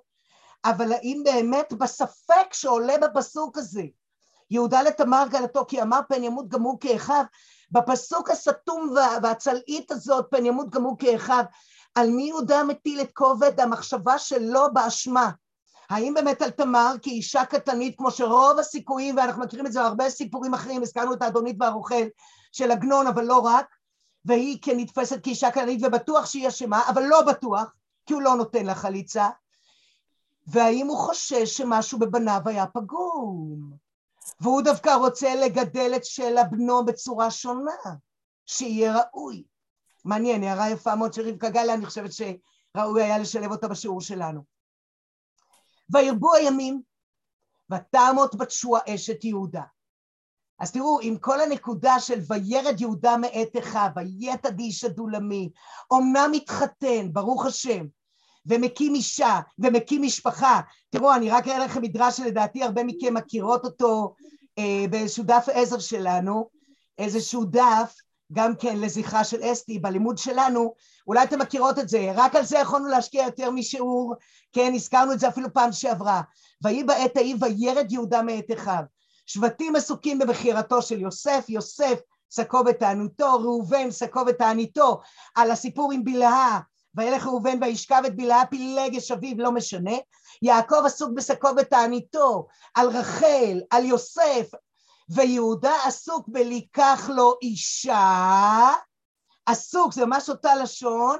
אבל 0.64 0.92
האם 0.92 1.22
באמת 1.24 1.72
בספק 1.72 2.52
שעולה 2.52 2.98
בפסוק 2.98 3.58
הזה, 3.58 3.82
יהודה 4.50 4.82
לתמר 4.82 5.24
גלתו 5.30 5.64
כי 5.68 5.82
אמר 5.82 6.00
פן 6.08 6.24
ימות 6.24 6.48
גם 6.48 6.62
הוא 6.62 6.80
כאחיו, 6.80 7.24
בפסוק 7.70 8.30
הסתום 8.30 8.94
והצלעית 9.22 9.90
הזאת 9.90 10.26
פן 10.30 10.46
ימות 10.46 10.70
גם 10.70 10.82
הוא 10.82 10.98
כאחיו, 10.98 11.44
על 11.94 12.10
מי 12.10 12.22
יהודה 12.22 12.64
מטיל 12.64 13.00
את 13.00 13.10
כובד 13.12 13.60
המחשבה 13.60 14.18
שלו 14.18 14.66
באשמה? 14.72 15.30
האם 15.90 16.14
באמת 16.14 16.42
על 16.42 16.50
תמר 16.50 16.94
כאישה 17.02 17.44
קטנית, 17.44 17.94
כמו 17.98 18.10
שרוב 18.10 18.58
הסיכויים, 18.58 19.16
ואנחנו 19.16 19.42
מכירים 19.42 19.66
את 19.66 19.72
זה 19.72 19.80
בהרבה 19.80 20.10
סיפורים 20.10 20.54
אחרים, 20.54 20.82
הזכרנו 20.82 21.12
את 21.12 21.22
האדונית 21.22 21.56
והרוכל 21.60 22.04
של 22.52 22.70
עגנון, 22.70 23.06
אבל 23.06 23.24
לא 23.24 23.38
רק, 23.38 23.66
והיא 24.24 24.58
כנתפסת 24.62 25.24
כאישה 25.24 25.50
קטנית 25.50 25.80
ובטוח 25.82 26.26
שהיא 26.26 26.48
אשמה, 26.48 26.88
אבל 26.88 27.02
לא 27.02 27.22
בטוח, 27.22 27.74
כי 28.06 28.14
הוא 28.14 28.22
לא 28.22 28.34
נותן 28.34 28.66
לה 28.66 28.74
חליצה, 28.74 29.28
והאם 30.46 30.86
הוא 30.86 30.98
חושש 30.98 31.56
שמשהו 31.56 31.98
בבניו 31.98 32.40
היה 32.44 32.66
פגום, 32.66 33.72
והוא 34.40 34.62
דווקא 34.62 34.90
רוצה 34.90 35.34
לגדל 35.34 35.92
את 35.96 36.04
שלה 36.04 36.44
בנו 36.44 36.84
בצורה 36.84 37.30
שונה, 37.30 37.72
שיהיה 38.46 38.94
ראוי. 38.98 39.44
מעניין, 40.04 40.42
הערה 40.42 40.70
יפה 40.70 40.94
מאוד 40.94 41.12
של 41.12 41.28
רבקה 41.28 41.50
גלה, 41.50 41.74
אני 41.74 41.86
חושבת 41.86 42.10
שראוי 42.12 43.02
היה 43.02 43.18
לשלב 43.18 43.50
אותה 43.50 43.68
בשיעור 43.68 44.00
שלנו. 44.00 44.44
וירבו 45.90 46.34
הימים, 46.34 46.82
ותעמות 47.72 48.34
בתשוע 48.34 48.80
אשת 48.88 49.24
יהודה. 49.24 49.62
אז 50.60 50.72
תראו, 50.72 50.98
עם 51.02 51.16
כל 51.16 51.40
הנקודה 51.40 52.00
של 52.00 52.20
וירד 52.28 52.80
יהודה 52.80 53.16
מאת 53.16 53.56
אחיו, 53.58 53.88
ויתד 53.96 54.58
איש 54.58 54.84
הדולמי, 54.84 55.50
אמנם 55.92 56.30
מתחתן, 56.32 57.12
ברוך 57.12 57.46
השם, 57.46 57.86
ומקים 58.46 58.94
אישה, 58.94 59.40
ומקים 59.58 60.02
משפחה. 60.02 60.60
תראו, 60.90 61.14
אני 61.14 61.30
רק 61.30 61.48
אראה 61.48 61.64
לכם 61.64 61.82
מדרש 61.82 62.16
שלדעתי 62.16 62.62
הרבה 62.62 62.84
מכם 62.84 63.14
מכירות 63.14 63.64
אותו 63.64 64.14
אה, 64.58 64.84
באיזשהו 64.90 65.24
דף 65.24 65.46
עזר 65.52 65.78
שלנו, 65.78 66.48
איזשהו 66.98 67.44
דף, 67.44 67.94
גם 68.32 68.56
כן 68.56 68.80
לזכרה 68.80 69.24
של 69.24 69.52
אסתי 69.52 69.78
בלימוד 69.78 70.18
שלנו, 70.18 70.74
אולי 71.06 71.24
אתם 71.24 71.38
מכירות 71.38 71.78
את 71.78 71.88
זה, 71.88 72.12
רק 72.14 72.34
על 72.34 72.44
זה 72.44 72.58
יכולנו 72.58 72.88
להשקיע 72.88 73.24
יותר 73.24 73.50
משיעור, 73.50 74.14
כן, 74.52 74.72
הזכרנו 74.74 75.12
את 75.12 75.20
זה 75.20 75.28
אפילו 75.28 75.52
פעם 75.52 75.72
שעברה. 75.72 76.22
ויהי 76.64 76.84
בעת 76.84 77.16
ההיא 77.16 77.36
וירד 77.40 77.92
יהודה 77.92 78.22
מאת 78.22 78.50
אחיו. 78.52 78.82
שבטים 79.32 79.76
עסוקים 79.76 80.18
בבחירתו 80.18 80.82
של 80.82 81.00
יוסף, 81.00 81.44
יוסף 81.48 82.00
שקו 82.30 82.64
בתענותו, 82.64 83.34
ראובן 83.40 83.90
שקו 83.90 84.24
בתעניתו, 84.24 85.00
על 85.34 85.50
הסיפור 85.50 85.92
עם 85.92 86.04
בלהה, 86.04 86.60
וילך 86.94 87.26
ראובן 87.26 87.62
וישכב 87.62 88.02
את 88.06 88.16
בלהה 88.16 88.46
פילגש 88.46 89.10
אביו, 89.10 89.34
לא 89.38 89.52
משנה. 89.52 89.96
יעקב 90.42 90.82
עסוק 90.86 91.10
בשקו 91.14 91.54
בתעניתו, 91.54 92.46
על 92.74 92.88
רחל, 92.88 93.60
על 93.70 93.84
יוסף, 93.84 94.50
ויהודה 95.08 95.74
עסוק 95.84 96.28
בליקח 96.28 97.10
לו 97.14 97.34
אישה, 97.42 98.70
עסוק, 99.46 99.92
זה 99.92 100.06
ממש 100.06 100.28
אותה 100.28 100.54
לשון, 100.54 101.18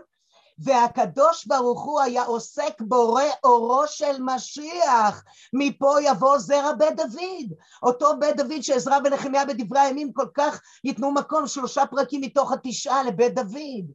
והקדוש 0.62 1.46
ברוך 1.46 1.84
הוא 1.84 2.00
היה 2.00 2.24
עוסק 2.24 2.80
בורא 2.80 3.22
אורו 3.44 3.82
של 3.86 4.22
משיח, 4.22 5.24
מפה 5.52 5.96
יבוא 6.02 6.38
זרע 6.38 6.72
בית 6.72 6.96
דוד, 6.96 7.52
אותו 7.82 8.18
בית 8.18 8.36
דוד 8.36 8.61
שעזרא 8.61 8.98
ונחמיה 9.04 9.44
בדברי 9.44 9.80
הימים 9.80 10.12
כל 10.12 10.26
כך 10.34 10.61
ייתנו 10.84 11.14
מקום 11.14 11.46
שלושה 11.46 11.86
פרקים 11.86 12.20
מתוך 12.20 12.52
התשעה 12.52 13.02
לבית 13.02 13.34
דוד. 13.34 13.92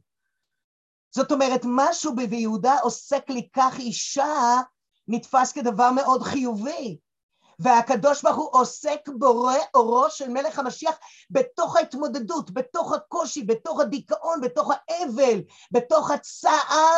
זאת 1.14 1.32
אומרת, 1.32 1.60
משהו 1.64 2.14
ביהודה 2.14 2.76
עוסק 2.82 3.30
לקח 3.30 3.78
אישה 3.78 4.60
נתפס 5.08 5.52
כדבר 5.52 5.90
מאוד 5.90 6.22
חיובי. 6.22 6.98
והקדוש 7.58 8.22
ברוך 8.22 8.36
הוא 8.36 8.48
עוסק 8.52 9.00
בורא 9.18 9.54
אורו 9.74 10.10
של 10.10 10.28
מלך 10.28 10.58
המשיח 10.58 10.94
בתוך 11.30 11.76
ההתמודדות, 11.76 12.50
בתוך 12.50 12.92
הקושי, 12.92 13.42
בתוך 13.42 13.80
הדיכאון, 13.80 14.40
בתוך 14.40 14.70
האבל, 14.70 15.40
בתוך 15.70 16.10
הצער 16.10 16.96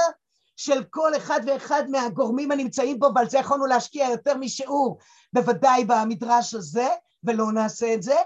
של 0.57 0.85
כל 0.91 1.17
אחד 1.17 1.41
ואחד 1.47 1.91
מהגורמים 1.91 2.53
הנמצאים 2.53 2.99
פה, 2.99 3.09
ועל 3.15 3.31
זה 3.31 3.39
יכולנו 3.39 3.67
להשקיע 3.67 4.09
יותר 4.11 4.37
משיעור, 4.37 4.99
בוודאי 5.33 5.85
במדרש 5.85 6.55
הזה, 6.55 6.89
ולא 7.25 7.53
נעשה 7.53 7.95
את 7.95 8.03
זה. 8.03 8.17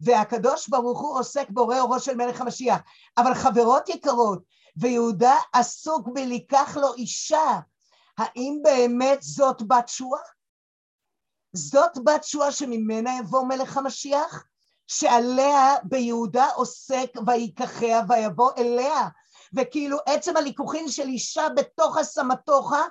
והקדוש 0.00 0.68
ברוך 0.68 1.00
הוא 1.00 1.18
עוסק 1.18 1.50
בורא 1.50 1.80
אורו 1.80 2.00
של 2.00 2.14
מלך 2.14 2.40
המשיח. 2.40 2.80
אבל 3.18 3.34
חברות 3.34 3.88
יקרות, 3.88 4.42
ויהודה 4.76 5.34
עסוק 5.52 6.08
בלקח 6.14 6.76
לו 6.76 6.94
אישה, 6.94 7.60
האם 8.18 8.58
באמת 8.62 9.22
זאת 9.22 9.62
בת 9.62 9.88
שועה? 9.88 10.37
זאת 11.52 11.98
בת 12.04 12.24
שועה 12.24 12.52
שממנה 12.52 13.18
יבוא 13.18 13.42
מלך 13.42 13.76
המשיח, 13.76 14.44
שעליה 14.86 15.74
ביהודה 15.84 16.46
עוסק 16.46 17.10
ויקחיה 17.26 18.02
ויבוא 18.08 18.50
אליה. 18.58 19.08
וכאילו 19.56 19.98
עצם 20.06 20.36
הליכוחין 20.36 20.88
של 20.88 21.02
אישה 21.02 21.48
בתוך 21.56 21.96
הסמטוחה 21.96 22.82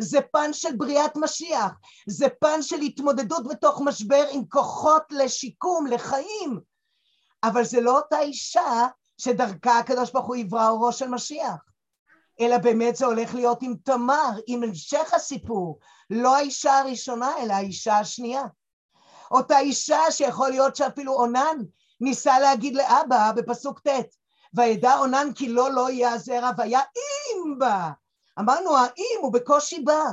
זה 0.00 0.20
פן 0.32 0.52
של 0.52 0.76
בריאת 0.76 1.16
משיח, 1.16 1.72
זה 2.08 2.26
פן 2.40 2.62
של 2.62 2.80
התמודדות 2.80 3.48
בתוך 3.48 3.80
משבר 3.84 4.26
עם 4.30 4.44
כוחות 4.48 5.02
לשיקום, 5.10 5.86
לחיים. 5.86 6.60
אבל 7.44 7.64
זה 7.64 7.80
לא 7.80 7.96
אותה 7.96 8.20
אישה 8.20 8.86
שדרכה 9.18 9.78
הקדוש 9.78 10.12
ברוך 10.12 10.26
הוא 10.26 10.36
יברא 10.36 10.68
אורו 10.68 10.92
של 10.92 11.08
משיח. 11.08 11.73
אלא 12.40 12.58
באמת 12.58 12.96
זה 12.96 13.06
הולך 13.06 13.34
להיות 13.34 13.62
עם 13.62 13.74
תמר, 13.84 14.30
עם 14.46 14.62
המשך 14.62 15.14
הסיפור, 15.14 15.78
לא 16.10 16.36
האישה 16.36 16.78
הראשונה, 16.78 17.32
אלא 17.38 17.52
האישה 17.52 17.98
השנייה. 17.98 18.44
אותה 19.30 19.58
אישה 19.58 20.00
שיכול 20.10 20.48
להיות 20.48 20.76
שאפילו 20.76 21.12
אונן 21.12 21.56
ניסה 22.00 22.38
להגיד 22.38 22.74
לאבא 22.74 23.32
בפסוק 23.36 23.80
ט', 23.80 23.88
וידע 24.54 24.98
אונן 24.98 25.28
כי 25.34 25.48
לא 25.48 25.70
לא 25.70 25.90
יהיה 25.90 26.12
הזרע 26.12 26.50
והיה 26.56 26.80
אם 26.80 27.58
בה. 27.58 27.90
אמרנו 28.40 28.76
האם 28.76 29.18
הוא 29.20 29.32
בקושי 29.32 29.80
בא. 29.80 30.04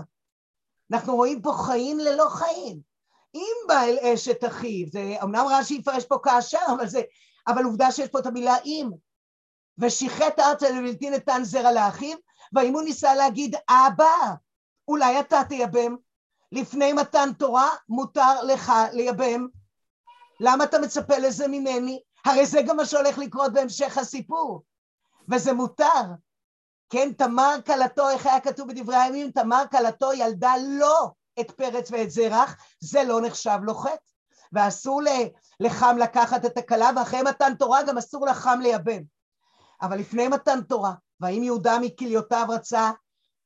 אנחנו 0.91 1.15
רואים 1.15 1.41
פה 1.41 1.53
חיים 1.53 1.99
ללא 1.99 2.29
חיים. 2.29 2.79
אם 3.35 3.55
בא 3.67 3.81
אל 3.83 3.97
אשת 3.99 4.45
אחיו, 4.45 4.87
זה 4.91 5.15
אמנם 5.23 5.45
רש"י 5.49 5.73
יפרש 5.73 6.05
פה 6.05 6.17
כאשר, 6.23 6.57
אבל 6.77 6.87
זה, 6.87 7.01
אבל 7.47 7.63
עובדה 7.63 7.91
שיש 7.91 8.09
פה 8.09 8.19
את 8.19 8.25
המילה 8.25 8.55
אם. 8.65 8.89
ושיחט 9.81 10.39
ארצה 10.39 10.69
לבלתי 10.69 11.09
נתן 11.09 11.43
זרע 11.43 11.71
לאחיו, 11.71 12.17
והאם 12.53 12.73
הוא 12.73 12.81
ניסה 12.81 13.15
להגיד 13.15 13.55
אבא, 13.69 14.33
אולי 14.87 15.19
אתה 15.19 15.43
תייבם, 15.43 15.95
לפני 16.51 16.93
מתן 16.93 17.29
תורה 17.37 17.69
מותר 17.89 18.43
לך 18.43 18.71
לייבם. 18.91 19.47
למה 20.39 20.63
אתה 20.63 20.79
מצפה 20.79 21.17
לזה 21.17 21.47
ממני? 21.47 22.01
הרי 22.25 22.45
זה 22.45 22.61
גם 22.61 22.77
מה 22.77 22.85
שהולך 22.85 23.17
לקרות 23.17 23.53
בהמשך 23.53 23.97
הסיפור, 23.97 24.63
וזה 25.31 25.53
מותר. 25.53 26.01
כן, 26.89 27.13
תמר 27.17 27.55
כלתו, 27.65 28.09
איך 28.09 28.25
היה 28.25 28.39
כתוב 28.39 28.67
בדברי 28.67 28.95
הימים? 28.95 29.31
תמר 29.31 29.63
כלתו 29.71 30.13
ילדה 30.13 30.53
לא 30.69 31.11
את 31.39 31.51
פרץ 31.51 31.91
ואת 31.91 32.11
זרח, 32.11 32.55
זה 32.79 33.03
לא 33.03 33.21
נחשב 33.21 33.57
לו 33.61 33.75
חטא. 33.75 34.11
ואסור 34.53 35.01
לחם 35.59 35.97
לקחת 35.99 36.45
את 36.45 36.57
הכלה, 36.57 36.89
ואחרי 36.95 37.21
מתן 37.21 37.55
תורה 37.55 37.83
גם 37.83 37.97
אסור 37.97 38.25
לחם 38.25 38.59
לייבם. 38.61 39.01
אבל 39.81 39.97
לפני 39.97 40.27
מתן 40.27 40.61
תורה, 40.61 40.93
והאם 41.19 41.43
יהודה 41.43 41.79
מכליותיו 41.81 42.45
רצה 42.49 42.91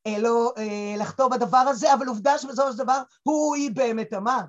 אה, 0.07 0.19
לא 0.19 0.53
אה, 0.57 0.95
לחתור 0.97 1.29
בדבר 1.29 1.57
הזה, 1.57 1.93
אבל 1.93 2.07
עובדה 2.07 2.37
שבסופו 2.37 2.71
של 2.71 2.77
דבר 2.77 3.01
הוא 3.23 3.55
ייבם 3.55 3.99
את 3.99 4.13
המה, 4.13 4.41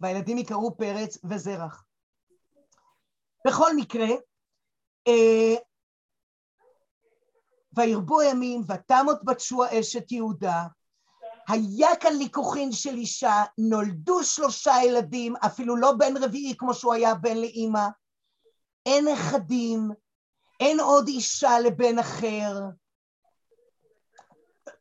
והילדים 0.00 0.38
יקראו 0.38 0.76
פרץ 0.76 1.18
וזרח. 1.24 1.84
בכל 3.46 3.76
מקרה, 3.76 4.06
אה, 5.08 5.54
וירבו 7.76 8.20
הימים 8.20 8.62
ותמות 8.68 9.24
בת 9.24 9.40
שוע 9.40 9.80
אשת 9.80 10.12
יהודה, 10.12 10.62
היה 11.48 11.96
כאן 12.00 12.12
ליכוחין 12.12 12.72
של 12.72 12.94
אישה, 12.94 13.44
נולדו 13.58 14.24
שלושה 14.24 14.74
ילדים, 14.84 15.36
אפילו 15.36 15.76
לא 15.76 15.92
בן 15.92 16.16
רביעי 16.16 16.56
כמו 16.58 16.74
שהוא 16.74 16.92
היה 16.94 17.14
בן 17.14 17.36
לאימא, 17.36 17.88
אין 18.86 19.08
נכדים, 19.08 19.90
אין 20.62 20.80
עוד 20.80 21.08
אישה 21.08 21.60
לבן 21.60 21.98
אחר. 21.98 22.60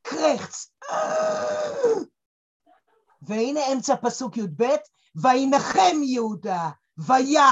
קרחץ. 0.02 0.72
והנה 3.22 3.60
אמצע 3.74 3.96
פסוק 3.96 4.38
י"ב, 4.38 4.64
וינחם 5.16 6.04
יהודה, 6.04 6.70
ויעל 6.98 7.48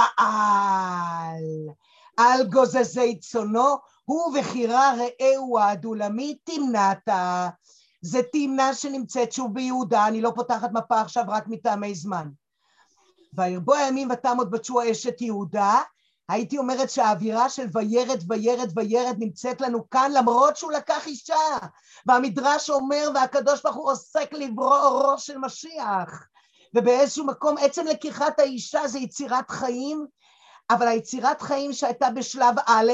על 2.18 2.48
גוזזי 2.52 3.20
צונו, 3.20 3.76
הוא 4.06 4.38
וחירה 4.40 4.94
רעהו 4.98 5.60
העדולמי 5.60 6.38
תמנעתה. 6.44 7.50
זה 8.02 8.22
תמנה 8.32 8.74
שנמצאת 8.74 9.32
שוב 9.32 9.54
ביהודה, 9.54 10.08
אני 10.08 10.22
לא 10.22 10.32
פותחת 10.36 10.72
מפה 10.74 11.02
עכשיו 11.02 11.24
רק 11.28 11.48
מטעמי 11.48 11.96
זמן. 11.96 12.30
וירבו 13.34 13.74
הימים 13.74 14.10
ותמות 14.12 14.50
בת 14.50 14.66
שוע 14.66 14.92
אשת 14.92 15.22
יהודה, 15.22 15.82
הייתי 16.30 16.58
אומרת 16.58 16.90
שהאווירה 16.90 17.50
של 17.50 17.66
וירד 17.74 18.24
וירד 18.28 18.70
וירד 18.76 19.16
נמצאת 19.20 19.62
לנו 19.62 19.90
כאן 19.90 20.12
למרות 20.14 20.58
שהוא 20.58 20.72
לקח 20.72 21.08
אישה. 21.08 21.58
והמדרש 22.06 22.70
אומר 22.70 23.10
והקדוש 23.16 23.62
ברוך 23.62 23.76
הוא 23.76 23.92
עוסק 23.92 24.34
לברוא 24.34 24.80
אורו 24.80 25.18
של 25.18 25.38
משיח. 25.38 26.28
ובאיזשהו 26.76 27.26
מקום 27.26 27.56
עצם 27.62 27.86
לקיחת 27.86 28.40
האישה 28.40 28.88
זה 28.88 29.00
יצירת 29.00 29.52
חיים 29.52 30.08
אבל 30.70 30.88
היצירת 30.88 31.42
חיים 31.42 31.74
שהייתה 31.74 32.10
בשלב 32.10 32.56
א' 32.68 32.92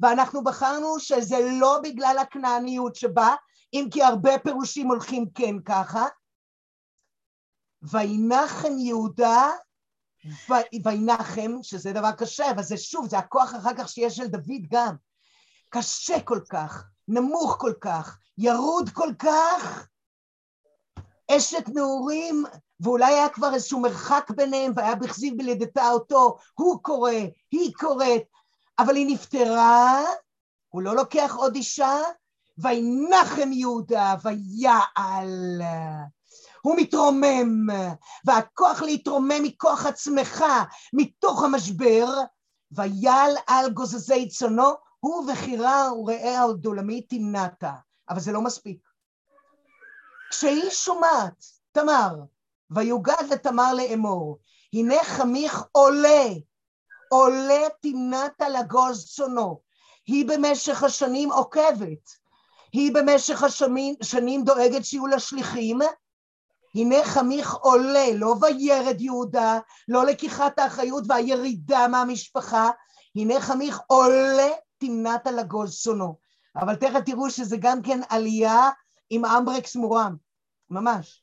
ואנחנו 0.00 0.44
בחרנו 0.44 1.00
שזה 1.00 1.36
לא 1.60 1.80
בגלל 1.82 2.16
הכנעניות 2.20 2.96
שבה 2.96 3.34
אם 3.72 3.88
כי 3.90 4.02
הרבה 4.02 4.38
פירושים 4.38 4.88
הולכים 4.88 5.24
כן 5.34 5.62
ככה. 5.64 6.06
וינחם 7.82 8.78
יהודה 8.78 9.50
וינחם, 10.84 11.52
שזה 11.62 11.92
דבר 11.92 12.12
קשה, 12.12 12.50
אבל 12.50 12.62
זה 12.62 12.76
שוב, 12.76 13.08
זה 13.08 13.18
הכוח 13.18 13.54
אחר 13.54 13.74
כך 13.78 13.88
שיש 13.88 14.16
של 14.16 14.26
דוד 14.26 14.66
גם. 14.70 14.94
קשה 15.68 16.20
כל 16.20 16.40
כך, 16.50 16.84
נמוך 17.08 17.56
כל 17.58 17.72
כך, 17.80 18.18
ירוד 18.38 18.90
כל 18.90 19.12
כך, 19.18 19.88
אשת 21.30 21.68
נעורים, 21.68 22.44
ואולי 22.80 23.14
היה 23.14 23.28
כבר 23.28 23.54
איזשהו 23.54 23.80
מרחק 23.80 24.30
ביניהם, 24.36 24.72
והיה 24.76 24.94
בכזיב 24.94 25.38
בלידתה 25.38 25.90
אותו, 25.90 26.36
הוא 26.54 26.82
קורא, 26.82 27.12
היא 27.50 27.72
קוראת, 27.74 28.22
אבל 28.78 28.96
היא 28.96 29.06
נפטרה, 29.14 30.02
הוא 30.68 30.82
לא 30.82 30.96
לוקח 30.96 31.34
עוד 31.36 31.54
אישה, 31.54 31.96
וינחם 32.58 33.52
יהודה, 33.52 34.14
ויעל. 34.22 35.62
הוא 36.62 36.76
מתרומם, 36.76 37.66
והכוח 38.24 38.82
להתרומם 38.82 39.42
מכוח 39.42 39.86
עצמך, 39.86 40.44
מתוך 40.92 41.42
המשבר, 41.42 42.06
ויעל 42.72 43.32
על 43.46 43.70
גוזזי 43.70 44.28
צונו, 44.28 44.72
הוא 45.00 45.32
וחירה 45.32 45.92
וראה 45.94 46.42
הדולמית 46.42 47.08
תמנעת. 47.08 47.64
אבל 48.08 48.20
זה 48.20 48.32
לא 48.32 48.40
מספיק. 48.40 48.88
כשהיא 50.30 50.70
שומעת, 50.70 51.44
תמר, 51.72 52.14
ויוגד 52.70 53.24
לתמר 53.30 53.74
לאמור, 53.74 54.38
הנה 54.72 55.04
חמיך 55.04 55.62
עולה, 55.72 56.26
עולה 57.08 57.66
תמנעת 57.80 58.40
לגוז 58.40 59.06
צונו. 59.14 59.60
היא 60.06 60.28
במשך 60.28 60.82
השנים 60.82 61.32
עוקבת, 61.32 62.10
היא 62.72 62.94
במשך 62.94 63.42
השנים 64.00 64.44
דואגת 64.44 64.84
שיהיו 64.84 65.06
לה 65.06 65.18
שליחים, 65.18 65.78
הנה 66.78 67.04
חמיך 67.04 67.54
עולה, 67.54 68.06
לא 68.14 68.34
וירד 68.40 69.00
יהודה, 69.00 69.58
לא 69.88 70.06
לקיחת 70.06 70.58
האחריות 70.58 71.04
והירידה 71.08 71.88
מהמשפחה, 71.88 72.70
הנה 73.16 73.40
חמיך 73.40 73.80
עולה 73.86 74.48
תמנת 74.78 75.26
על 75.26 75.38
הגוז 75.38 75.74
שונו. 75.74 76.18
אבל 76.56 76.76
תכף 76.76 77.00
תראו 77.06 77.30
שזה 77.30 77.56
גם 77.60 77.82
כן 77.82 78.00
עלייה 78.08 78.70
עם 79.10 79.24
אמברקס 79.24 79.76
מורם, 79.76 80.16
ממש. 80.70 81.22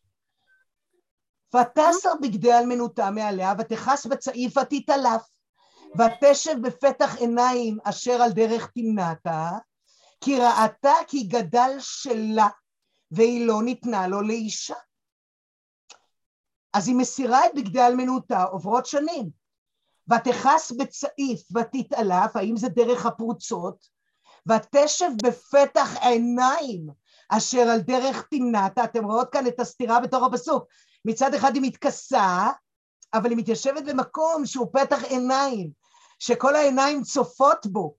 ותסר 1.56 2.10
בגדי 2.22 2.54
אלמנותה 2.54 3.12
מעליה, 3.12 3.54
ותכס 3.60 4.06
בצעיף 4.06 4.58
ותתעלף, 4.58 5.22
ותשב 6.00 6.62
בפתח 6.62 7.16
עיניים 7.16 7.78
אשר 7.84 8.22
על 8.22 8.32
דרך 8.32 8.72
תמנתה, 8.76 9.52
כי 10.22 10.40
ראתה 10.40 10.94
כי 11.08 11.24
גדל 11.24 11.76
שלה, 11.80 12.48
והיא 13.12 13.48
לא 13.48 13.64
ניתנה 13.64 14.08
לו 14.08 14.22
לאישה. 14.22 14.76
אז 16.76 16.88
היא 16.88 16.96
מסירה 16.96 17.46
את 17.46 17.52
בגדי 17.56 17.82
אלמנותה, 17.82 18.44
עוברות 18.44 18.86
שנים. 18.86 19.30
ותכס 20.14 20.72
בצעיף 20.72 21.42
ותתעלף, 21.56 22.36
האם 22.36 22.58
זה 22.58 22.70
דרך 22.70 23.06
הפרוצות? 23.06 23.88
ותשב 24.50 25.10
בפתח 25.24 25.98
עיניים 26.02 26.88
אשר 27.30 27.60
על 27.60 27.80
דרך 27.80 28.28
תמנתה, 28.32 28.84
אתם 28.84 29.06
רואות 29.06 29.32
כאן 29.32 29.48
את 29.48 29.60
הסתירה 29.60 30.00
בתוך 30.00 30.24
הפסוק. 30.24 30.64
מצד 31.06 31.34
אחד 31.34 31.56
היא 31.56 31.62
מתכסה, 31.62 32.50
אבל 33.14 33.30
היא 33.30 33.38
מתיישבת 33.38 33.84
במקום 33.84 34.46
שהוא 34.46 34.68
פתח 34.74 35.04
עיניים, 35.04 35.70
שכל 36.20 36.56
העיניים 36.56 37.04
צופות 37.04 37.66
בו, 37.66 37.96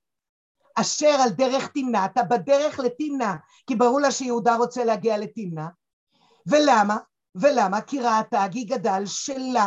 אשר 0.75 1.17
על 1.25 1.31
דרך 1.31 1.69
תמנתה, 1.69 2.23
בדרך 2.23 2.79
לתמנה, 2.79 3.37
כי 3.67 3.75
ברור 3.75 4.01
לה 4.01 4.11
שיהודה 4.11 4.57
רוצה 4.57 4.85
להגיע 4.85 5.19
לתמנה. 5.19 5.69
ולמה? 6.47 6.97
ולמה? 7.41 7.81
כי 7.81 8.01
ראתה 8.01 8.47
גדל 8.67 9.03
שלה, 9.07 9.67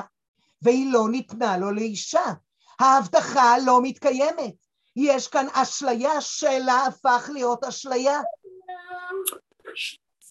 והיא 0.61 0.91
לא 0.93 1.09
ניתנה 1.09 1.57
לו 1.57 1.71
לאישה. 1.71 2.33
ההבטחה 2.79 3.57
לא 3.65 3.79
מתקיימת. 3.83 4.55
יש 4.95 5.27
כאן 5.27 5.47
אשליה, 5.53 6.21
שלה 6.21 6.85
הפך 6.85 7.29
להיות 7.33 7.63
אשליה. 7.63 8.21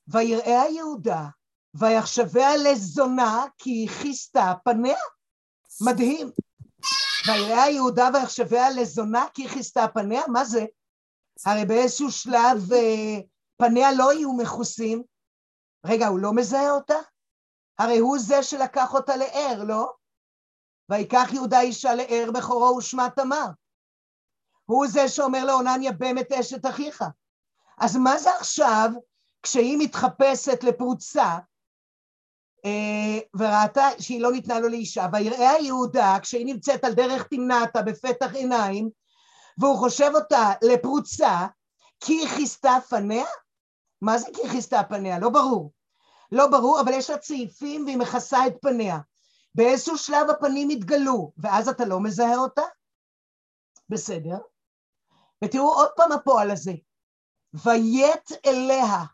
ויראה 0.09 0.63
היהודה, 0.63 1.25
ויחשביה 1.75 2.57
לזונה, 2.57 3.45
כי 3.59 3.71
היא 3.71 3.89
כיסתה 3.89 4.53
פניה. 4.65 4.99
מדהים. 5.81 6.31
ויראה 7.27 7.63
היהודה 7.63 8.09
ויחשביה 8.15 8.71
לזונה, 8.71 9.27
כי 9.35 9.43
היא 9.43 9.49
כיסתה 9.49 9.87
פניה? 9.95 10.23
מה 10.29 10.45
זה? 10.45 10.65
הרי 11.47 11.65
באיזשהו 11.65 12.11
שלב 12.11 12.73
אה, 12.73 13.21
פניה 13.57 13.93
לא 13.93 14.13
יהיו 14.13 14.33
מכוסים. 14.33 15.03
רגע, 15.87 16.07
הוא 16.07 16.19
לא 16.19 16.33
מזהה 16.33 16.71
אותה? 16.71 16.99
הרי 17.79 17.99
הוא 17.99 18.19
זה 18.19 18.43
שלקח 18.43 18.95
אותה 18.95 19.17
לער, 19.17 19.65
לא? 19.65 19.93
ויקח 20.91 21.29
יהודה 21.33 21.61
אישה 21.61 21.95
לער 21.95 22.31
בכורו 22.35 22.77
ושמה 22.77 23.09
תמר. 23.17 23.47
הוא 24.65 24.87
זה 24.87 25.09
שאומר 25.09 25.45
לעונן 25.45 25.83
יבם 25.83 26.19
את 26.19 26.33
אשת 26.33 26.67
אחיך. 26.67 27.05
אז 27.79 27.97
מה 27.97 28.19
זה 28.19 28.31
עכשיו 28.31 28.91
כשהיא 29.43 29.79
מתחפשת 29.79 30.65
לפרוצה 30.65 31.39
אה, 32.65 33.19
וראתה 33.39 33.89
שהיא 33.99 34.21
לא 34.21 34.33
ניתנה 34.33 34.61
לו 34.61 34.69
לאישה, 34.69 35.07
ויראה 35.13 35.53
יהודה 35.61 36.17
כשהיא 36.23 36.47
נמצאת 36.47 36.85
על 36.85 36.95
דרך 36.95 37.23
תמנעתה 37.23 37.83
בפתח 37.83 38.35
עיניים 38.35 38.91
והוא 39.59 39.79
חושב 39.79 40.11
אותה 40.15 40.53
לפרוצה 40.63 41.47
כי 42.01 42.13
היא 42.13 42.29
כיסתה 42.29 42.77
פניה? 42.89 43.27
מה 44.03 44.19
זה 44.19 44.27
כי 44.35 44.41
היא 44.43 44.51
כיסתה 44.51 44.83
פניה? 44.89 45.19
לא 45.19 45.29
ברור. 45.29 45.73
לא 46.33 46.47
ברור, 46.47 46.81
אבל 46.81 46.93
יש 46.93 47.11
לה 47.11 47.19
צעיפים 47.19 47.85
והיא 47.85 47.97
מכסה 47.97 48.47
את 48.47 48.53
פניה. 48.63 48.99
באיזשהו 49.55 49.99
שלב 49.99 50.31
הפנים 50.31 50.69
התגלו, 50.69 51.33
ואז 51.39 51.69
אתה 51.69 51.85
לא 51.85 52.01
מזהה 52.01 52.37
אותה? 52.37 52.63
בסדר. 53.89 54.39
ותראו 55.45 55.75
עוד 55.75 55.89
פעם 55.97 56.13
הפועל 56.13 56.51
הזה. 56.51 56.73
ויית 57.65 58.31
אליה. 58.47 59.05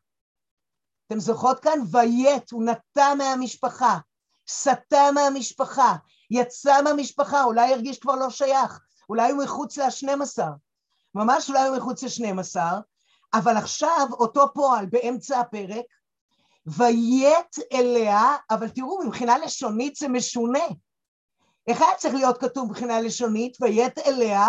אתם 1.06 1.20
זוכרות 1.20 1.60
כאן? 1.60 1.78
ויית, 1.90 2.50
הוא 2.50 2.64
נטע 2.64 3.14
מהמשפחה, 3.14 3.98
סטה 4.48 5.10
מהמשפחה, 5.14 5.96
יצא 6.30 6.82
מהמשפחה, 6.82 7.44
אולי 7.44 7.72
הרגיש 7.72 7.98
כבר 7.98 8.14
לא 8.14 8.30
שייך, 8.30 8.80
אולי 9.08 9.30
הוא 9.30 9.44
מחוץ 9.44 9.78
לשנים 9.78 10.22
עשר, 10.22 10.50
ממש 11.14 11.48
אולי 11.50 11.68
הוא 11.68 11.76
מחוץ 11.76 12.02
לשנים 12.02 12.38
עשר, 12.38 12.78
אבל 13.34 13.56
עכשיו 13.56 14.06
אותו 14.12 14.54
פועל 14.54 14.86
באמצע 14.86 15.40
הפרק, 15.40 15.84
ויית 16.66 17.56
אליה, 17.72 18.36
אבל 18.50 18.68
תראו, 18.68 19.06
מבחינה 19.06 19.38
לשונית 19.38 19.96
זה 19.96 20.08
משונה. 20.08 20.66
איך 21.66 21.80
היה 21.82 21.96
צריך 21.96 22.14
להיות 22.14 22.40
כתוב 22.40 22.70
מבחינה 22.70 23.00
לשונית? 23.00 23.56
ויית 23.60 23.98
אליה? 23.98 24.46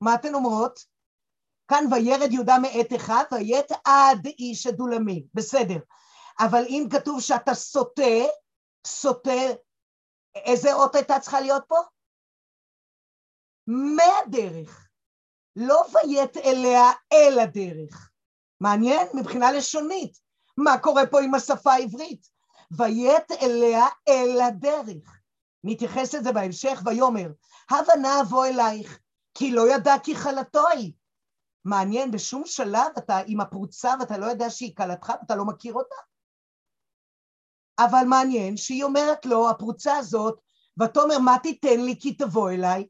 מה 0.00 0.14
אתן 0.14 0.34
אומרות? 0.34 0.80
כאן 1.68 1.84
וירד 1.92 2.32
יהודה 2.32 2.54
מעת 2.62 2.92
אחד, 2.96 3.24
ויית 3.32 3.70
עד 3.84 4.26
איש 4.26 4.66
הדולמי, 4.66 5.26
בסדר. 5.34 5.78
אבל 6.40 6.62
אם 6.68 6.88
כתוב 6.92 7.20
שאתה 7.20 7.54
סוטה, 7.54 8.24
סוטה, 8.86 9.42
איזה 10.34 10.74
אות 10.74 10.94
הייתה 10.94 11.20
צריכה 11.20 11.40
להיות 11.40 11.62
פה? 11.68 11.76
מהדרך. 13.66 14.83
לא 15.56 15.84
ויית 15.92 16.36
אליה 16.36 16.90
אל 17.12 17.38
הדרך. 17.38 18.10
מעניין 18.60 19.08
מבחינה 19.14 19.52
לשונית. 19.52 20.18
מה 20.56 20.78
קורה 20.78 21.06
פה 21.06 21.20
עם 21.20 21.34
השפה 21.34 21.72
העברית? 21.72 22.28
ויית 22.76 23.32
אליה 23.42 23.86
אל 24.08 24.40
הדרך. 24.40 25.20
נתייחס 25.64 26.14
לזה 26.14 26.32
בהמשך, 26.32 26.82
ויאמר, 26.84 27.30
הבה 27.70 27.94
נא 28.02 28.20
אבוא 28.20 28.46
אלייך, 28.46 28.98
כי 29.34 29.50
לא 29.50 29.74
ידע 29.74 29.94
כי 30.02 30.14
כלתו 30.14 30.68
היא. 30.68 30.92
מעניין, 31.64 32.10
בשום 32.10 32.42
שלב 32.46 32.92
אתה 32.98 33.18
עם 33.26 33.40
הפרוצה 33.40 33.94
ואתה 34.00 34.18
לא 34.18 34.26
יודע 34.26 34.50
שהיא 34.50 34.76
כלתך 34.76 35.12
ואתה 35.20 35.36
לא 35.36 35.44
מכיר 35.44 35.74
אותה? 35.74 35.94
אבל 37.78 38.04
מעניין 38.08 38.56
שהיא 38.56 38.84
אומרת 38.84 39.26
לו, 39.26 39.50
הפרוצה 39.50 39.96
הזאת, 39.96 40.40
ותאמר, 40.82 41.18
מה 41.18 41.36
תיתן 41.42 41.80
לי 41.80 41.96
כי 42.00 42.14
תבוא 42.14 42.50
אליי? 42.50 42.86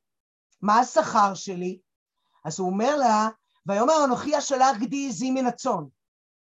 מה 0.63 0.79
השכר 0.79 1.35
שלי? 1.35 1.79
אז 2.45 2.61
הוא 2.61 2.71
אומר 2.71 2.97
לה, 2.97 3.29
ויאמר 3.67 4.05
אנוכי 4.05 4.37
השלח 4.37 4.77
גדי 4.77 5.09
עזי 5.09 5.31
מן 5.31 5.47
הצאן. 5.47 5.85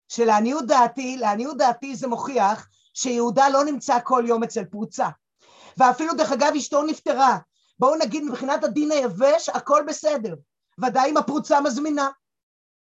שלעניות 0.09 0.67
דעתי, 0.67 1.17
לעניות 1.17 1.57
דעתי 1.57 1.97
זה 1.97 2.07
מוכיח 2.07 2.69
שיהודה 2.95 3.49
לא 3.49 3.65
נמצא 3.65 3.99
כל 4.05 4.25
יום 4.27 4.43
אצל 4.43 4.65
פרוצה. 4.65 5.09
ואפילו 5.77 6.15
דרך 6.15 6.33
אגב 6.33 6.53
אשתו 6.57 6.83
נפטרה. 6.83 7.39
בואו 7.79 7.97
נגיד 7.97 8.25
מבחינת 8.25 8.65
הדין 8.65 8.91
היבש 8.91 9.49
הכל 9.49 9.83
בסדר. 9.87 10.35
ודאי 10.85 11.11
אם 11.11 11.17
הפרוצה 11.17 11.61
מזמינה. 11.61 12.09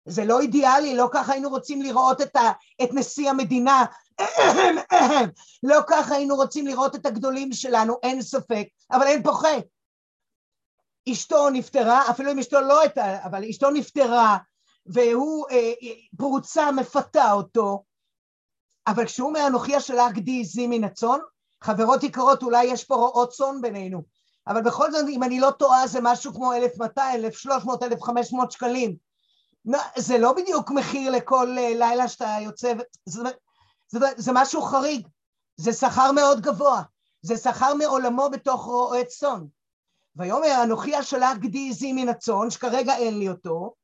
זה 0.06 0.26
לא 0.26 0.40
אידיאלי, 0.40 0.96
לא 0.96 1.10
ככה 1.14 1.32
היינו 1.34 1.50
רוצים 1.50 1.82
לראות 1.82 2.22
את, 2.22 2.36
ה, 2.36 2.52
את 2.84 2.90
נשיא 2.94 3.30
המדינה, 3.30 3.86
לא 5.64 5.80
ככה 5.88 6.16
היינו 6.16 6.36
רוצים 6.36 6.68
לראות 6.68 6.96
את 6.96 7.06
הגדולים 7.06 7.54
שלנו, 7.54 7.98
אין 8.04 8.22
ספק, 8.22 8.68
אבל 8.92 9.08
אין 9.08 9.24
פוחד. 9.24 9.60
אשתו 11.12 11.50
נפטרה, 11.50 12.10
אפילו 12.10 12.32
אם 12.32 12.40
אשתו 12.40 12.62
לא 12.62 12.82
הייתה, 12.82 13.26
אבל 13.26 13.44
אשתו 13.50 13.70
נפטרה, 13.70 14.38
והוא, 14.86 15.46
אה, 15.52 15.72
פרוצה 16.18 16.72
מפתה 16.72 17.32
אותו, 17.32 17.84
אבל 18.88 19.06
כשהוא 19.06 19.30
אומר 19.30 19.48
אנוכי 19.48 19.76
השלח 19.76 20.12
גדי 20.12 20.42
עזי 20.42 20.68
מן 20.68 20.84
הצאן, 20.84 21.20
חברות 21.62 22.04
יקרות, 22.04 22.44
אולי 22.44 22.64
יש 22.64 22.84
פה 22.84 22.96
רועות 22.96 23.30
צאן 23.30 23.62
בינינו, 23.62 24.04
אבל 24.48 24.62
בכל 24.62 24.92
זאת, 24.92 25.06
אם 25.10 25.24
אני 25.24 25.40
לא 25.40 25.52
טועה, 25.52 25.88
זה 25.88 26.00
משהו 26.02 26.34
כמו 26.34 26.54
1,200, 26.54 27.26
1,300, 27.26 27.84
1,500 27.84 28.52
שקלים. 28.52 28.96
זה 29.98 30.18
לא 30.18 30.34
בדיוק 30.34 30.72
מחיר 30.72 31.12
לכל 31.12 31.58
אה, 31.58 31.74
לילה 31.76 32.08
שאתה 32.08 32.36
יוצא, 32.42 32.74
זה, 33.06 33.22
זה, 33.88 34.00
זה 34.18 34.32
משהו 34.34 34.62
חריג, 34.62 35.08
זה 35.58 35.74
שכר 35.74 36.12
מאוד 36.12 36.42
גבוה, 36.42 36.82
זה 37.22 37.38
שכר 37.38 37.74
מעולמו 37.74 38.30
בתוך 38.30 38.66
רועה 38.66 39.06
צאן. 39.06 39.44
ויאמר 40.16 40.64
אנוכי 40.64 40.96
השלח 40.96 41.38
גדי 41.38 41.70
עזי 41.70 41.94
מן 41.94 42.10
הצאן, 42.10 42.50
שכרגע 42.50 42.96
אין 42.96 43.20
לי 43.20 43.30
אותו, 43.30 43.76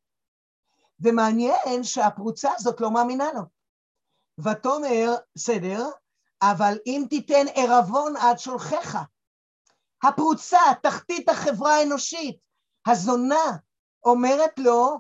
ומעניין 1.00 1.84
שהפרוצה 1.84 2.50
הזאת 2.56 2.82
לא 2.82 2.92
מאמינה 2.92 3.26
לו. 3.34 3.42
ותאמר, 4.40 5.16
בסדר, 5.36 5.90
אבל 6.42 6.78
אם 6.86 7.06
תיתן 7.10 7.46
ערבון 7.56 8.14
עד 8.18 8.40
שולחיך. 8.40 8.98
הפרוצה, 10.04 10.60
תחתית 10.84 11.30
החברה 11.30 11.76
האנושית, 11.76 12.38
הזונה, 12.88 13.58
אומרת 14.06 14.60
לו, 14.60 15.00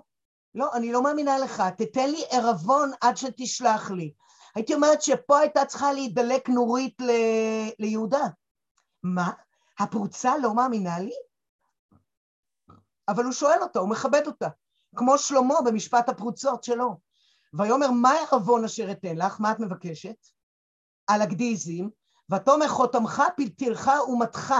לא, 0.55 0.73
אני 0.73 0.91
לא 0.91 1.03
מאמינה 1.03 1.37
לך, 1.37 1.63
תתן 1.77 2.09
לי 2.09 2.23
ערבון 2.29 2.91
עד 3.01 3.17
שתשלח 3.17 3.91
לי. 3.91 4.13
הייתי 4.55 4.73
אומרת 4.73 5.01
שפה 5.01 5.39
הייתה 5.39 5.65
צריכה 5.65 5.93
להידלק 5.93 6.49
נורית 6.49 7.01
ל... 7.01 7.11
ליהודה. 7.79 8.27
מה? 9.03 9.31
הפרוצה 9.79 10.37
לא 10.37 10.55
מאמינה 10.55 10.99
לי? 10.99 11.13
אבל 13.07 13.23
הוא 13.23 13.33
שואל 13.33 13.61
אותה, 13.61 13.79
הוא 13.79 13.89
מכבד 13.89 14.27
אותה, 14.27 14.47
כמו 14.95 15.17
שלמה 15.17 15.55
במשפט 15.65 16.09
הפרוצות 16.09 16.63
שלו. 16.63 16.99
ויאמר, 17.53 17.91
מה 17.91 18.11
העוון 18.11 18.63
אשר 18.63 18.91
אתן 18.91 19.15
לך? 19.15 19.39
מה 19.39 19.51
את 19.51 19.59
מבקשת? 19.59 20.15
על 21.07 21.21
הגדיזים, 21.21 21.89
ותאמר 22.31 22.67
חותמך 22.67 23.23
פלטילך 23.37 23.91
ומתך 24.07 24.53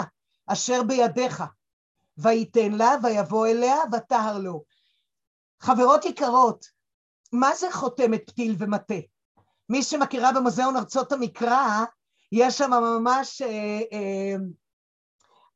אשר 0.47 0.83
בידיך, 0.83 1.43
ויתן 2.17 2.71
לה 2.71 2.95
ויבוא 3.03 3.47
אליה 3.47 3.77
וטהר 3.93 4.37
לו. 4.37 4.63
חברות 5.59 6.05
יקרות, 6.05 6.65
מה 7.31 7.55
זה 7.55 7.71
חותמת 7.71 8.29
פתיל 8.29 8.55
ומטה? 8.59 8.99
מי 9.69 9.83
שמכירה 9.83 10.31
במוזיאון 10.33 10.75
ארצות 10.75 11.11
המקרא, 11.11 11.83
יש 12.31 12.57
שם 12.57 12.71
ממש 12.71 13.41
אה, 13.41 13.79
אה, 13.93 14.35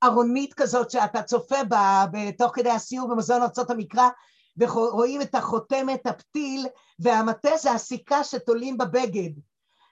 ארונית 0.03 0.53
כזאת 0.53 0.91
שאתה 0.91 1.23
צופה 1.23 1.63
בה 1.63 2.05
בתוך 2.11 2.51
כדי 2.55 2.69
הסיור 2.69 3.09
במוזיאון 3.09 3.41
ארצות 3.41 3.69
המקרא 3.69 4.09
ורואים 4.57 5.21
את 5.21 5.35
החותמת 5.35 6.07
הפתיל 6.07 6.67
והמטה 6.99 7.57
זה 7.57 7.71
הסיכה 7.71 8.23
שתולים 8.23 8.77
בבגד. 8.77 9.29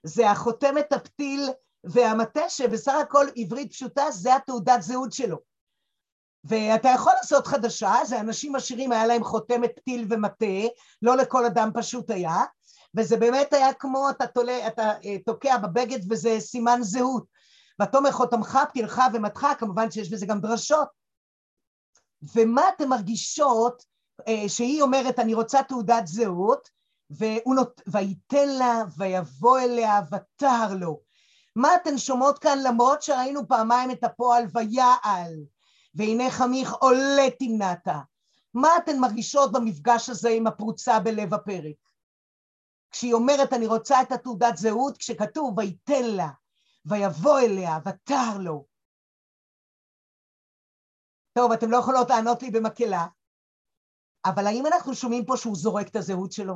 זה 0.03 0.31
החותמת 0.31 0.93
הפתיל 0.93 1.49
והמטה 1.83 2.49
שבסך 2.49 2.93
הכל 3.01 3.25
עברית 3.35 3.71
פשוטה 3.71 4.11
זה 4.11 4.35
התעודת 4.35 4.81
זהות 4.81 5.13
שלו. 5.13 5.37
ואתה 6.43 6.89
יכול 6.89 7.13
לעשות 7.17 7.47
חדשה, 7.47 7.95
זה 8.05 8.19
אנשים 8.19 8.55
עשירים 8.55 8.91
היה 8.91 9.05
להם 9.05 9.23
חותמת 9.23 9.71
פתיל 9.75 10.07
ומטה, 10.09 10.67
לא 11.01 11.17
לכל 11.17 11.45
אדם 11.45 11.69
פשוט 11.73 12.11
היה, 12.11 12.43
וזה 12.97 13.17
באמת 13.17 13.53
היה 13.53 13.73
כמו 13.73 14.09
אתה, 14.09 14.27
תולה, 14.27 14.67
אתה 14.67 14.91
אה, 15.05 15.17
תוקע 15.25 15.57
בבגד 15.57 15.99
וזה 16.11 16.39
סימן 16.39 16.79
זהות. 16.81 17.23
ותאמר 17.81 18.11
חותמך, 18.11 18.59
פתילך 18.69 19.01
ומתך, 19.13 19.47
כמובן 19.59 19.91
שיש 19.91 20.09
בזה 20.09 20.25
גם 20.25 20.41
דרשות. 20.41 20.87
ומה 22.35 22.61
אתן 22.69 22.87
מרגישות 22.87 23.85
אה, 24.27 24.49
שהיא 24.49 24.81
אומרת, 24.81 25.19
אני 25.19 25.33
רוצה 25.33 25.63
תעודת 25.63 26.07
זהות, 26.07 26.69
נות... 27.45 27.81
וייתן 27.87 28.49
לה, 28.49 28.83
ויבוא 28.97 29.59
אליה, 29.59 29.99
ותהר 30.11 30.73
לו. 30.73 30.99
מה 31.55 31.75
אתן 31.75 31.97
שומעות 31.97 32.39
כאן 32.39 32.59
למרות 32.63 33.01
שראינו 33.01 33.47
פעמיים 33.47 33.91
את 33.91 34.03
הפועל 34.03 34.45
ויעל, 34.53 35.33
והנה 35.95 36.31
חמיך 36.31 36.73
עולה 36.73 37.27
תמנתה. 37.39 37.99
מה 38.53 38.77
אתן 38.77 38.99
מרגישות 38.99 39.51
במפגש 39.51 40.09
הזה 40.09 40.29
עם 40.29 40.47
הפרוצה 40.47 40.99
בלב 40.99 41.33
הפרק? 41.33 41.75
כשהיא 42.91 43.13
אומרת 43.13 43.53
אני 43.53 43.67
רוצה 43.67 44.01
את 44.01 44.11
התעודת 44.11 44.57
זהות, 44.57 44.97
כשכתוב 44.97 45.57
וייתן 45.57 46.03
לה, 46.03 46.29
ויבוא 46.85 47.39
אליה, 47.39 47.77
ותר 47.85 48.37
לו. 48.39 48.65
טוב, 51.33 51.51
אתם 51.51 51.71
לא 51.71 51.77
יכולות 51.77 52.09
לענות 52.09 52.43
לי 52.43 52.51
במקהלה, 52.51 53.05
אבל 54.25 54.47
האם 54.47 54.65
אנחנו 54.65 54.95
שומעים 54.95 55.25
פה 55.25 55.37
שהוא 55.37 55.55
זורק 55.55 55.87
את 55.87 55.95
הזהות 55.95 56.31
שלו? 56.31 56.53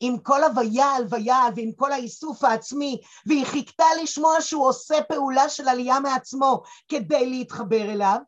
עם 0.00 0.18
כל 0.18 0.44
הוויעל 0.44 1.04
ויעל 1.10 1.52
ועם 1.56 1.72
כל 1.72 1.92
האיסוף 1.92 2.44
העצמי, 2.44 3.00
והיא 3.26 3.46
חיכתה 3.46 3.84
לשמוע 4.02 4.40
שהוא 4.40 4.68
עושה 4.68 4.94
פעולה 5.08 5.48
של 5.48 5.68
עלייה 5.68 6.00
מעצמו 6.00 6.62
כדי 6.88 7.30
להתחבר 7.30 7.82
אליו, 7.92 8.18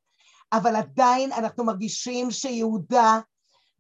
אבל 0.53 0.77
עדיין 0.77 1.33
אנחנו 1.33 1.65
מרגישים 1.65 2.31
שיהודה 2.31 3.21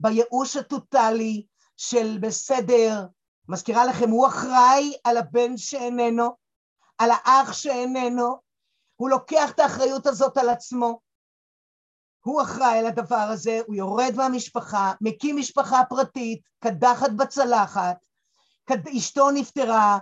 בייאוש 0.00 0.56
הטוטלי 0.56 1.46
של 1.76 2.18
בסדר, 2.20 3.06
מזכירה 3.48 3.86
לכם, 3.86 4.10
הוא 4.10 4.26
אחראי 4.26 4.96
על 5.04 5.16
הבן 5.16 5.56
שאיננו, 5.56 6.36
על 6.98 7.10
האח 7.10 7.52
שאיננו, 7.52 8.40
הוא 8.96 9.10
לוקח 9.10 9.50
את 9.50 9.60
האחריות 9.60 10.06
הזאת 10.06 10.36
על 10.36 10.48
עצמו, 10.48 11.00
הוא 12.24 12.42
אחראי 12.42 12.78
על 12.78 12.86
הדבר 12.86 13.16
הזה, 13.16 13.60
הוא 13.66 13.74
יורד 13.74 14.12
מהמשפחה, 14.16 14.92
מקים 15.00 15.36
משפחה 15.36 15.82
פרטית, 15.88 16.40
קדחת 16.60 17.10
בצלחת, 17.10 17.96
אשתו 18.96 19.30
נפטרה, 19.30 19.98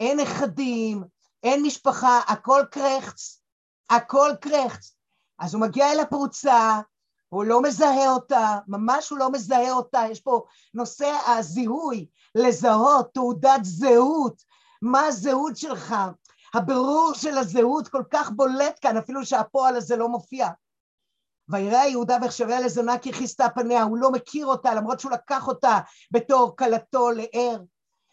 אין 0.00 0.20
נכדים, 0.20 1.04
אין 1.42 1.62
משפחה, 1.62 2.20
הכל 2.26 2.62
קרחץ, 2.70 3.42
הכל 3.90 4.30
קרחץ. 4.40 4.96
אז 5.38 5.54
הוא 5.54 5.62
מגיע 5.62 5.92
אל 5.92 6.00
הפרוצה, 6.00 6.80
הוא 7.28 7.44
לא 7.44 7.62
מזהה 7.62 8.10
אותה, 8.10 8.58
ממש 8.68 9.10
הוא 9.10 9.18
לא 9.18 9.32
מזהה 9.32 9.72
אותה, 9.72 10.02
יש 10.10 10.20
פה 10.20 10.44
נושא 10.74 11.16
הזיהוי, 11.26 12.06
לזהות, 12.34 13.14
תעודת 13.14 13.60
זהות, 13.62 14.42
מה 14.82 15.00
הזהות 15.00 15.56
שלך, 15.56 15.94
הבירור 16.54 17.12
של 17.14 17.38
הזהות 17.38 17.88
כל 17.88 18.02
כך 18.10 18.30
בולט 18.30 18.78
כאן, 18.80 18.96
אפילו 18.96 19.26
שהפועל 19.26 19.76
הזה 19.76 19.96
לא 19.96 20.08
מופיע. 20.08 20.48
ויראה 21.48 21.86
יהודה 21.86 22.18
ויחשביה 22.22 22.60
לזונה 22.60 22.98
כי 22.98 23.12
כיסתה 23.12 23.46
פניה, 23.54 23.82
הוא 23.82 23.98
לא 23.98 24.12
מכיר 24.12 24.46
אותה 24.46 24.74
למרות 24.74 25.00
שהוא 25.00 25.12
לקח 25.12 25.48
אותה 25.48 25.78
בתור 26.10 26.56
כלתו 26.56 27.10
לער. 27.10 27.62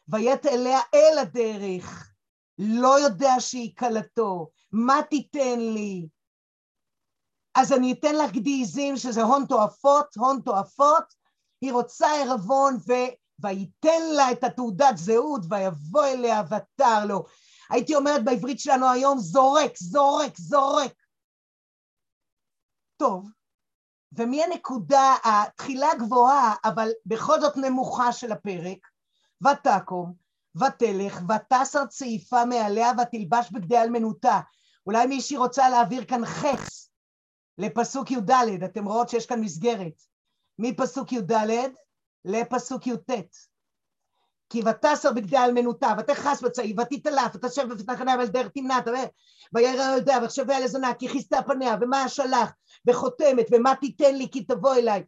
ויית 0.08 0.46
אליה 0.46 0.80
אל 0.94 1.18
הדרך, 1.18 2.12
לא 2.60 3.00
יודע 3.00 3.34
שהיא 3.40 3.76
כלתו, 3.78 4.50
מה 4.72 5.00
תיתן 5.10 5.60
לי? 5.60 6.08
אז 7.56 7.74
אני 7.74 7.92
אתן 7.92 8.16
לך 8.16 8.32
גדיזים 8.32 8.98
שזה 8.98 9.24
הון 9.24 9.46
תועפות, 9.46 10.16
הון 10.16 10.42
תועפות, 10.46 11.14
היא 11.62 11.74
רוצה 11.74 12.08
ערבון 12.22 12.78
ו... 12.88 12.94
וייתן 13.40 14.02
לה 14.16 14.32
את 14.32 14.44
התעודת 14.44 14.98
זהות 14.98 15.42
ויבוא 15.50 16.06
אליה 16.06 16.42
ותר 16.50 17.06
לו. 17.06 17.26
הייתי 17.70 17.96
אומרת 17.96 18.26
בעברית 18.26 18.60
שלנו 18.60 18.90
היום 18.90 19.20
זורק, 19.20 19.72
זורק, 19.78 20.38
זורק. 20.38 20.94
טוב, 22.98 23.30
ומהנקודה, 24.12 25.16
התחילה 25.24 25.90
גבוהה, 26.00 26.56
אבל 26.64 26.90
בכל 27.06 27.42
זאת 27.42 27.58
נמוכה 27.58 28.12
של 28.12 28.32
הפרק, 28.32 28.88
ותקום, 29.42 30.14
ותלך, 30.56 31.22
ותסר 31.30 31.86
צעיפה 31.86 32.46
מעליה, 32.46 32.92
ותלבש 33.02 33.52
בגדי 33.52 33.78
אלמנותה. 33.78 34.40
אולי 34.86 35.08
מישהי 35.08 35.38
רוצה 35.38 35.70
להעביר 35.70 36.06
כאן 36.06 36.26
חץ 36.26 36.90
לפסוק 37.58 38.12
י"ד, 38.12 38.32
אתם 38.66 38.86
רואות 38.86 39.10
שיש 39.10 39.26
כאן 39.26 39.42
מסגרת. 39.42 40.02
מפסוק 40.60 41.12
י"ד 41.12 41.32
לפסוק 42.26 42.88
י"ט. 42.88 43.12
כי 44.50 44.62
ותסר 44.66 45.12
בגדי 45.12 45.38
אלמנותה, 45.38 45.94
ותכעס 45.98 46.42
בצעי, 46.42 46.76
ותתעלף, 46.78 47.36
ותשב 47.36 47.68
עיניה 47.98 48.16
ועל 48.18 48.28
דרך 48.28 48.48
תמנת, 48.48 48.88
וירא 49.54 49.96
יודע, 49.96 50.18
ויחשביה 50.22 50.60
לזונה, 50.60 50.94
כי 50.94 51.08
כיסתה 51.08 51.42
פניה, 51.42 51.76
ומה 51.82 52.06
אשלח, 52.06 52.52
וחותמת, 52.88 53.46
ומה 53.52 53.76
תיתן 53.76 54.16
לי, 54.16 54.28
כי 54.32 54.44
תבוא 54.44 54.76
אליי. 54.76 55.04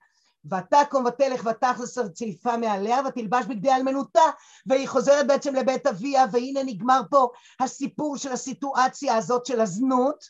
ותקום 0.52 1.06
ותלך 1.06 1.46
ותכלס 1.46 2.00
צעיפה 2.14 2.58
מעליה 2.58 3.00
ותלבש 3.08 3.46
בגדי 3.46 3.72
אלמנותה 3.72 4.22
והיא 4.66 4.88
חוזרת 4.88 5.28
בעצם 5.28 5.56
לבית 5.56 5.88
אביה 5.88 6.26
והנה 6.32 6.64
נגמר 6.64 7.02
פה 7.10 7.30
הסיפור 7.60 8.18
של 8.18 8.32
הסיטואציה 8.32 9.16
הזאת 9.16 9.46
של 9.46 9.62
הזנות 9.62 10.24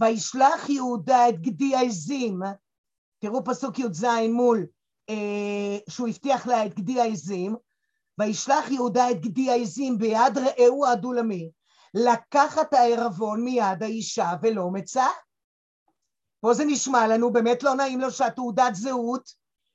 וישלח 0.00 0.68
יהודה 0.68 1.28
את 1.28 1.40
גדי 1.40 1.74
העזים 1.74 2.40
תראו 3.18 3.44
פסוק 3.44 3.78
י"ז 3.78 4.06
מול 4.32 4.66
שהוא 5.88 6.08
הבטיח 6.08 6.46
לה 6.46 6.66
את 6.66 6.74
גדי 6.74 7.00
העזים 7.00 7.56
וישלח 8.18 8.70
יהודה 8.70 9.10
את 9.10 9.20
גדי 9.20 9.50
העזים 9.50 9.98
ביד 9.98 10.38
רעהו 10.38 10.86
הדולמי 10.86 11.50
לקחת 11.94 12.72
הערבון 12.72 13.44
מיד 13.44 13.82
האישה 13.82 14.32
ולא 14.42 14.70
מצא 14.70 15.06
פה 16.44 16.54
זה 16.54 16.64
נשמע 16.64 17.06
לנו, 17.06 17.32
באמת 17.32 17.62
לא 17.62 17.74
נעים 17.74 18.00
לו 18.00 18.10
שהתעודת 18.10 18.74
זהות 18.74 19.30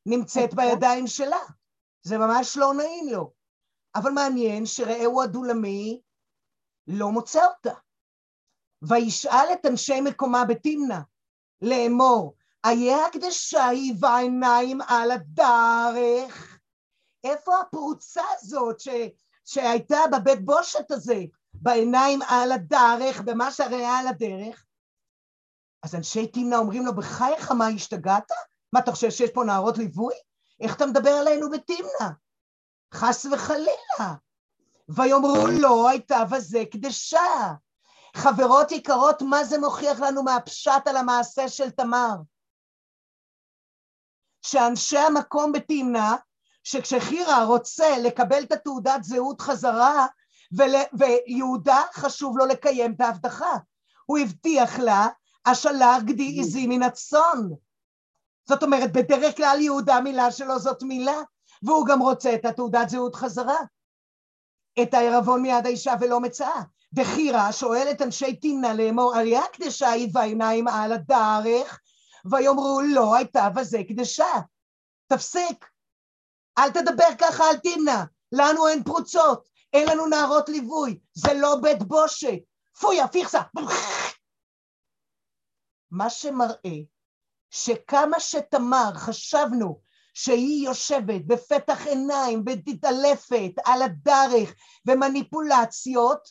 נמצאת 0.06 0.52
אוקיי. 0.52 0.70
בידיים 0.70 1.08
שלה. 1.08 1.40
זה 2.02 2.18
ממש 2.18 2.58
לא 2.58 2.74
נעים 2.74 3.10
לו. 3.10 3.32
אבל 3.96 4.12
מעניין 4.12 4.66
שראהו 4.66 5.22
הדולמי 5.22 6.02
לא 6.88 7.12
מוצא 7.12 7.46
אותה. 7.46 7.74
וישאל 8.82 9.54
את 9.54 9.66
אנשי 9.66 10.02
מקומה 10.02 10.46
בתמנה 10.46 11.02
לאמור, 11.62 12.36
איה 12.66 13.06
הקדשה 13.06 13.68
היא 13.68 13.94
בעיניים 14.00 14.82
על 14.82 15.12
הדרך? 15.12 16.60
איפה 17.24 17.60
הפרוצה 17.60 18.22
הזאת 18.34 18.80
ש... 18.80 18.88
שהייתה 19.46 20.00
בבית 20.12 20.46
בושת 20.46 20.92
הזה, 20.92 21.20
בעיניים 21.54 22.22
על 22.22 22.52
הדרך, 22.52 23.22
במה 23.22 23.52
שהרי 23.52 23.86
על 23.86 24.08
הדרך? 24.08 24.66
אז 25.84 25.96
אנשי 25.96 26.28
תמנה 26.28 26.58
אומרים 26.58 26.86
לו, 26.86 26.96
בחייך, 26.96 27.52
מה 27.52 27.68
השתגעת? 27.68 28.32
מה, 28.74 28.80
אתה 28.80 28.92
חושב 28.92 29.10
שיש 29.10 29.32
פה 29.34 29.44
נערות 29.44 29.78
ליווי? 29.78 30.14
איך 30.60 30.76
אתה 30.76 30.86
מדבר 30.86 31.10
עלינו 31.10 31.50
בתמנה? 31.50 32.12
חס 32.94 33.26
וחלילה. 33.26 34.16
ויאמרו 34.90 35.48
לא 35.62 35.90
הייתה 35.90 36.26
בזה 36.32 36.64
קדשה. 36.72 37.54
חברות 38.16 38.72
יקרות, 38.72 39.22
מה 39.22 39.44
זה 39.44 39.58
מוכיח 39.58 40.00
לנו 40.00 40.24
מהפשט 40.24 40.88
על 40.88 40.98
המעשה 40.98 41.48
של 41.48 41.70
תמר? 41.70 42.16
שאנשי 44.42 44.98
המקום 44.98 45.52
בתמנה, 45.52 46.16
שכשחירה 46.64 47.44
רוצה 47.44 47.98
לקבל 47.98 48.44
את 48.44 48.52
התעודת 48.52 49.04
זהות 49.04 49.42
חזרה, 49.42 50.06
ול... 50.58 50.72
ויהודה 50.94 51.82
חשוב 51.94 52.38
לו 52.38 52.46
לקיים 52.46 52.94
את 52.94 53.02
ההבטחה. 53.02 53.58
הוא 54.06 54.18
הבטיח 54.18 54.80
לה 54.80 55.08
השלח 55.46 56.04
גדי 56.04 56.38
עזי 56.40 56.68
מן 56.68 56.84
הצאן. 56.84 57.48
זאת 58.50 58.64
אומרת, 58.64 58.92
בדרך 58.92 59.38
כלל 59.38 59.58
יהודה 59.62 60.02
מילה 60.02 60.32
שלו 60.32 60.60
זאת 60.60 60.84
מילה, 60.84 61.22
והוא 61.64 61.86
גם 61.86 62.02
רוצה 62.02 62.36
את 62.36 62.46
התעודת 62.46 62.90
זהות 62.90 63.16
חזרה. 63.16 63.58
את 64.82 64.94
הערבון 64.94 65.42
מיד 65.42 65.66
האישה 65.66 65.94
ולא 66.00 66.20
מצאה. 66.20 66.62
וחירה 66.96 67.52
שואלת 67.52 68.02
אנשי 68.02 68.36
תמנה 68.36 68.74
לאמור, 68.74 69.16
אריה 69.16 69.42
קדשה 69.54 69.90
היא 69.90 70.14
בעיניים 70.14 70.68
על 70.68 70.92
הדרך, 70.92 71.80
ויאמרו 72.26 72.82
לא 72.82 73.16
הייתה 73.16 73.50
בזה 73.50 73.78
קדשה. 73.88 74.34
תפסיק. 75.08 75.66
אל 76.58 76.72
תדבר 76.72 77.16
ככה 77.20 77.44
על 77.44 77.58
תמנה, 77.58 78.06
לנו 78.32 78.68
אין 78.68 78.84
פרוצות, 78.84 79.50
אין 79.74 79.88
לנו 79.88 80.06
נערות 80.06 80.50
ליווי, 80.50 81.00
זה 81.14 81.34
לא 81.34 81.56
בית 81.62 81.84
בושת. 81.84 82.40
פויה, 82.80 83.08
פיכסה. 83.08 83.42
מה 85.92 86.10
שמראה 86.10 86.80
שכמה 87.50 88.20
שתמר 88.20 88.92
חשבנו 88.96 89.82
שהיא 90.14 90.66
יושבת 90.66 91.22
בפתח 91.28 91.88
עיניים 91.88 92.44
ומתעלפת 92.46 93.52
על 93.66 93.82
הדרך 93.82 94.54
ומניפולציות, 94.88 96.30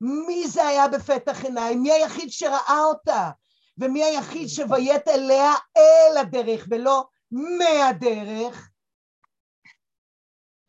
מי 0.00 0.48
זה 0.48 0.66
היה 0.68 0.88
בפתח 0.88 1.44
עיניים? 1.44 1.82
מי 1.82 1.92
היחיד 1.92 2.30
שראה 2.30 2.84
אותה? 2.84 3.30
ומי 3.78 4.04
היחיד 4.04 4.48
שביית 4.48 5.08
אליה 5.08 5.52
אל 5.76 6.16
הדרך 6.16 6.66
ולא 6.70 7.04
מהדרך? 7.32 8.70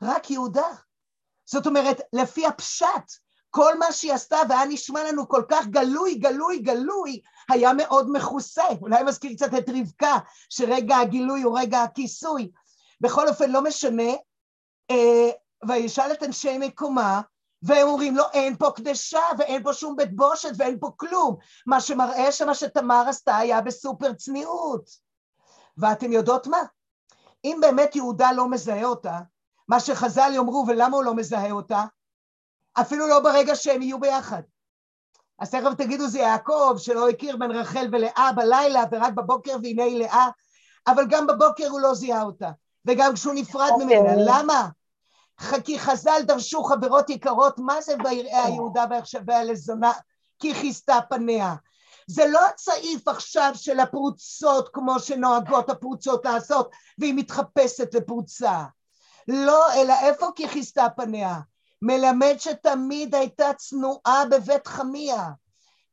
רק 0.01 0.31
יהודה. 0.31 0.67
זאת 1.45 1.67
אומרת, 1.67 2.01
לפי 2.13 2.45
הפשט, 2.45 3.11
כל 3.49 3.77
מה 3.77 3.91
שהיא 3.91 4.13
עשתה 4.13 4.37
והיה 4.49 4.65
נשמע 4.65 5.03
לנו 5.03 5.27
כל 5.27 5.43
כך 5.49 5.67
גלוי, 5.67 6.15
גלוי, 6.15 6.59
גלוי, 6.59 7.21
היה 7.49 7.73
מאוד 7.73 8.07
מכוסה. 8.11 8.63
אולי 8.81 9.03
מזכיר 9.03 9.33
קצת 9.33 9.53
את 9.57 9.69
רבקה, 9.69 10.17
שרגע 10.49 10.97
הגילוי 10.97 11.41
הוא 11.41 11.59
רגע 11.59 11.83
הכיסוי. 11.83 12.51
בכל 13.01 13.27
אופן, 13.27 13.51
לא 13.51 13.63
משנה. 13.63 14.11
אה, 14.91 15.29
וישאל 15.67 16.11
את 16.11 16.23
אנשי 16.23 16.57
מקומה, 16.57 17.21
והם 17.61 17.87
אומרים 17.87 18.15
לו, 18.15 18.23
אין 18.33 18.55
פה 18.55 18.71
קדשה, 18.75 19.21
ואין 19.37 19.63
פה 19.63 19.73
שום 19.73 19.95
בית 19.95 20.15
בושת, 20.15 20.51
ואין 20.57 20.79
פה 20.79 20.91
כלום. 20.97 21.35
מה 21.67 21.81
שמראה 21.81 22.31
שמה 22.31 22.55
שתמר 22.55 23.05
עשתה 23.07 23.37
היה 23.37 23.61
בסופר 23.61 24.13
צניעות. 24.13 24.89
ואתם 25.77 26.11
יודעות 26.11 26.47
מה? 26.47 26.61
אם 27.45 27.57
באמת 27.61 27.95
יהודה 27.95 28.31
לא 28.31 28.49
מזהה 28.49 28.85
אותה, 28.85 29.19
מה 29.67 29.79
שחז"ל 29.79 30.31
יאמרו, 30.33 30.65
ולמה 30.67 30.95
הוא 30.95 31.03
לא 31.03 31.15
מזהה 31.15 31.51
אותה? 31.51 31.83
אפילו 32.73 33.07
לא 33.07 33.19
ברגע 33.19 33.55
שהם 33.55 33.81
יהיו 33.81 33.99
ביחד. 33.99 34.41
אז 35.39 35.51
תכף 35.51 35.73
תגידו 35.77 36.07
זה 36.07 36.19
יעקב 36.19 36.75
שלא 36.77 37.09
הכיר 37.09 37.37
בין 37.37 37.51
רחל 37.51 37.87
ולאה 37.91 38.31
בלילה 38.35 38.83
ורק 38.91 39.13
בבוקר 39.13 39.57
והנה 39.63 39.83
היא 39.83 39.99
לאה, 39.99 40.27
אבל 40.87 41.03
גם 41.09 41.27
בבוקר 41.27 41.67
הוא 41.67 41.79
לא 41.79 41.93
זיהה 41.93 42.23
אותה, 42.23 42.49
וגם 42.85 43.13
כשהוא 43.13 43.33
נפרד 43.33 43.69
okay. 43.69 43.73
אוקיי. 43.83 43.99
ממנה, 43.99 44.13
למה? 44.17 44.69
כי 45.63 45.79
חז"ל 45.79 46.21
דרשו 46.21 46.63
חברות 46.63 47.09
יקרות, 47.09 47.59
מה 47.59 47.81
זה 47.81 47.93
ויראה 48.03 48.43
היהודה 48.43 48.85
ויחשביה 48.89 49.43
לזונה? 49.43 49.91
כי 50.39 50.53
כיסתה 50.53 50.99
פניה. 51.09 51.55
זה 52.07 52.25
לא 52.27 52.39
הצעיף 52.47 53.07
עכשיו 53.07 53.51
של 53.55 53.79
הפרוצות 53.79 54.69
כמו 54.73 54.99
שנוהגות 54.99 55.69
הפרוצות 55.69 56.25
לעשות 56.25 56.71
והיא 56.97 57.13
מתחפשת 57.13 57.93
לפרוצה. 57.93 58.63
לא, 59.27 59.73
אלא 59.73 59.93
איפה 60.01 60.27
כיכיסתה 60.35 60.87
פניה? 60.95 61.39
מלמד 61.81 62.35
שתמיד 62.37 63.15
הייתה 63.15 63.53
צנועה 63.57 64.23
בבית 64.31 64.67
חמיה. 64.67 65.29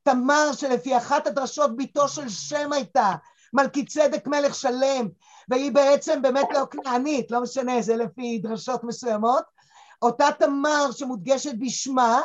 תמר 0.03 0.53
שלפי 0.53 0.97
אחת 0.97 1.27
הדרשות 1.27 1.77
ביתו 1.77 2.09
של 2.09 2.29
שם 2.29 2.73
הייתה, 2.73 3.13
מלכי 3.57 3.85
צדק 3.85 4.27
מלך 4.27 4.55
שלם, 4.55 5.09
והיא 5.49 5.73
בעצם 5.73 6.23
באמת 6.23 6.49
לא 6.55 6.67
כנענית, 6.71 7.31
לא 7.31 7.41
משנה, 7.41 7.83
זה 7.83 7.97
לפי 7.97 8.39
דרשות 8.39 8.85
מסוימות. 8.85 9.45
אותה 10.03 10.29
תמר 10.39 10.91
שמודגשת 10.93 11.55
בשמה, 11.59 12.21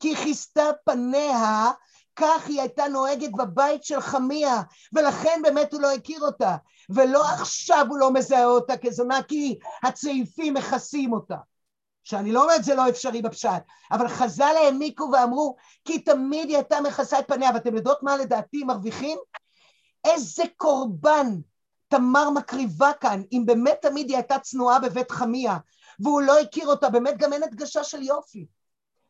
כי 0.00 0.16
כיסתה 0.16 0.70
פניה, 0.84 1.70
כך 2.16 2.46
היא 2.48 2.60
הייתה 2.60 2.88
נוהגת 2.88 3.30
בבית 3.32 3.84
של 3.84 4.00
חמיה, 4.00 4.62
ולכן 4.92 5.40
באמת 5.42 5.72
הוא 5.72 5.80
לא 5.80 5.92
הכיר 5.92 6.20
אותה, 6.20 6.56
ולא 6.90 7.24
עכשיו 7.24 7.86
הוא 7.88 7.98
לא 7.98 8.12
מזהה 8.12 8.44
אותה 8.44 8.76
כזונה, 8.76 9.22
כי 9.22 9.58
הצעיפים 9.82 10.54
מכסים 10.54 11.12
אותה. 11.12 11.36
שאני 12.04 12.32
לא 12.32 12.42
אומרת 12.42 12.64
זה 12.64 12.74
לא 12.74 12.88
אפשרי 12.88 13.22
בפשט, 13.22 13.62
אבל 13.92 14.08
חז"ל 14.08 14.54
העמיקו 14.56 15.10
ואמרו 15.12 15.56
כי 15.84 15.98
תמיד 15.98 16.48
היא 16.48 16.56
הייתה 16.56 16.80
מכסה 16.80 17.18
את 17.18 17.28
פניה, 17.28 17.50
ואתם 17.54 17.74
יודעות 17.76 18.02
מה 18.02 18.16
לדעתי 18.16 18.64
מרוויחים? 18.64 19.18
איזה 20.04 20.42
קורבן 20.56 21.40
תמר 21.88 22.30
מקריבה 22.30 22.92
כאן, 23.00 23.22
אם 23.32 23.42
באמת 23.46 23.78
תמיד 23.82 24.08
היא 24.08 24.16
הייתה 24.16 24.38
צנועה 24.38 24.78
בבית 24.78 25.10
חמיה, 25.10 25.56
והוא 26.00 26.22
לא 26.22 26.40
הכיר 26.40 26.66
אותה, 26.66 26.90
באמת 26.90 27.18
גם 27.18 27.32
אין 27.32 27.42
הדגשה 27.42 27.84
של 27.84 28.02
יופי. 28.02 28.46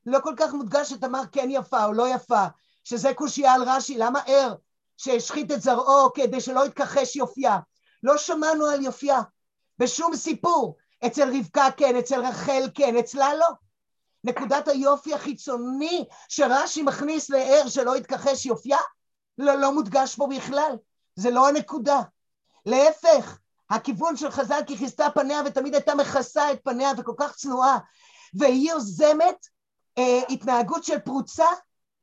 לא 0.06 0.18
כל 0.22 0.34
כך 0.36 0.52
מודגש 0.52 0.90
שתמר 0.90 1.22
כן 1.32 1.48
יפה 1.50 1.84
או 1.84 1.92
לא 1.92 2.08
יפה, 2.08 2.44
שזה 2.84 3.14
קושייה 3.14 3.52
על 3.52 3.62
רש"י, 3.62 3.98
למה 3.98 4.20
ער 4.26 4.54
שהשחית 4.96 5.52
את 5.52 5.62
זרעו 5.62 6.12
כדי 6.14 6.40
שלא 6.40 6.66
יתכחש 6.66 7.16
יופייה? 7.16 7.58
לא 8.02 8.16
שמענו 8.16 8.66
על 8.66 8.82
יופייה 8.82 9.20
בשום 9.78 10.16
סיפור. 10.16 10.76
אצל 11.06 11.36
רבקה 11.38 11.68
כן, 11.76 11.96
אצל 11.96 12.26
רחל 12.26 12.68
כן, 12.74 12.96
אצלה 12.96 13.34
לא. 13.34 13.48
נקודת 14.24 14.68
היופי 14.68 15.14
החיצוני 15.14 16.04
שרש"י 16.28 16.82
מכניס 16.82 17.30
לער 17.30 17.68
שלא 17.68 17.96
יתכחש 17.96 18.46
יופייה, 18.46 18.78
לא, 19.40 19.54
לא 19.54 19.74
מודגש 19.74 20.14
פה 20.14 20.26
בכלל. 20.26 20.76
זה 21.14 21.30
לא 21.30 21.48
הנקודה. 21.48 22.00
להפך, 22.66 23.38
הכיוון 23.70 24.16
של 24.16 24.30
חז"ל 24.30 24.60
כי 24.66 24.76
כיסתה 24.76 25.10
פניה 25.14 25.42
ותמיד 25.46 25.74
הייתה 25.74 25.94
מכסה 25.94 26.52
את 26.52 26.58
פניה 26.64 26.90
וכל 26.98 27.14
כך 27.18 27.34
צנועה, 27.34 27.78
והיא 28.34 28.70
יוזמת 28.70 29.46
אה, 29.98 30.20
התנהגות 30.28 30.84
של 30.84 30.98
פרוצה, 30.98 31.46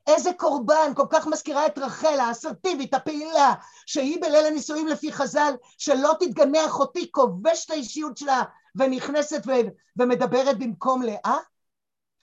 איזה 0.06 0.30
קורבן, 0.32 0.92
כל 0.96 1.06
כך 1.10 1.26
מזכירה 1.26 1.66
את 1.66 1.78
רחל 1.78 2.20
האסרטיבית, 2.20 2.94
הפעילה, 2.94 3.54
שהיא 3.86 4.20
בליל 4.20 4.46
הנישואים 4.46 4.86
לפי 4.86 5.12
חז"ל, 5.12 5.54
שלא 5.78 6.12
תתגנה 6.20 6.66
אחותי, 6.66 7.12
כובש 7.12 7.64
את 7.66 7.70
האישיות 7.70 8.16
שלה 8.16 8.42
ונכנסת 8.76 9.42
ו- 9.46 9.68
ומדברת 9.96 10.58
במקום 10.58 11.02
לאה? 11.02 11.36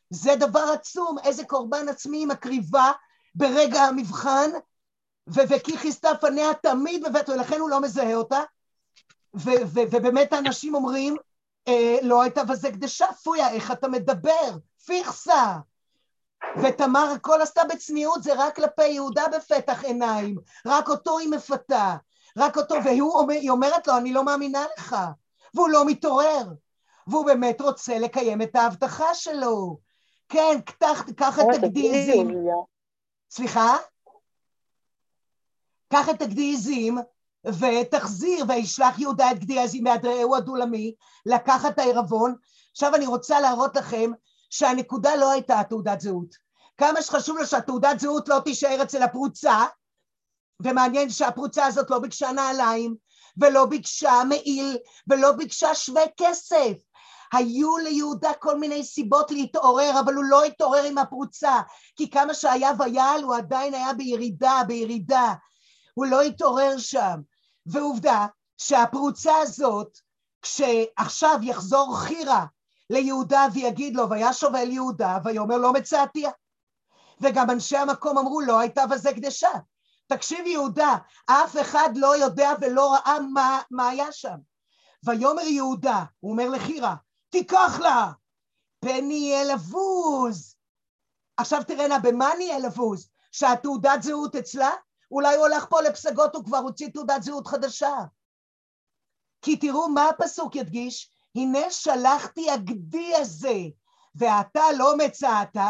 זה 0.10 0.36
דבר 0.36 0.72
עצום, 0.74 1.18
איזה 1.24 1.46
קורבן 1.46 1.90
עצמי 1.90 2.18
היא 2.18 2.28
מקריבה 2.28 2.92
ברגע 3.36 3.82
המבחן, 3.82 4.50
וכי 5.28 5.78
כיסתה 5.78 6.10
פניה 6.22 6.54
תמיד 6.54 7.04
בבית, 7.06 7.30
ולכן 7.30 7.60
הוא 7.60 7.70
לא 7.70 7.82
מזהה 7.82 8.16
אותה, 8.16 8.40
ובאמת 9.34 10.34
האנשים 10.34 10.76
אומרים, 10.76 11.16
אה, 11.68 11.98
לא 12.02 12.22
הייתה 12.22 12.44
בזה 12.44 12.72
קדשה, 12.72 13.06
פויה, 13.24 13.50
איך 13.50 13.72
אתה 13.72 13.88
מדבר? 13.88 14.58
פיכסה. 14.86 15.56
ותמר 16.64 17.12
הכל 17.16 17.42
עשתה 17.42 17.62
בצניעות, 17.70 18.24
זה 18.24 18.34
רק 18.38 18.56
כלפי 18.56 18.88
יהודה 18.88 19.24
בפתח 19.36 19.84
עיניים, 19.84 20.36
רק 20.66 20.90
אותו 20.90 21.20
היא 21.20 21.30
מפתה, 21.30 21.96
רק 22.38 22.58
אותו, 22.58 22.76
והיא 22.84 23.50
אומרת 23.50 23.88
לו, 23.88 23.98
אני 23.98 24.14
לא 24.14 24.24
מאמינה 24.24 24.66
לך, 24.78 24.96
והוא 25.54 25.70
לא 25.70 25.86
מתעורר, 25.86 26.44
והוא 27.08 27.26
באמת 27.26 27.62
רוצה 27.62 28.00
לקיים 28.00 28.42
את 28.42 28.56
ההבטחה 28.56 29.14
שלו. 29.14 29.78
כן, 30.30 30.60
קח 31.18 31.40
את 31.40 31.54
הגדיזים. 31.54 32.28
סליחה? 33.30 33.78
קח 35.96 36.10
את 36.10 36.22
הגדיזים 36.22 36.98
ותחזיר, 37.46 38.46
וישלח 38.48 39.00
יהודה 39.00 39.32
את 39.32 39.40
גדי 39.40 39.60
עזים 39.60 39.84
מיד 39.84 40.06
רעהו 40.06 40.36
הדולמי, 40.36 40.96
לקחת 41.26 41.74
את 41.74 41.80
העירבון. 41.80 42.36
עכשיו 42.72 42.96
אני 42.96 43.06
רוצה 43.06 43.40
להראות 43.40 43.76
לכם 43.76 44.12
שהנקודה 44.50 45.16
לא 45.16 45.32
הייתה 45.32 45.62
תעודת 45.70 46.02
זהות. 46.02 46.36
כמה 46.78 47.02
שחשוב 47.02 47.38
לו 47.38 47.46
שהתעודת 47.46 48.00
זהות 48.00 48.30
לא 48.30 48.40
תישאר 48.40 48.84
אצל 48.84 49.04
הפרוצה, 49.04 49.66
ומעניין 50.62 51.10
שהפרוצה 51.10 51.66
הזאת 51.66 51.90
לא 51.90 52.00
ביקשה 52.00 52.32
נעליים, 52.32 52.96
ולא 53.38 53.66
ביקשה 53.66 54.24
מעיל, 54.30 54.78
ולא 55.08 55.32
ביקשה 55.32 55.76
שווה 55.76 56.04
כסף. 56.18 56.74
היו 57.34 57.78
ליהודה 57.78 58.34
כל 58.34 58.60
מיני 58.60 58.84
סיבות 58.84 59.32
להתעורר, 59.32 60.00
אבל 60.00 60.14
הוא 60.14 60.24
לא 60.24 60.44
התעורר 60.44 60.84
עם 60.84 60.98
הפרוצה, 60.98 61.60
כי 61.96 62.10
כמה 62.10 62.34
שהיה 62.34 62.72
ויעל 62.80 63.24
הוא 63.24 63.36
עדיין 63.36 63.74
היה 63.74 63.94
בירידה, 63.94 64.62
בירידה. 64.68 65.34
הוא 65.96 66.06
לא 66.06 66.22
התעורר 66.22 66.78
שם. 66.78 67.22
ועובדה 67.66 68.28
שהפרוצה 68.58 69.34
הזאת, 69.38 69.98
כשעכשיו 70.42 71.40
יחזור 71.42 71.98
חירה 71.98 72.46
ליהודה 72.90 73.48
ויגיד 73.54 73.96
לו, 73.96 74.10
וישוב 74.10 74.56
יהודה, 74.56 75.18
ויאמר 75.24 75.58
לא 75.58 75.74
מצאתיה. 75.74 76.32
וגם 77.22 77.50
אנשי 77.50 77.78
המקום 77.78 78.18
אמרו, 78.18 78.42
לא 78.42 78.60
הייתה 78.60 78.88
בזה 78.88 79.14
קדשה. 79.14 79.52
תקשיב 80.08 80.46
יהודה, 80.46 80.96
אף 81.26 81.56
אחד 81.62 81.90
לא 81.96 82.18
יודע 82.18 82.52
ולא 82.62 82.94
ראה 82.94 83.20
מה, 83.20 83.62
מה 83.72 83.90
היה 83.90 84.12
שם. 84.12 84.36
ויאמר 85.04 85.42
יהודה, 85.42 86.04
הוא 86.20 86.32
אומר 86.32 86.50
לחירה, 86.50 86.96
תיקח 87.30 87.80
לה, 87.80 88.12
פן 88.80 89.10
לבוז. 89.46 90.56
עכשיו 91.38 91.64
תראינה, 91.68 92.00
במה 92.00 92.30
נהיה 92.38 92.60
לבוז? 92.60 93.10
שהתעודת 93.32 94.04
זהות 94.04 94.36
אצלה? 94.36 94.72
אולי 95.16 95.36
הוא 95.36 95.46
הלך 95.46 95.66
פה 95.70 95.82
לפסגות, 95.82 96.36
הוא 96.36 96.46
כבר 96.46 96.58
הוציא 96.58 96.90
תעודת 96.94 97.24
זהות 97.24 97.48
חדשה. 97.48 97.96
כי 99.42 99.58
תראו 99.58 99.90
מה 99.90 100.10
הפסוק 100.10 100.56
ידגיש, 100.56 101.12
הנה 101.36 101.72
שלחתי 101.72 102.52
הגדי 102.52 103.16
הזה, 103.16 103.56
ואתה 104.16 104.62
לא 104.78 104.98
מצאת. 104.98 105.56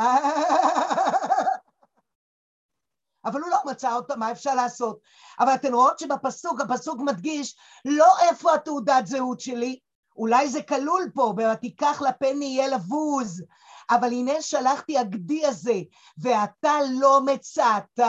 אבל 3.26 3.42
הוא 3.42 3.50
לא 3.50 3.58
מצא 3.66 3.96
אותה, 3.96 4.16
מה 4.16 4.32
אפשר 4.32 4.56
לעשות? 4.56 5.00
אבל 5.40 5.56
אתן 5.56 5.74
רואות 5.74 6.00
שבפסוק, 6.00 6.62
הפסוק 6.62 7.00
מדגיש 7.00 7.58
לא 7.86 8.20
איפה 8.30 8.54
התעודת 8.54 9.08
זהות 9.08 9.40
שלי, 9.40 9.80
אולי 10.18 10.50
זה 10.50 10.64
כלול 10.64 11.12
פה, 11.14 11.34
ותיקח 11.54 12.02
לפן 12.02 12.42
יהיה 12.42 12.68
לבוז, 12.68 13.44
אבל 13.90 14.08
הנה 14.08 14.42
שלחתי 14.42 14.98
הגדי 14.98 15.46
הזה, 15.46 15.80
ואתה 16.18 16.74
לא 17.00 17.22
מצאת, 17.26 18.00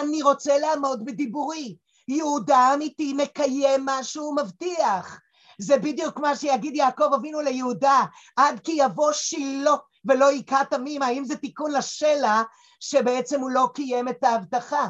אני 0.00 0.22
רוצה 0.22 0.58
לעמוד 0.58 1.04
בדיבורי. 1.04 1.76
יהודה 2.08 2.58
האמיתי 2.58 3.12
מקיים 3.12 3.84
מה 3.84 4.04
שהוא 4.04 4.36
מבטיח. 4.36 5.20
זה 5.58 5.78
בדיוק 5.78 6.18
מה 6.18 6.36
שיגיד 6.36 6.76
יעקב 6.76 7.14
אבינו 7.14 7.40
ליהודה, 7.40 8.04
עד 8.36 8.60
כי 8.60 8.72
יבוא 8.72 9.12
שילה 9.12 9.74
ולא 10.04 10.28
היכה 10.28 10.62
תמים, 10.70 11.02
האם 11.02 11.24
זה 11.24 11.36
תיקון 11.36 11.72
לשלע 11.72 12.42
שבעצם 12.80 13.40
הוא 13.40 13.50
לא 13.50 13.68
קיים 13.74 14.08
את 14.08 14.24
ההבטחה? 14.24 14.88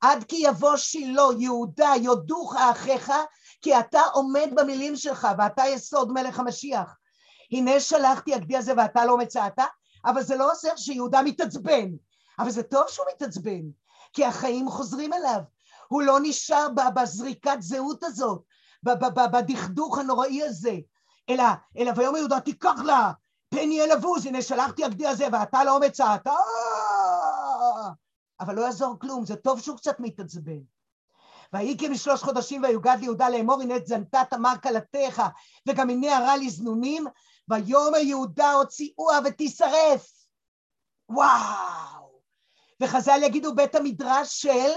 עד 0.00 0.24
כי 0.24 0.36
יבוא 0.36 0.76
שילה, 0.76 1.22
יהודה, 1.38 1.92
יודוך 2.02 2.56
אחיך, 2.56 3.12
כי 3.62 3.78
אתה 3.78 4.00
עומד 4.12 4.50
במילים 4.54 4.96
שלך 4.96 5.28
ואתה 5.38 5.62
יסוד 5.66 6.12
מלך 6.12 6.40
המשיח. 6.40 6.96
הנה 7.52 7.80
שלחתי 7.80 8.34
הגדי 8.34 8.56
הזה 8.56 8.72
ואתה 8.76 9.04
לא 9.04 9.16
מצאת, 9.16 9.58
אבל 10.04 10.22
זה 10.22 10.36
לא 10.36 10.50
עוזר 10.50 10.76
שיהודה 10.76 11.22
מתעצבן, 11.22 11.88
אבל 12.38 12.50
זה 12.50 12.62
טוב 12.62 12.84
שהוא 12.88 13.06
מתעצבן, 13.14 13.62
כי 14.16 14.24
החיים 14.24 14.68
חוזרים 14.68 15.12
אליו. 15.12 15.40
הוא 15.88 16.02
לא 16.02 16.18
נשאר 16.22 16.68
בזריקת 16.94 17.56
זהות 17.60 18.04
הזאת, 18.04 18.42
בדכדוך 19.32 19.98
הנוראי 19.98 20.42
הזה, 20.42 20.76
אלא, 21.28 21.44
אלא 21.78 21.92
ויאמר 21.96 22.18
יהודה 22.18 22.40
תיקח 22.40 22.80
לה, 22.84 23.12
פן 23.48 23.72
יהיה 23.72 23.94
לבוז, 23.94 24.26
הנה 24.26 24.42
שלחתי 24.42 24.84
הגדי 24.84 25.06
הזה 25.06 25.26
ואתה 25.32 25.64
לא 25.64 25.80
מצאת, 25.80 26.26
אבל 28.40 28.54
לא 28.54 28.60
יעזור 28.60 28.96
כלום, 29.00 29.26
זה 29.26 29.36
טוב 29.36 29.60
שהוא 29.60 29.76
קצת 29.76 30.00
מתעצבן. 30.00 30.60
ויהי 31.52 31.76
כמשלוש 31.78 32.22
חודשים 32.22 32.62
ויוגד 32.62 32.96
ליהודה 33.00 33.28
לאמור 33.28 33.62
הנה 33.62 33.74
זנתה 33.84 34.22
תמר 34.30 34.54
כלתך 34.62 35.22
וגם 35.68 35.90
הנה 35.90 36.16
הרע 36.16 36.36
לזנונים 36.36 37.06
ויאמר 37.48 37.98
יהודה 37.98 38.52
הוציאוה 38.52 39.18
ותשרף 39.24 40.12
וואו 41.08 42.05
וחז"ל 42.82 43.22
יגידו 43.22 43.54
בית 43.54 43.74
המדרש 43.74 44.42
של 44.42 44.70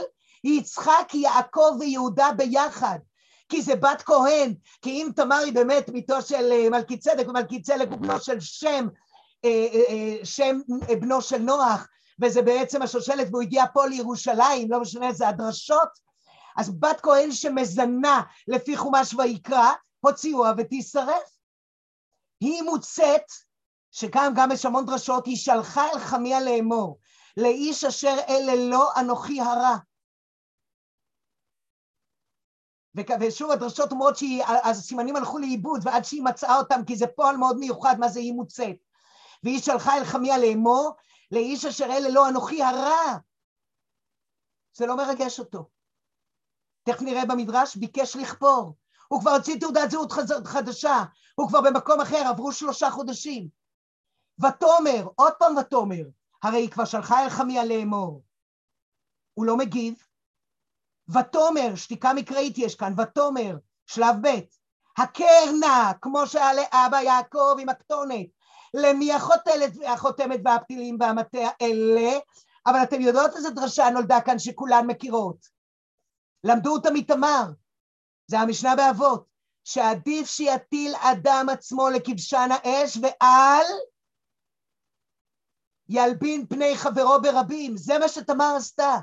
יצחק, 0.44 1.12
יעקב 1.14 1.78
ויהודה 1.80 2.30
ביחד 2.38 3.00
כי 3.50 3.62
זה 3.62 3.76
בת 3.76 4.02
כהן, 4.02 4.54
כי 4.82 4.90
אם 4.90 5.10
תמר 5.16 5.36
היא 5.36 5.54
באמת 5.54 5.90
ביתו 5.90 6.22
של 6.22 6.52
אה, 6.52 6.70
מלכי 6.70 6.98
צדק, 6.98 7.28
ומלכי 7.28 7.62
צדק 7.62 7.88
הוא 7.90 7.98
בנו 7.98 8.20
של 8.20 8.40
שם, 8.40 8.88
אה, 9.46 9.68
אה, 9.90 10.26
שם 10.26 10.60
בנו 11.02 11.22
של 11.22 11.38
נוח, 11.38 11.88
וזה 12.22 12.42
בעצם 12.42 12.82
השושלת, 12.82 13.28
והוא 13.32 13.42
הגיע 13.42 13.64
פה 13.74 13.86
לירושלים, 13.86 14.72
לא 14.72 14.80
משנה, 14.80 15.14
זה 15.14 15.28
הדרשות, 15.28 15.90
אז 16.58 16.80
בת 16.80 17.02
כהן 17.02 17.32
שמזנה 17.32 18.22
לפי 18.48 18.78
חומש 18.78 19.14
ויקרא, 19.14 19.72
הוציאוה 20.00 20.54
ותישרף. 20.58 21.40
היא 22.42 22.62
מוצאת, 22.62 23.24
שכאן 23.92 24.34
גם 24.36 24.52
יש 24.52 24.66
המון 24.66 24.86
דרשות, 24.86 25.26
היא 25.26 25.38
שלחה 25.38 25.88
אל 25.94 26.00
חמיה 26.00 26.42
לאמור, 26.42 27.00
לאיש 27.38 27.84
אשר 27.84 28.16
אלה 28.30 28.56
לא 28.56 28.90
אנוכי 29.00 29.42
הרע. 29.42 29.78
ושוב 33.22 33.52
הדרשות 33.52 33.92
אומרות 33.92 34.18
שהסימנים 34.18 35.16
הלכו 35.16 35.40
לאיבוד 35.40 35.82
ועד 35.84 36.06
שהיא 36.06 36.24
מצאה 36.24 36.58
אותם 36.58 36.82
כי 36.88 36.96
זה 36.96 37.08
פועל 37.08 37.38
מאוד 37.38 37.58
מיוחד 37.58 37.96
מה 38.00 38.08
זה 38.08 38.20
היא 38.20 38.34
מוצאת. 38.34 38.76
והיא 39.44 39.60
שלחה 39.60 39.98
אל 39.98 40.04
חמיה 40.04 40.38
לאמור 40.38 40.96
לאיש 41.32 41.66
אשר 41.66 41.86
אלה 41.86 42.10
לא 42.10 42.30
אנוכי 42.30 42.64
הרע. 42.64 43.18
זה 44.74 44.86
לא 44.86 44.98
מרגש 44.98 45.40
אותו. 45.40 45.70
תכף 46.84 47.02
נראה 47.02 47.26
במדרש 47.26 47.76
ביקש 47.76 48.16
לכפור. 48.16 48.76
הוא 49.08 49.22
כבר 49.22 49.32
הוציא 49.32 49.60
תעודת 49.60 49.92
זהות 49.92 50.12
חדשה. 50.46 51.04
הוא 51.36 51.50
כבר 51.50 51.62
במקום 51.62 52.02
אחר 52.02 52.28
עברו 52.30 52.52
שלושה 52.52 52.90
חודשים. 52.90 53.50
ותאמר 54.40 55.08
עוד 55.16 55.34
פעם 55.40 55.58
ותאמר 55.58 56.04
הרי 56.44 56.58
היא 56.58 56.70
כבר 56.70 56.86
שלחה 56.86 57.24
אל 57.24 57.30
חמיה 57.30 57.66
לאמור. 57.66 58.24
הוא 59.34 59.46
לא 59.46 59.58
מגיב. 59.58 60.04
ותאמר, 61.10 61.76
שתיקה 61.76 62.14
מקראית 62.14 62.58
יש 62.58 62.76
כאן, 62.76 62.94
ותאמר, 62.98 63.58
שלב 63.86 64.16
ב', 64.22 64.40
הכר 64.98 65.52
נא, 65.60 65.92
כמו 66.02 66.28
שעלה 66.28 66.62
אבא 66.72 67.02
יעקב 67.02 67.56
עם 67.60 67.70
הכתונת, 67.70 68.28
למי 68.74 69.14
החותלת, 69.14 69.72
החותמת 69.88 70.40
והפתילים 70.46 70.98
והמטה 71.00 71.50
אלה, 71.62 72.20
אבל 72.66 72.84
אתם 72.84 73.02
יודעות 73.02 73.36
איזה 73.36 73.50
דרשה 73.50 73.90
נולדה 73.90 74.22
כאן 74.22 74.40
שכולן 74.40 74.88
מכירות. 74.88 75.48
למדו 76.44 76.74
אותה 76.74 76.92
מתמר, 76.92 77.44
זה 78.28 78.40
המשנה 78.40 78.76
באבות, 78.76 79.26
שעדיף 79.64 80.30
שיטיל 80.30 80.94
אדם 80.96 81.48
עצמו 81.52 81.90
לכבשן 81.90 82.50
האש 82.52 82.98
ואל 83.02 83.66
ילבין 85.90 86.46
פני 86.48 86.78
חברו 86.78 87.22
ברבים, 87.22 87.78
זה 87.78 88.00
מה 88.00 88.08
שתמר 88.08 88.54
עשתה. 88.58 88.98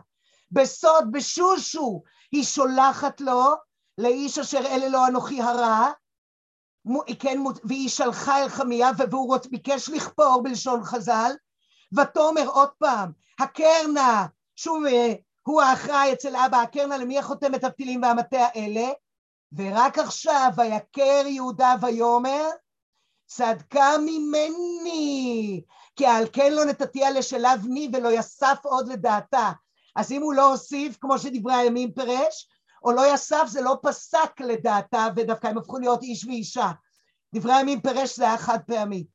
בסוד, 0.50 1.12
בשושו, 1.12 2.02
היא 2.32 2.44
שולחת 2.44 3.20
לו, 3.20 3.54
לאיש 3.98 4.38
אשר 4.38 4.66
אלה 4.66 4.88
לו 4.88 5.06
אנוכי 5.06 5.42
הרע, 5.42 5.90
כן, 7.18 7.38
והיא 7.64 7.88
שלחה 7.88 8.42
אל 8.42 8.48
חמיה, 8.48 8.90
והוא 8.98 9.36
ביקש 9.50 9.88
לכפור 9.88 10.42
בלשון 10.42 10.84
חז"ל, 10.84 11.32
ותאמר 11.92 12.46
עוד 12.46 12.68
פעם, 12.78 13.12
הקרנה, 13.40 14.26
שוב, 14.56 14.84
אה, 14.84 15.12
הוא 15.42 15.62
האחראי 15.62 16.12
אצל 16.12 16.36
אבא, 16.36 16.60
הקרנה 16.60 16.96
למי 16.96 17.18
החותם 17.18 17.54
את 17.54 17.64
הפתילים 17.64 18.02
והמטה 18.02 18.46
האלה, 18.54 18.90
ורק 19.56 19.98
עכשיו 19.98 20.50
ויקר 20.56 21.26
יהודה 21.26 21.74
ויאמר, 21.80 22.48
צדקה 23.26 23.90
ממני, 23.98 25.62
כי 25.96 26.06
על 26.06 26.24
כן 26.32 26.52
לא 26.52 26.64
נתתיה 26.64 27.10
לשלב 27.10 27.66
מי 27.68 27.90
ולא 27.92 28.08
יסף 28.12 28.58
עוד 28.62 28.88
לדעתה. 28.88 29.52
אז 29.96 30.12
אם 30.12 30.22
הוא 30.22 30.34
לא 30.34 30.50
הוסיף, 30.50 30.96
כמו 31.00 31.18
שדברי 31.18 31.54
הימים 31.54 31.92
פירש, 31.92 32.48
או 32.84 32.92
לא 32.92 33.14
יסף, 33.14 33.44
זה 33.46 33.60
לא 33.60 33.78
פסק 33.82 34.40
לדעתה, 34.40 35.08
ודווקא 35.16 35.46
הם 35.46 35.58
הפכו 35.58 35.78
להיות 35.78 36.02
איש 36.02 36.24
ואישה. 36.24 36.70
דברי 37.34 37.54
הימים 37.54 37.80
פירש 37.80 38.16
זה 38.16 38.24
היה 38.24 38.38
חד 38.38 38.58
פעמי. 38.66 39.06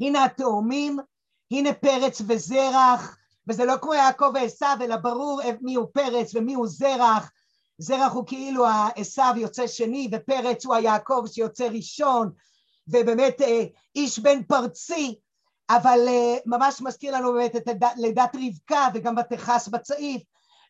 הנה 0.00 0.24
התאומים, 0.24 0.98
הנה 1.50 1.72
פרץ 1.72 2.22
וזרח, 2.28 3.16
וזה 3.48 3.64
לא 3.64 3.74
כמו 3.82 3.94
יעקב 3.94 4.30
ועשיו, 4.34 4.76
אלא 4.80 4.96
ברור 4.96 5.40
מי 5.60 5.74
הוא 5.74 5.86
פרץ 5.92 6.34
ומי 6.34 6.54
הוא 6.54 6.66
זרח. 6.68 7.30
זרח 7.78 8.12
הוא 8.12 8.26
כאילו 8.26 8.64
עשיו 8.96 9.34
יוצא 9.36 9.66
שני, 9.66 10.08
ופרץ 10.12 10.64
הוא 10.64 10.74
היעקב 10.74 11.24
שיוצא 11.26 11.68
ראשון, 11.68 12.32
ובאמת 12.88 13.42
אה, 13.42 13.64
איש 13.94 14.18
בן 14.18 14.42
פרצי, 14.42 15.20
אבל 15.70 15.98
uh, 16.06 16.40
ממש 16.46 16.80
מזכיר 16.80 17.16
לנו 17.16 17.32
באמת 17.32 17.56
את 17.56 17.68
לידת 17.96 18.36
רבקה 18.36 18.88
וגם 18.94 19.14
ותכעס 19.16 19.68
בצעיף. 19.68 20.22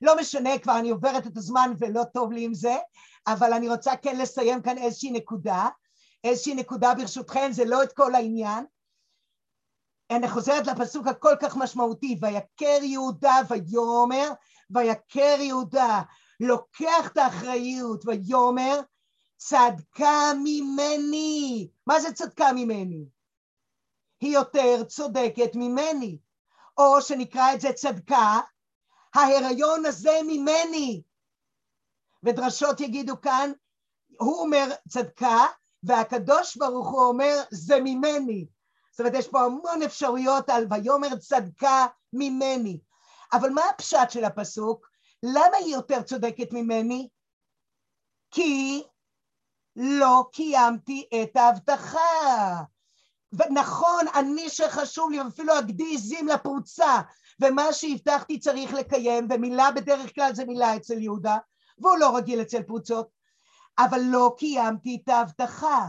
לא 0.03 0.17
משנה, 0.21 0.59
כבר 0.59 0.79
אני 0.79 0.91
עוברת 0.91 1.27
את 1.27 1.37
הזמן 1.37 1.73
ולא 1.79 2.03
טוב 2.05 2.33
לי 2.33 2.45
עם 2.45 2.55
זה, 2.55 2.77
אבל 3.27 3.53
אני 3.53 3.69
רוצה 3.69 3.97
כן 3.97 4.19
לסיים 4.19 4.63
כאן 4.63 4.79
איזושהי 4.79 5.11
נקודה. 5.11 5.69
איזושהי 6.25 6.55
נקודה 6.55 6.95
ברשותכם, 6.95 7.49
זה 7.51 7.65
לא 7.65 7.83
את 7.83 7.93
כל 7.93 8.15
העניין. 8.15 8.65
אני 10.11 10.29
חוזרת 10.29 10.67
לפסוק 10.67 11.07
הכל 11.07 11.35
כך 11.41 11.57
משמעותי, 11.57 12.19
ויקר 12.21 12.85
יהודה 12.85 13.37
ויאמר, 13.49 14.31
ויקר 14.71 15.37
יהודה, 15.41 16.03
לוקח 16.41 17.07
את 17.13 17.17
האחריות 17.17 18.07
ויאמר, 18.07 18.81
צדקה 19.37 20.33
ממני. 20.45 21.69
מה 21.87 22.01
זה 22.01 22.13
צדקה 22.13 22.53
ממני? 22.53 23.16
היא 24.21 24.35
יותר 24.35 24.85
צודקת 24.85 25.51
ממני. 25.55 26.19
או 26.79 27.03
שנקרא 27.03 27.55
את 27.55 27.61
זה 27.61 27.73
צדקה, 27.73 28.41
ההיריון 29.15 29.87
הזה 29.87 30.19
ממני. 30.27 31.03
ודרשות 32.23 32.81
יגידו 32.81 33.21
כאן, 33.21 33.53
הוא 34.19 34.41
אומר 34.41 34.69
צדקה, 34.89 35.47
והקדוש 35.83 36.57
ברוך 36.57 36.89
הוא 36.89 37.05
אומר 37.05 37.43
זה 37.51 37.77
ממני. 37.85 38.47
זאת 38.91 39.01
אומרת, 39.01 39.15
יש 39.15 39.29
פה 39.29 39.41
המון 39.41 39.83
אפשרויות 39.83 40.51
על 40.51 40.67
ויאמר 40.71 41.17
צדקה 41.17 41.87
ממני. 42.13 42.81
אבל 43.33 43.51
מה 43.51 43.63
הפשט 43.71 44.11
של 44.11 44.25
הפסוק? 44.25 44.87
למה 45.23 45.57
היא 45.57 45.75
יותר 45.75 46.03
צודקת 46.03 46.53
ממני? 46.53 47.09
כי 48.31 48.83
לא 49.77 50.25
קיימתי 50.33 51.09
את 51.23 51.37
ההבטחה. 51.37 52.63
ונכון, 53.33 54.05
אני 54.15 54.49
שחשוב 54.49 55.11
לי, 55.11 55.21
אפילו 55.21 55.59
אגדי 55.59 55.95
עזים 55.95 56.29
לפרוצה, 56.29 57.01
ומה 57.43 57.73
שהבטחתי 57.73 58.39
צריך 58.39 58.75
לקיים, 58.75 59.29
ומילה 59.31 59.71
בדרך 59.71 60.15
כלל 60.15 60.35
זה 60.35 60.45
מילה 60.45 60.77
אצל 60.77 60.99
יהודה, 60.99 61.37
והוא 61.79 61.97
לא 61.97 62.17
רגיל 62.17 62.43
אצל 62.43 62.63
פרוצות, 62.63 63.09
אבל 63.79 64.01
לא 64.01 64.35
קיימתי 64.39 65.01
את 65.05 65.09
ההבטחה. 65.09 65.89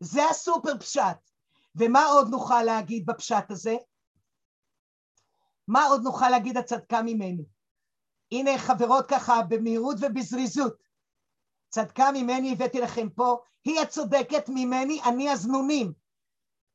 זה 0.00 0.28
הסופר 0.30 0.78
פשט. 0.78 1.30
ומה 1.76 2.04
עוד 2.04 2.28
נוכל 2.28 2.62
להגיד 2.62 3.06
בפשט 3.06 3.50
הזה? 3.50 3.76
מה 5.68 5.84
עוד 5.84 6.02
נוכל 6.02 6.28
להגיד 6.28 6.56
הצדקה 6.56 7.02
ממני? 7.02 7.44
הנה 8.32 8.58
חברות 8.58 9.08
ככה 9.08 9.42
במהירות 9.42 9.96
ובזריזות. 10.00 10.76
צדקה 11.68 12.12
ממני 12.12 12.52
הבאתי 12.52 12.80
לכם 12.80 13.08
פה, 13.10 13.36
היא 13.64 13.80
הצודקת 13.80 14.48
ממני, 14.48 15.02
אני 15.02 15.30
הזנונים. 15.30 15.92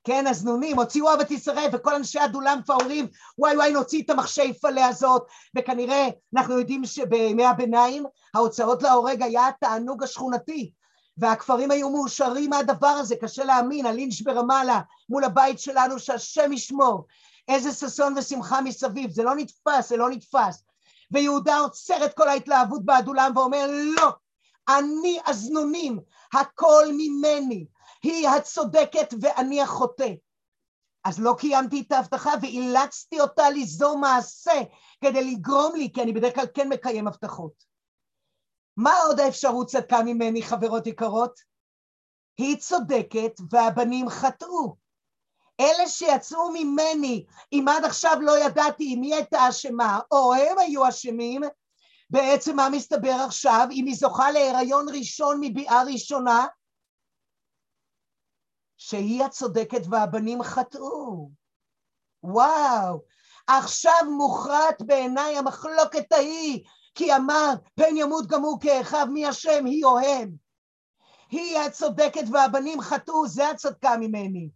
כן, 0.06 0.28
הזנונים, 0.28 0.80
הוציאו 0.80 1.14
אבא 1.14 1.24
תשרף, 1.28 1.72
וכל 1.74 1.96
אנשי 1.96 2.20
הדולם 2.20 2.60
כבר 2.66 2.76
אומרים, 2.76 3.08
וואי 3.38 3.56
וואי, 3.56 3.72
נוציא 3.72 4.04
את 4.04 4.10
המחשי 4.10 4.54
פלה 4.54 4.88
הזאת, 4.88 5.28
וכנראה 5.58 6.08
אנחנו 6.36 6.60
יודעים 6.60 6.86
שבימי 6.86 7.46
הביניים 7.46 8.06
ההוצאות 8.34 8.84
להורג 8.84 9.22
היה 9.22 9.48
התענוג 9.48 10.04
השכונתי, 10.04 10.72
והכפרים 11.18 11.72
היו 11.72 11.90
מאושרים 11.90 12.50
מהדבר 12.50 12.88
הזה, 12.88 13.16
קשה 13.16 13.44
להאמין, 13.44 13.86
הלינץ' 13.86 14.22
ברמאללה, 14.22 14.82
מול 15.10 15.24
הבית 15.24 15.60
שלנו, 15.60 16.00
שהשם 16.00 16.54
ישמור, 16.54 17.08
איזה 17.48 17.72
ששון 17.72 18.14
ושמחה 18.18 18.62
מסביב, 18.62 19.12
זה 19.12 19.24
לא 19.24 19.36
נתפס, 19.36 19.90
זה 19.90 19.98
לא 19.98 20.10
נתפס. 20.10 20.64
ויהודה 21.12 21.58
עוצר 21.58 22.06
את 22.06 22.14
כל 22.14 22.28
ההתלהבות 22.28 22.86
באדולם 22.86 23.32
ואומר, 23.36 23.68
לא, 23.70 24.10
אני 24.78 25.20
הזנונים, 25.26 26.00
הכל 26.34 26.86
ממני. 26.98 27.66
היא 28.06 28.30
הצודקת 28.30 29.14
ואני 29.22 29.62
החוטא. 29.62 30.14
אז 31.04 31.20
לא 31.20 31.36
קיימתי 31.38 31.84
את 31.88 31.92
ההבטחה 31.92 32.32
ואילצתי 32.42 33.20
אותה 33.20 33.50
ליזום 33.50 34.02
מעשה 34.02 34.62
כדי 35.02 35.24
לגרום 35.32 35.76
לי, 35.76 35.92
כי 35.94 36.02
אני 36.02 36.14
בדרך 36.14 36.36
כלל 36.36 36.46
כן 36.54 36.70
מקיים 36.70 37.08
הבטחות. 37.08 37.64
מה 38.78 38.94
עוד 39.08 39.20
האפשרות 39.20 39.68
צדקה 39.68 40.04
ממני, 40.04 40.42
חברות 40.42 40.88
יקרות? 40.88 41.40
היא 42.38 42.58
צודקת 42.58 43.40
והבנים 43.50 44.10
חטאו. 44.10 44.76
אלה 45.60 45.88
שיצאו 45.88 46.52
ממני, 46.54 47.26
אם 47.54 47.66
עד 47.70 47.86
עכשיו 47.86 48.18
לא 48.22 48.46
ידעתי 48.46 48.94
אם 48.94 49.02
היא 49.02 49.16
הייתה 49.16 49.50
אשמה 49.50 50.00
או 50.12 50.34
הם 50.34 50.60
היו 50.60 50.90
אשמים, 50.90 51.42
בעצם 52.10 52.56
מה 52.56 52.70
מסתבר 52.70 53.16
עכשיו? 53.26 53.68
אם 53.72 53.86
היא 53.86 53.96
זוכה 53.96 54.32
להיריון 54.32 54.86
ראשון 54.90 55.38
מביאה 55.42 55.84
ראשונה, 55.84 56.48
שהיא 58.78 59.24
הצודקת 59.24 59.82
והבנים 59.90 60.44
חטאו. 60.44 61.30
וואו, 62.24 63.02
עכשיו 63.48 64.12
מוכרעת 64.18 64.82
בעיניי 64.82 65.38
המחלוקת 65.38 66.12
ההיא, 66.12 66.64
כי 66.96 67.16
אמר 67.16 67.54
פן 67.76 67.98
ימות 67.98 68.28
גם 68.28 68.42
הוא 68.42 68.60
כאחיו 68.62 69.08
מי 69.14 69.26
השם 69.26 69.66
היא 69.66 69.86
או 69.86 70.00
הם. 70.00 70.32
היא 71.30 71.60
הצודקת 71.60 72.24
והבנים 72.32 72.82
חטאו, 72.82 73.28
זה 73.28 73.50
הצדקה 73.50 73.98
ממני. 73.98 74.50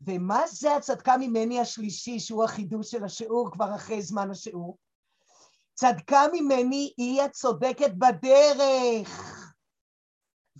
ומה 0.00 0.42
זה 0.46 0.76
הצדקה 0.76 1.16
ממני 1.16 1.60
השלישי, 1.60 2.20
שהוא 2.20 2.44
החידוש 2.44 2.90
של 2.90 3.04
השיעור 3.04 3.50
כבר 3.52 3.74
אחרי 3.74 4.02
זמן 4.02 4.30
השיעור? 4.30 4.78
צדקה 5.74 6.22
ממני 6.32 6.92
היא 6.96 7.22
הצודקת 7.22 7.90
בדרך. 7.94 9.42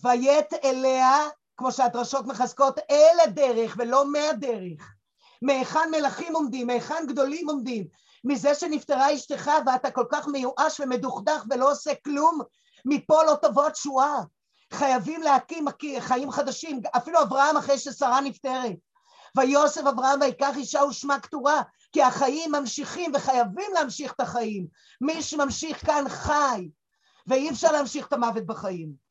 ויית 0.03 0.55
אליה, 0.65 1.19
כמו 1.57 1.73
שהדרשות 1.73 2.27
מחזקות, 2.27 2.79
אל 2.91 3.17
הדרך 3.25 3.75
ולא 3.79 4.13
מהדרך. 4.13 4.95
מהיכן 5.43 5.91
מלכים 5.91 6.35
עומדים, 6.35 6.67
מהיכן 6.67 7.07
גדולים 7.09 7.49
עומדים. 7.49 7.87
מזה 8.25 8.55
שנפטרה 8.55 9.15
אשתך 9.15 9.51
ואתה 9.67 9.91
כל 9.91 10.05
כך 10.13 10.29
מיואש 10.29 10.81
ומדוכדך 10.81 11.45
ולא 11.51 11.71
עושה 11.71 11.93
כלום, 12.05 12.41
מפה 12.85 13.23
לא 13.25 13.35
תבוא 13.43 13.67
התשועה. 13.67 14.23
חייבים 14.73 15.23
להקים 15.23 15.65
חיים 15.99 16.31
חדשים, 16.31 16.81
אפילו 16.97 17.23
אברהם 17.23 17.57
אחרי 17.57 17.79
ששרה 17.79 18.21
נפטרת. 18.21 18.77
ויוסף 19.37 19.87
אברהם 19.87 20.21
ויקח 20.21 20.57
אישה 20.57 20.85
ושמה 20.85 21.21
כתורה, 21.21 21.63
כי 21.93 22.03
החיים 22.03 22.53
ממשיכים 22.53 23.13
וחייבים 23.15 23.71
להמשיך 23.75 24.13
את 24.13 24.21
החיים. 24.21 24.67
מי 25.01 25.23
שממשיך 25.23 25.87
כאן 25.87 26.05
חי, 26.09 26.69
ואי 27.27 27.51
אפשר 27.51 27.73
להמשיך 27.73 28.07
את 28.07 28.13
המוות 28.13 28.47
בחיים. 28.47 29.06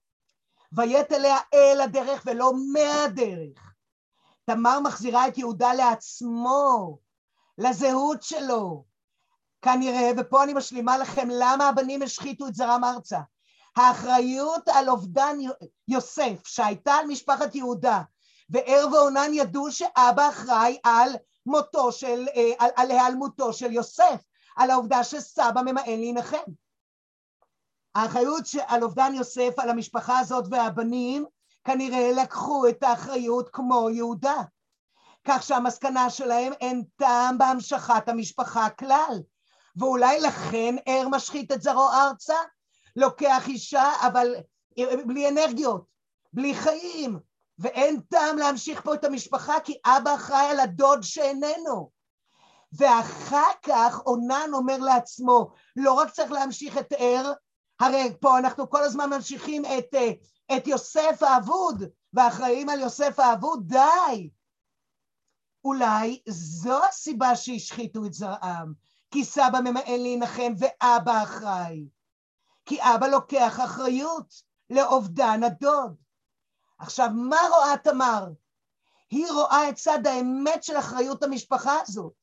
ויית 0.73 1.11
אליה 1.11 1.37
אל 1.53 1.81
הדרך 1.81 2.23
ולא 2.25 2.51
מהדרך. 2.73 3.73
תמר 4.45 4.79
מחזירה 4.79 5.27
את 5.27 5.37
יהודה 5.37 5.73
לעצמו, 5.73 6.97
לזהות 7.57 8.23
שלו. 8.23 8.85
כנראה, 9.61 10.11
ופה 10.17 10.43
אני 10.43 10.53
משלימה 10.53 10.97
לכם 10.97 11.27
למה 11.31 11.67
הבנים 11.67 12.01
השחיתו 12.01 12.47
את 12.47 12.55
זרם 12.55 12.83
ארצה. 12.83 13.19
האחריות 13.75 14.67
על 14.67 14.89
אובדן 14.89 15.37
יוסף 15.87 16.47
שהייתה 16.47 16.93
על 16.93 17.05
משפחת 17.05 17.55
יהודה 17.55 18.01
וער 18.49 18.87
ועונן 18.91 19.33
ידעו 19.33 19.71
שאבא 19.71 20.29
אחראי 20.29 20.77
על 20.83 21.15
מותו 21.45 21.91
של, 21.91 22.25
אה, 22.35 22.51
על, 22.59 22.69
על 22.75 22.91
היעלמותו 22.91 23.53
של 23.53 23.71
יוסף, 23.71 24.21
על 24.55 24.71
העובדה 24.71 25.03
שסבא 25.03 25.61
ממאן 25.61 25.83
להנחם. 25.87 26.51
האחריות 27.95 28.43
על 28.67 28.83
אובדן 28.83 29.13
יוסף, 29.15 29.59
על 29.59 29.69
המשפחה 29.69 30.19
הזאת 30.19 30.45
והבנים, 30.49 31.25
כנראה 31.63 32.11
לקחו 32.11 32.67
את 32.67 32.83
האחריות 32.83 33.49
כמו 33.53 33.89
יהודה. 33.89 34.41
כך 35.27 35.43
שהמסקנה 35.43 36.09
שלהם 36.09 36.53
אין 36.53 36.83
טעם 36.95 37.37
בהמשכת 37.37 38.09
המשפחה 38.09 38.69
כלל. 38.69 39.19
ואולי 39.75 40.19
לכן 40.19 40.75
ער 40.85 41.07
משחית 41.07 41.51
את 41.51 41.61
זרעו 41.61 41.89
ארצה, 41.89 42.35
לוקח 42.95 43.47
אישה 43.47 43.91
אבל 44.07 44.35
בלי 45.05 45.29
אנרגיות, 45.29 45.85
בלי 46.33 46.55
חיים, 46.55 47.19
ואין 47.59 47.99
טעם 47.99 48.37
להמשיך 48.37 48.81
פה 48.81 48.93
את 48.93 49.03
המשפחה 49.03 49.59
כי 49.59 49.77
אבא 49.85 50.15
אחראי 50.15 50.45
על 50.45 50.59
הדוד 50.59 51.03
שאיננו. 51.03 51.89
ואחר 52.77 53.51
כך 53.65 54.01
אונן 54.05 54.49
אומר 54.53 54.77
לעצמו, 54.77 55.51
לא 55.75 55.93
רק 55.93 56.09
צריך 56.09 56.31
להמשיך 56.31 56.77
את 56.77 56.93
ער, 56.97 57.33
הרי 57.79 58.17
פה 58.19 58.37
אנחנו 58.37 58.69
כל 58.69 58.83
הזמן 58.83 59.09
ממשיכים 59.09 59.65
את, 59.65 59.95
את 60.57 60.67
יוסף 60.67 61.23
האבוד, 61.23 61.83
ואחראים 62.13 62.69
על 62.69 62.79
יוסף 62.79 63.19
האבוד, 63.19 63.67
די. 63.67 64.29
אולי 65.63 66.21
זו 66.27 66.85
הסיבה 66.85 67.35
שהשחיתו 67.35 68.05
את 68.05 68.13
זרעם, 68.13 68.73
כי 69.11 69.25
סבא 69.25 69.59
ממאן 69.63 69.99
להנחם 69.99 70.53
ואבא 70.57 71.23
אחראי. 71.23 71.87
כי 72.65 72.81
אבא 72.81 73.07
לוקח 73.07 73.59
אחריות 73.63 74.33
לאובדן 74.69 75.43
הדוד. 75.43 75.95
עכשיו, 76.79 77.09
מה 77.13 77.37
רואה 77.49 77.77
תמר? 77.83 78.27
היא 79.09 79.27
רואה 79.31 79.69
את 79.69 79.75
צד 79.75 80.07
האמת 80.07 80.63
של 80.63 80.77
אחריות 80.77 81.23
המשפחה 81.23 81.77
הזאת. 81.81 82.13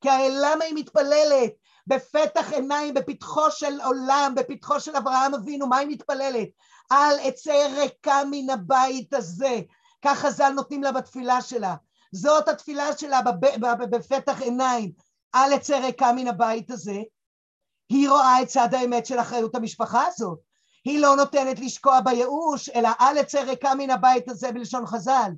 כי 0.00 0.10
הרי 0.10 0.28
למה 0.30 0.64
היא 0.64 0.74
מתפללת? 0.74 1.52
בפתח 1.86 2.52
עיניים, 2.52 2.94
בפתחו 2.94 3.50
של 3.50 3.80
עולם, 3.80 4.32
בפתחו 4.36 4.80
של 4.80 4.96
אברהם 4.96 5.34
אבינו, 5.34 5.66
מה 5.66 5.76
היא 5.76 5.88
מתפללת? 5.88 6.48
אל 6.92 7.28
אצא 7.28 7.66
ריקה 7.76 8.22
מן 8.30 8.50
הבית 8.50 9.14
הזה. 9.14 9.60
כך 10.04 10.18
חז"ל 10.18 10.48
נותנים 10.48 10.82
לה 10.82 10.92
בתפילה 10.92 11.40
שלה. 11.40 11.74
זאת 12.12 12.48
התפילה 12.48 12.96
שלה 12.96 13.20
בפתח 13.90 14.42
עיניים. 14.42 14.92
אל 15.34 15.54
אצא 15.54 15.76
ריקה 15.76 16.12
מן 16.12 16.28
הבית 16.28 16.70
הזה. 16.70 17.02
היא 17.88 18.10
רואה 18.10 18.42
את 18.42 18.46
צד 18.46 18.74
האמת 18.74 19.06
של 19.06 19.20
אחריות 19.20 19.54
המשפחה 19.54 20.06
הזאת. 20.06 20.38
היא 20.84 21.00
לא 21.00 21.16
נותנת 21.16 21.58
לשקוע 21.58 22.00
בייאוש, 22.00 22.68
אלא 22.68 22.88
אל 23.00 23.20
אצא 23.20 23.40
ריקה 23.40 23.74
מן 23.74 23.90
הבית 23.90 24.28
הזה 24.28 24.52
בלשון 24.52 24.86
חז"ל. 24.86 25.30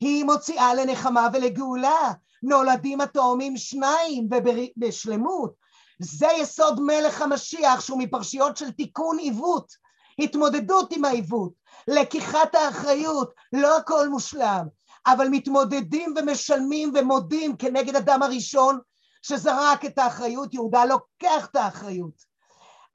היא 0.00 0.24
מוציאה 0.24 0.74
לנחמה 0.74 1.28
ולגאולה, 1.32 2.12
נולדים 2.42 3.00
התאומים 3.00 3.56
שניים 3.56 4.28
ובשלמות. 4.30 5.63
זה 5.98 6.28
יסוד 6.40 6.80
מלך 6.80 7.22
המשיח 7.22 7.80
שהוא 7.80 7.98
מפרשיות 7.98 8.56
של 8.56 8.70
תיקון 8.70 9.18
עיוות, 9.18 9.72
התמודדות 10.18 10.92
עם 10.92 11.04
העיוות, 11.04 11.52
לקיחת 11.88 12.54
האחריות, 12.54 13.34
לא 13.52 13.76
הכל 13.76 14.08
מושלם, 14.08 14.66
אבל 15.06 15.28
מתמודדים 15.28 16.14
ומשלמים 16.16 16.92
ומודים 16.94 17.56
כנגד 17.56 17.96
אדם 17.96 18.22
הראשון 18.22 18.78
שזרק 19.22 19.84
את 19.84 19.98
האחריות, 19.98 20.54
יהודה 20.54 20.84
לוקח 20.84 21.46
את 21.50 21.56
האחריות. 21.56 22.24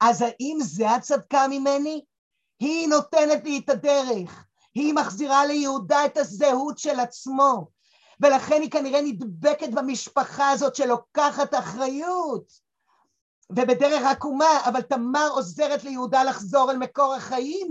אז 0.00 0.22
האם 0.22 0.58
זה 0.60 0.90
הצדקה 0.90 1.48
ממני? 1.48 2.04
היא 2.60 2.88
נותנת 2.88 3.44
לי 3.44 3.58
את 3.58 3.70
הדרך, 3.70 4.44
היא 4.74 4.94
מחזירה 4.94 5.46
ליהודה 5.46 6.06
את 6.06 6.16
הזהות 6.16 6.78
של 6.78 7.00
עצמו, 7.00 7.66
ולכן 8.20 8.62
היא 8.62 8.70
כנראה 8.70 9.02
נדבקת 9.02 9.68
במשפחה 9.68 10.50
הזאת 10.50 10.76
שלוקחת 10.76 11.54
אחריות, 11.54 12.69
ובדרך 13.50 14.02
עקומה, 14.02 14.60
אבל 14.64 14.82
תמר 14.82 15.28
עוזרת 15.30 15.84
ליהודה 15.84 16.24
לחזור 16.24 16.70
אל 16.70 16.76
מקור 16.76 17.14
החיים, 17.14 17.70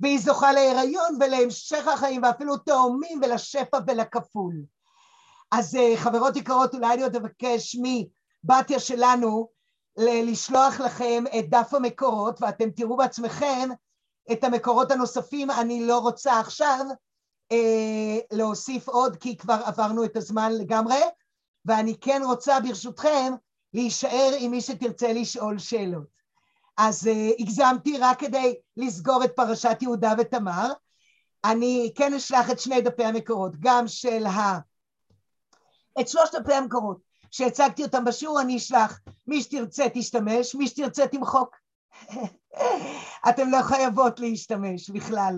והיא 0.00 0.20
זוכה 0.20 0.52
להיריון 0.52 1.18
ולהמשך 1.20 1.88
החיים, 1.88 2.22
ואפילו 2.22 2.56
תאומים 2.56 3.20
ולשפע 3.22 3.78
ולכפול. 3.86 4.54
אז 5.52 5.76
אה, 5.76 5.92
חברות 5.96 6.36
יקרות, 6.36 6.74
אולי 6.74 6.94
אני 6.94 7.02
עוד 7.02 7.16
אבקש 7.16 7.76
מבתיה 7.82 8.80
שלנו 8.80 9.48
לשלוח 9.98 10.80
לכם 10.80 11.24
את 11.38 11.50
דף 11.50 11.74
המקורות, 11.74 12.42
ואתם 12.42 12.70
תראו 12.70 12.96
בעצמכם 12.96 13.68
את 14.32 14.44
המקורות 14.44 14.90
הנוספים, 14.90 15.50
אני 15.50 15.86
לא 15.86 15.98
רוצה 15.98 16.40
עכשיו 16.40 16.84
אה, 17.52 18.18
להוסיף 18.32 18.88
עוד, 18.88 19.16
כי 19.16 19.36
כבר 19.36 19.58
עברנו 19.64 20.04
את 20.04 20.16
הזמן 20.16 20.52
לגמרי, 20.52 21.00
ואני 21.64 21.98
כן 22.00 22.22
רוצה 22.24 22.60
ברשותכם 22.60 23.32
להישאר 23.76 24.30
עם 24.38 24.50
מי 24.50 24.60
שתרצה 24.60 25.12
לשאול 25.12 25.58
שאלות. 25.58 26.20
אז 26.76 27.06
אה, 27.06 27.30
הגזמתי 27.38 27.98
רק 27.98 28.20
כדי 28.20 28.54
לסגור 28.76 29.24
את 29.24 29.36
פרשת 29.36 29.78
יהודה 29.80 30.14
ותמר. 30.18 30.72
אני 31.44 31.92
כן 31.94 32.14
אשלח 32.14 32.50
את 32.50 32.60
שני 32.60 32.80
דפי 32.80 33.04
המקורות, 33.04 33.52
גם 33.60 33.88
של 33.88 34.26
ה... 34.26 34.58
את 36.00 36.08
שלושת 36.08 36.34
דפי 36.34 36.54
המקורות 36.54 36.98
שהצגתי 37.30 37.82
אותם 37.82 38.04
בשיעור, 38.04 38.40
אני 38.40 38.56
אשלח. 38.56 39.00
מי 39.26 39.42
שתרצה 39.42 39.84
תשתמש, 39.94 40.54
מי 40.54 40.68
שתרצה 40.68 41.06
תמחוק. 41.06 41.56
אתם 43.28 43.50
לא 43.50 43.62
חייבות 43.62 44.20
להשתמש 44.20 44.90
בכלל. 44.90 45.34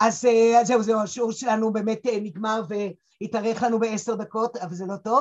אז, 0.00 0.24
אה, 0.24 0.60
אז 0.60 0.66
זהו, 0.66 0.82
זהו, 0.82 1.00
השיעור 1.00 1.32
שלנו 1.32 1.72
באמת 1.72 2.06
אה, 2.06 2.20
נגמר 2.20 2.62
והתארך 2.68 3.62
לנו 3.62 3.78
בעשר 3.78 4.14
דקות, 4.14 4.56
אבל 4.56 4.74
זה 4.74 4.86
לא 4.86 4.96
טוב. 4.96 5.20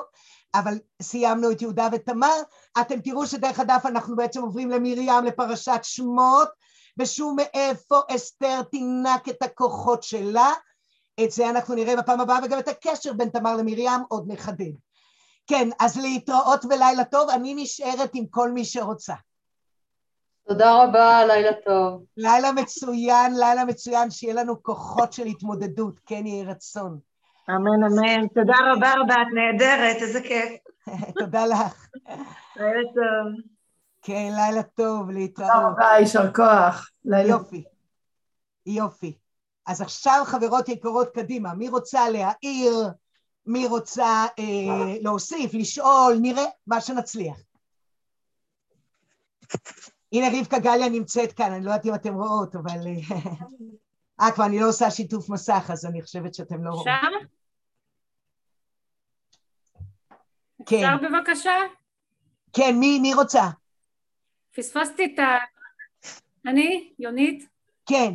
אבל 0.56 0.80
סיימנו 1.02 1.52
את 1.52 1.62
יהודה 1.62 1.88
ותמר. 1.92 2.42
אתם 2.82 3.02
תראו 3.02 3.28
שדרך 3.28 3.60
הדף 3.60 3.82
אנחנו 3.86 4.16
בעצם 4.16 4.42
עוברים 4.42 4.70
למרים, 4.70 5.26
לפרשת 5.26 5.80
שמות, 5.84 6.50
ושוב 7.00 7.36
מאיפה 7.36 8.00
אסתר 8.16 8.62
תינק 8.62 9.30
את 9.30 9.42
הכוחות 9.42 10.04
שלה. 10.04 10.52
את 11.24 11.32
זה 11.32 11.50
אנחנו 11.50 11.76
נראה 11.76 11.96
בפעם 11.96 12.22
הבאה, 12.22 12.40
וגם 12.44 12.60
את 12.60 12.68
הקשר 12.68 13.14
בין 13.14 13.30
תמר 13.30 13.56
למרים 13.56 14.02
עוד 14.10 14.26
נחדד. 14.28 14.72
כן, 15.48 15.70
אז 15.80 15.98
להתראות 15.98 16.66
ולילה 16.66 17.04
טוב, 17.04 17.30
אני 17.30 17.54
נשארת 17.56 18.10
עם 18.14 18.26
כל 18.30 18.52
מי 18.52 18.66
שרוצה. 18.66 19.14
תודה 20.48 20.84
רבה, 20.84 21.26
לילה 21.26 21.52
טוב. 21.66 22.04
לילה 22.18 22.52
מצוין, 22.52 23.34
לילה 23.40 23.66
מצוין, 23.66 24.12
שיהיה 24.12 24.34
לנו 24.34 24.64
כוחות 24.64 25.14
של 25.14 25.26
התמודדות, 25.26 26.00
כן 26.06 26.26
יהי 26.26 26.46
רצון. 26.46 27.00
אמן, 27.50 27.84
אמן. 27.84 28.28
תודה 28.28 28.56
רבה 28.74 28.94
רבה, 28.94 29.14
את 29.14 29.28
נהדרת, 29.34 30.02
איזה 30.02 30.22
כיף. 30.22 30.50
תודה 31.20 31.46
לך. 31.46 31.88
לילה 32.56 32.82
טוב. 32.96 33.42
כן, 34.02 34.30
לילה 34.36 34.64
טוב, 34.64 35.12
להתראות. 35.12 35.52
תודה 35.52 35.68
רבה, 35.68 36.00
יישר 36.00 36.34
כוח. 36.34 36.92
יופי. 37.06 37.64
יופי. 38.66 39.18
אז 39.66 39.82
עכשיו, 39.82 40.24
חברות 40.26 40.70
יקרות, 40.70 41.10
קדימה, 41.16 41.54
מי 41.54 41.70
רוצה 41.70 42.10
להעיר? 42.10 42.90
מי 43.46 43.68
רוצה 43.68 44.26
אה, 44.40 44.96
להוסיף, 45.02 45.54
לשאול, 45.54 46.18
נראה 46.22 46.46
מה 46.68 46.82
שנצליח. 46.82 47.38
הנה 50.14 50.40
רבקה 50.40 50.60
גליה 50.60 50.90
נמצאת 50.90 51.34
כאן, 51.34 51.52
אני 51.52 51.66
לא 51.66 51.70
יודעת 51.70 51.86
אם 51.86 51.94
אתם 51.96 52.14
רואות, 52.14 52.56
אבל... 52.56 52.88
אה, 54.22 54.32
כבר 54.36 54.46
אני 54.46 54.60
לא 54.60 54.70
עושה 54.70 54.92
שיתוף 54.92 55.30
מסך, 55.30 55.70
אז 55.74 55.86
אני 55.86 56.02
חושבת 56.02 56.34
שאתם 56.34 56.64
לא 56.64 56.70
רואים. 56.70 56.96
שם? 57.02 57.28
כן. 60.68 60.76
אפשר 60.76 60.98
בבקשה? 60.98 61.56
כן, 62.54 62.76
מי, 62.80 63.00
מי 63.00 63.14
רוצה? 63.14 63.44
פספסתי 64.56 65.06
את 65.06 65.20
ה... 65.20 65.38
אני, 66.46 66.94
יונית, 67.00 67.48
כן. 67.86 68.14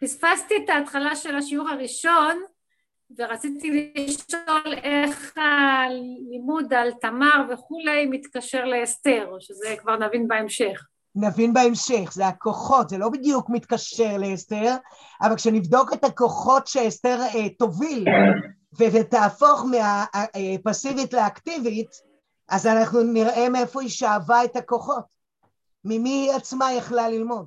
פספסתי 0.00 0.54
את 0.64 0.68
ההתחלה 0.68 1.16
של 1.16 1.36
השיעור 1.36 1.68
הראשון 1.68 2.42
ורציתי 3.18 3.94
לשאול 3.96 4.74
איך 4.82 5.32
הלימוד 5.36 6.74
על 6.74 6.92
תמר 7.00 7.46
וכולי 7.52 8.06
מתקשר 8.06 8.64
לאסתר, 8.64 9.26
או 9.30 9.40
שזה 9.40 9.74
כבר 9.78 9.96
נבין 9.96 10.28
בהמשך. 10.28 10.86
נבין 11.16 11.52
בהמשך, 11.52 12.12
זה 12.12 12.26
הכוחות, 12.26 12.88
זה 12.88 12.98
לא 12.98 13.08
בדיוק 13.08 13.50
מתקשר 13.50 14.16
לאסתר, 14.18 14.74
אבל 15.22 15.36
כשנבדוק 15.36 15.92
את 15.92 16.04
הכוחות 16.04 16.66
שאסתר 16.66 17.18
אה, 17.34 17.48
תוביל 17.48 18.04
ותהפוך 18.78 19.64
מהפסיבית 19.70 21.12
לאקטיבית, 21.12 21.90
אז 22.48 22.66
אנחנו 22.66 23.02
נראה 23.02 23.48
מאיפה 23.48 23.80
היא 23.80 23.90
שאבה 23.90 24.44
את 24.44 24.56
הכוחות, 24.56 25.04
ממי 25.84 26.10
היא 26.10 26.32
עצמה 26.32 26.72
יכלה 26.72 27.08
ללמוד. 27.08 27.46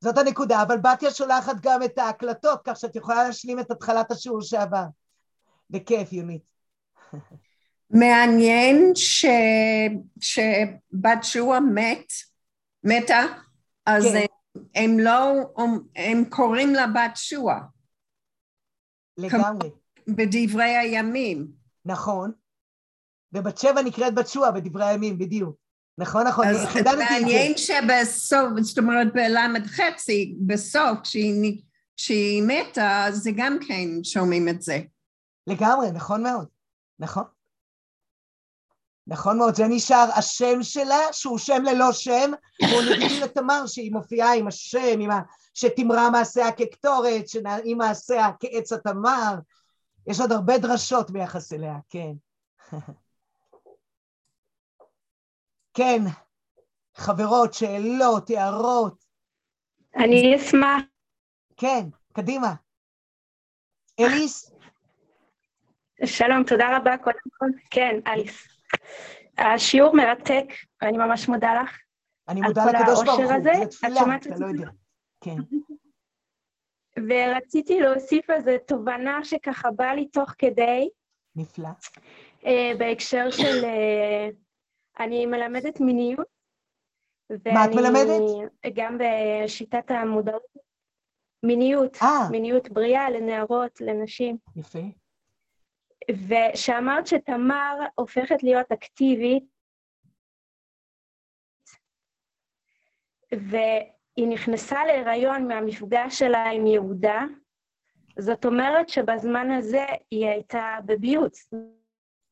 זאת 0.00 0.18
הנקודה, 0.18 0.62
אבל 0.62 0.78
בתיה 0.78 1.10
שולחת 1.10 1.56
גם 1.62 1.82
את 1.82 1.98
ההקלטות, 1.98 2.60
כך 2.64 2.76
שאת 2.76 2.96
יכולה 2.96 3.24
להשלים 3.24 3.60
את 3.60 3.70
התחלת 3.70 4.10
השיעור 4.10 4.42
שעבר. 4.42 4.84
בכיף, 5.70 6.12
יונית. 6.12 6.42
מעניין 7.90 8.92
ש... 8.94 9.26
שבת 10.20 11.18
שועה 11.22 11.60
מת, 11.60 12.06
מתה, 12.84 13.20
אז 13.86 14.04
כן. 14.04 14.16
הם, 14.16 14.64
הם 14.74 14.98
לא, 14.98 15.32
הם 15.96 16.24
קוראים 16.24 16.74
לה 16.74 16.86
בת 16.86 17.16
שועה. 17.16 17.60
לגמרי. 19.20 19.70
בדברי 20.08 20.76
הימים. 20.76 21.46
נכון. 21.84 22.32
ובת 23.32 23.58
שבע 23.58 23.82
נקראת 23.82 24.14
בת 24.14 24.28
שועה 24.28 24.50
בדברי 24.50 24.84
הימים, 24.84 25.18
בדיוק. 25.18 25.56
נכון, 25.98 26.26
נכון, 26.26 26.46
אז 26.46 26.66
מעניין 26.98 27.56
שבסוף, 27.56 28.48
זאת 28.60 28.78
אומרת 28.78 29.12
בלמד 29.14 29.66
חצי, 29.66 30.36
בסוף, 30.46 30.98
כשהיא, 31.02 31.62
כשהיא 31.96 32.42
מתה, 32.42 33.06
זה 33.10 33.30
גם 33.36 33.58
כן 33.68 33.88
שומעים 34.04 34.48
את 34.48 34.62
זה. 34.62 34.80
לגמרי, 35.46 35.90
נכון 35.90 36.22
מאוד, 36.22 36.46
נכון. 36.98 37.24
נכון 39.06 39.38
מאוד, 39.38 39.54
זה 39.54 39.64
נשאר 39.68 40.08
השם 40.16 40.62
שלה, 40.62 40.98
שהוא 41.12 41.38
שם 41.38 41.62
ללא 41.62 41.92
שם, 41.92 42.30
והוא 42.62 42.82
נגיד 42.82 43.22
לתמר 43.22 43.66
שהיא 43.66 43.92
מופיעה 43.92 44.34
עם 44.34 44.48
השם, 44.48 45.00
עם 45.00 45.10
ה... 45.10 45.20
שתמרה 45.60 46.10
מעשיה 46.10 46.52
כקטורת, 46.52 47.28
שנעים 47.28 47.78
מעשיה 47.78 48.28
כעץ 48.40 48.72
התמר. 48.72 49.34
יש 50.06 50.20
עוד 50.20 50.32
הרבה 50.32 50.58
דרשות 50.58 51.10
ביחס 51.10 51.52
אליה, 51.52 51.76
כן. 51.88 52.12
כן, 55.74 56.02
חברות, 56.94 57.54
שאלות, 57.54 58.30
הערות. 58.30 59.04
אני 59.96 60.36
אשמח. 60.36 60.82
כן, 61.56 61.88
קדימה. 62.12 62.54
אליס? 64.00 64.52
שלום, 66.04 66.44
תודה 66.44 66.76
רבה 66.76 66.98
קודם 66.98 67.18
כל. 67.38 67.46
כן, 67.70 68.00
אליס. 68.06 68.48
השיעור 69.38 69.96
מרתק, 69.96 70.44
ואני 70.82 70.98
ממש 70.98 71.28
מודה 71.28 71.62
לך. 71.62 71.78
אני 72.28 72.40
מודה 72.40 72.64
לקדוש 72.64 73.04
ברוך 73.04 73.18
הוא, 73.18 73.42
זה 73.42 73.66
תפילה, 73.70 74.16
אתה 74.16 74.38
לא 74.38 74.46
יודע. 74.46 74.70
כן. 75.20 75.36
ורציתי 77.08 77.80
להוסיף 77.80 78.30
איזו 78.30 78.50
תובנה 78.66 79.24
שככה 79.24 79.70
באה 79.70 79.94
לי 79.94 80.08
תוך 80.08 80.30
כדי. 80.38 80.88
נפלא. 81.36 81.68
Uh, 82.40 82.46
בהקשר 82.78 83.30
של... 83.30 83.64
Uh, 83.64 84.34
אני 85.00 85.26
מלמדת 85.26 85.80
מיניות. 85.80 86.26
מה 87.30 87.64
את 87.64 87.70
מלמדת? 87.74 88.50
גם 88.74 88.98
בשיטת 88.98 89.90
המודעות. 89.90 90.42
מיניות, 91.42 91.96
아. 91.96 92.02
אה. 92.02 92.30
מיניות 92.30 92.68
בריאה 92.68 93.10
לנערות, 93.10 93.80
לנשים. 93.80 94.36
יפה. 94.56 94.78
ושאמרת 96.10 97.06
שתמר 97.06 97.76
הופכת 97.94 98.42
להיות 98.42 98.72
אקטיבית, 98.72 99.44
והיא 104.16 104.28
נכנסה 104.28 104.84
להיריון 104.84 105.48
מהמפגש 105.48 106.18
שלה 106.18 106.50
עם 106.50 106.66
יהודה, 106.66 107.20
זאת 108.18 108.44
אומרת 108.44 108.88
שבזמן 108.88 109.50
הזה 109.50 109.84
היא 110.10 110.26
הייתה 110.26 110.76
בביוץ. 110.84 111.48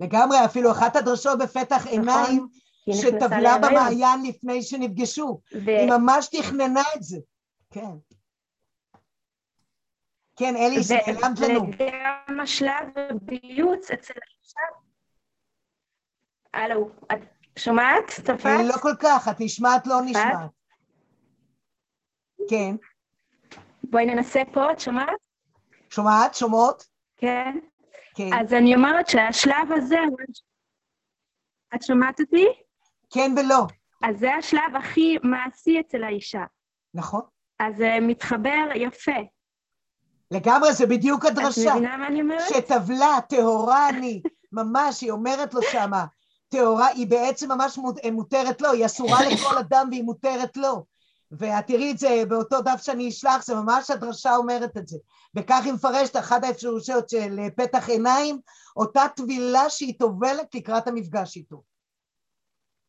לגמרי, 0.00 0.44
אפילו 0.44 0.72
אחת 0.72 0.96
הדרשות 0.96 1.38
בפתח 1.38 1.86
נכון. 1.86 1.92
עיניים, 1.92 2.46
שטבלה 2.92 3.58
במעיין 3.58 4.22
לפני 4.28 4.62
שנפגשו. 4.62 5.40
ו... 5.52 5.70
היא 5.70 5.90
ממש 5.90 6.28
תכננה 6.28 6.82
את 6.96 7.02
זה, 7.02 7.18
כן. 7.70 7.90
כן, 10.36 10.56
אלי, 10.56 10.76
נעלמת 11.06 11.38
לנו. 11.40 11.60
וגם 11.72 12.40
השלב 12.40 12.88
ביוץ 13.22 13.90
אצל 13.90 14.14
האישה. 14.14 14.60
הלו, 16.54 16.90
את 17.12 17.20
שומעת? 17.58 18.04
תפס? 18.24 18.60
לא 18.68 18.74
כל 18.82 18.94
כך, 19.00 19.28
את 19.30 19.40
נשמעת 19.40 19.86
לא 19.86 19.96
נשמעת. 20.04 20.50
כן. 22.48 22.76
בואי 23.82 24.06
ננסה 24.06 24.42
פה, 24.52 24.72
את 24.72 24.80
שומעת? 24.80 25.16
שומעת? 25.90 26.34
שומעות? 26.34 26.84
כן. 27.16 27.58
כן. 28.14 28.30
אז 28.40 28.52
אני 28.52 28.74
אומרת 28.74 29.08
שהשלב 29.08 29.72
הזה... 29.76 29.96
את 31.74 31.82
שומעת 31.82 32.20
אותי? 32.20 32.46
כן 33.10 33.34
ולא. 33.36 33.66
אז 34.02 34.18
זה 34.18 34.34
השלב 34.34 34.76
הכי 34.78 35.16
מעשי 35.22 35.80
אצל 35.80 36.04
האישה. 36.04 36.44
נכון. 36.94 37.20
אז 37.58 37.76
זה 37.76 37.88
אה, 37.88 38.00
מתחבר 38.00 38.68
יפה. 38.74 39.12
לגמרי, 40.30 40.72
זה 40.72 40.86
בדיוק 40.86 41.24
הדרשה. 41.24 41.70
את 41.70 41.76
מבינה 41.76 41.96
מה 41.96 42.06
אני 42.06 42.20
אומרת? 42.20 42.48
שטבלה, 42.48 43.18
טהורה 43.28 43.88
אני, 43.88 44.22
ממש, 44.52 45.00
היא 45.00 45.10
אומרת 45.10 45.54
לו 45.54 45.62
שמה, 45.62 46.04
טהורה, 46.48 46.86
היא 46.86 47.06
בעצם 47.06 47.52
ממש 47.52 47.78
מותרת 48.12 48.60
לו, 48.60 48.72
היא 48.72 48.86
אסורה 48.86 49.18
לכל 49.32 49.58
אדם 49.58 49.88
והיא 49.90 50.04
מותרת 50.04 50.56
לו. 50.56 50.84
ואת 51.30 51.66
תראי 51.66 51.92
את 51.92 51.98
זה 51.98 52.22
באותו 52.28 52.62
דף 52.62 52.82
שאני 52.82 53.08
אשלח, 53.08 53.44
זה 53.44 53.54
ממש 53.54 53.90
הדרשה 53.90 54.36
אומרת 54.36 54.76
את 54.76 54.88
זה. 54.88 54.98
וכך 55.36 55.60
היא 55.64 55.72
מפרשת 55.72 56.16
אחת 56.16 56.44
האפשרויות 56.44 57.08
של 57.08 57.38
פתח 57.56 57.88
עיניים, 57.88 58.40
אותה 58.76 59.02
טבילה 59.16 59.70
שהיא 59.70 59.98
טובלת 59.98 60.54
לקראת 60.54 60.86
המפגש 60.86 61.36
איתו. 61.36 61.62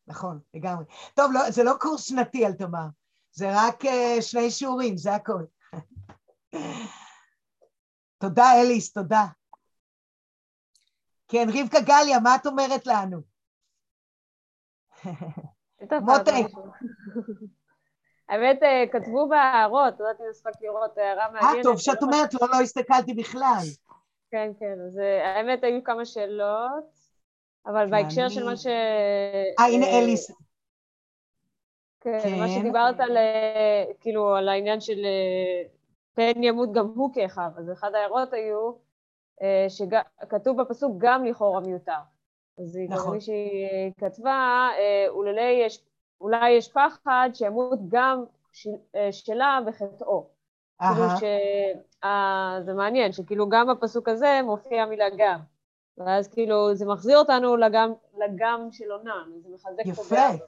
נכון, 0.06 0.40
לגמרי. 0.54 0.84
טוב, 1.14 1.32
לא, 1.32 1.50
זה 1.50 1.64
לא 1.64 1.74
קורס 1.80 2.04
שנתי 2.04 2.46
על 2.46 2.52
תמר, 2.52 2.86
זה 3.32 3.50
רק 3.54 3.84
uh, 3.84 3.88
שני 4.20 4.50
שיעורים, 4.50 4.96
זה 4.96 5.14
הכל. 5.14 5.42
תודה, 8.22 8.52
אליס, 8.52 8.92
תודה. 8.92 9.26
כן, 11.28 11.46
רבקה 11.54 11.80
גליה, 11.80 12.20
מה 12.20 12.36
את 12.36 12.46
אומרת 12.46 12.86
לנו? 12.86 13.22
מותק. 16.02 16.32
האמת, 18.30 18.62
אה, 18.62 18.84
כתבו 18.92 19.28
בהערות, 19.28 20.00
לא 20.00 20.04
יודעת 20.04 20.20
אם 20.20 20.26
הספקת 20.30 20.62
לראות 20.62 20.98
הערה 20.98 21.24
אה, 21.24 21.30
מעניינת. 21.30 21.56
אה, 21.56 21.62
טוב, 21.62 21.78
שאת 21.78 22.02
אומרת, 22.02 22.34
לא, 22.34 22.48
לא 22.52 22.60
הסתכלתי 22.62 23.14
בכלל. 23.14 23.62
כן, 24.30 24.52
כן, 24.58 24.74
אז 24.86 25.00
האמת, 25.24 25.64
היו 25.64 25.84
כמה 25.84 26.04
שאלות, 26.04 26.84
אבל 27.66 27.90
בהקשר 27.90 28.28
של 28.28 28.44
מה 28.44 28.56
ש... 28.56 28.66
אה, 28.66 29.66
הנה 29.66 29.86
אליס. 29.86 30.30
כן, 32.00 32.38
מה 32.38 32.46
כן. 32.46 32.60
שדיברת 32.60 33.00
על, 33.00 33.16
כאילו, 34.00 34.36
על 34.36 34.48
העניין 34.48 34.80
של 34.80 35.06
פן 36.14 36.42
ימות 36.42 36.72
גם 36.72 36.86
הוא 36.86 37.14
כאחיו, 37.14 37.50
אז 37.58 37.72
אחת 37.72 37.94
ההערות 37.94 38.32
היו 38.32 38.72
שכתוב 39.68 40.62
בפסוק 40.62 40.94
גם 40.98 41.24
לכאורה 41.24 41.60
מיותר. 41.60 41.92
אז 42.58 42.78
נכון. 42.88 43.14
מישהי 43.14 43.92
כתבה, 44.00 44.68
וללי 45.18 45.62
יש 45.66 45.89
אולי 46.20 46.50
יש 46.50 46.68
פחד 46.72 47.30
שימות 47.34 47.78
גם 47.88 48.24
של, 48.52 48.70
אה, 48.96 49.12
שלה 49.12 49.58
בחטאו. 49.66 50.26
כאילו 50.80 51.10
ש... 51.20 51.22
אה, 52.04 52.58
זה 52.64 52.74
מעניין, 52.74 53.12
שכאילו 53.12 53.48
גם 53.48 53.66
בפסוק 53.68 54.08
הזה 54.08 54.40
מופיע 54.44 54.82
המילה 54.82 55.04
גם. 55.18 55.40
ואז 55.98 56.28
כאילו 56.28 56.74
זה 56.74 56.86
מחזיר 56.86 57.18
אותנו 57.18 57.56
לגם, 57.56 57.92
לגם 58.18 58.68
של 58.72 58.90
עונה, 58.90 59.24
זה 59.42 59.48
מחזק 59.54 59.86
יפה, 59.86 60.02
יפה, 60.02 60.44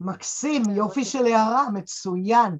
מקסים, 0.00 0.62
יופי 0.70 1.04
של 1.04 1.26
הערה, 1.26 1.70
מצוין. 1.70 2.58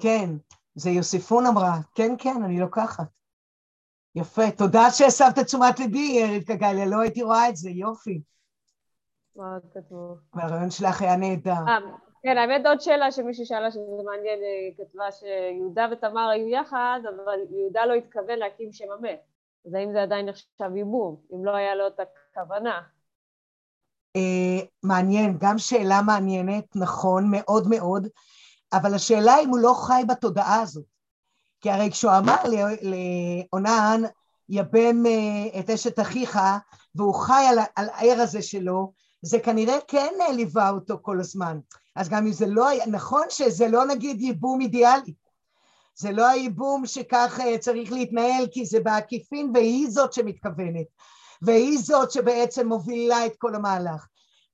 כן. 0.00 0.30
זה 0.74 0.90
יוסיפון 0.90 1.46
אמרה, 1.46 1.78
כן, 1.94 2.14
כן, 2.18 2.42
אני 2.44 2.60
לוקחת. 2.60 3.06
יפה, 4.14 4.50
תודה 4.50 4.90
שהסבת 4.90 5.38
את 5.38 5.44
תשומת 5.44 5.78
ליבי, 5.78 6.36
רבקה 6.36 6.54
גליה, 6.54 6.86
לא 6.86 7.00
הייתי 7.00 7.22
רואה 7.22 7.48
את 7.48 7.56
זה, 7.56 7.70
יופי. 7.70 8.22
כתבו. 9.74 10.16
והרעיון 10.34 10.70
שלך 10.70 11.02
היה 11.02 11.16
נהדר. 11.16 11.50
אה, 11.50 11.78
כן, 12.22 12.38
האמת 12.38 12.66
עוד 12.66 12.80
שאלה 12.80 13.12
שמישהי 13.12 13.46
שאלה 13.46 13.70
שזה 13.70 14.02
מעניין, 14.04 14.38
אה, 14.38 14.84
כתבה 14.84 15.12
שיהודה 15.12 15.86
ותמר 15.92 16.28
היו 16.28 16.48
יחד, 16.48 17.00
אבל 17.04 17.38
יהודה 17.50 17.86
לא 17.86 17.94
התכוון 17.94 18.38
להקים 18.38 18.72
שם 18.72 18.84
המת. 18.98 19.20
אז 19.66 19.74
האם 19.74 19.92
זה 19.92 20.02
עדיין 20.02 20.26
נחשב 20.26 20.76
ייבום, 20.76 21.16
אם 21.34 21.44
לא 21.44 21.50
היה 21.50 21.74
לו 21.74 21.86
את 21.86 22.00
הכוונה? 22.00 22.80
Uh, 24.18 24.66
מעניין, 24.82 25.36
גם 25.40 25.58
שאלה 25.58 26.02
מעניינת, 26.02 26.76
נכון, 26.76 27.30
מאוד 27.30 27.68
מאוד, 27.68 28.08
אבל 28.72 28.94
השאלה 28.94 29.34
אם 29.44 29.48
הוא 29.48 29.58
לא 29.58 29.74
חי 29.86 30.02
בתודעה 30.08 30.60
הזאת. 30.60 30.84
כי 31.60 31.70
הרי 31.70 31.90
כשהוא 31.90 32.12
אמר 32.18 32.36
לעונן, 32.82 34.02
יבם 34.48 35.02
את 35.58 35.70
אשת 35.70 36.00
אחיך, 36.00 36.38
והוא 36.94 37.14
חי 37.14 37.44
על, 37.48 37.58
על 37.76 37.88
הער 37.88 38.20
הזה 38.20 38.42
שלו, 38.42 38.92
זה 39.22 39.40
כנראה 39.40 39.76
כן 39.88 40.12
ליווה 40.34 40.70
אותו 40.70 40.98
כל 41.02 41.20
הזמן. 41.20 41.58
אז 41.96 42.08
גם 42.08 42.26
אם 42.26 42.32
זה 42.32 42.46
לא 42.46 42.68
היה, 42.68 42.86
נכון 42.86 43.26
שזה 43.28 43.68
לא 43.68 43.86
נגיד 43.86 44.20
ייבום 44.20 44.60
אידיאלי. 44.60 45.14
זה 45.94 46.12
לא 46.12 46.28
הייבום 46.28 46.86
שכך 46.86 47.40
אה, 47.44 47.58
צריך 47.58 47.92
להתנהל, 47.92 48.46
כי 48.50 48.66
זה 48.66 48.80
בעקיפין, 48.80 49.50
והיא 49.54 49.90
זאת 49.90 50.12
שמתכוונת, 50.12 50.86
והיא 51.42 51.78
זאת 51.78 52.10
שבעצם 52.10 52.68
מובילה 52.68 53.26
את 53.26 53.32
כל 53.38 53.54
המהלך. 53.54 54.06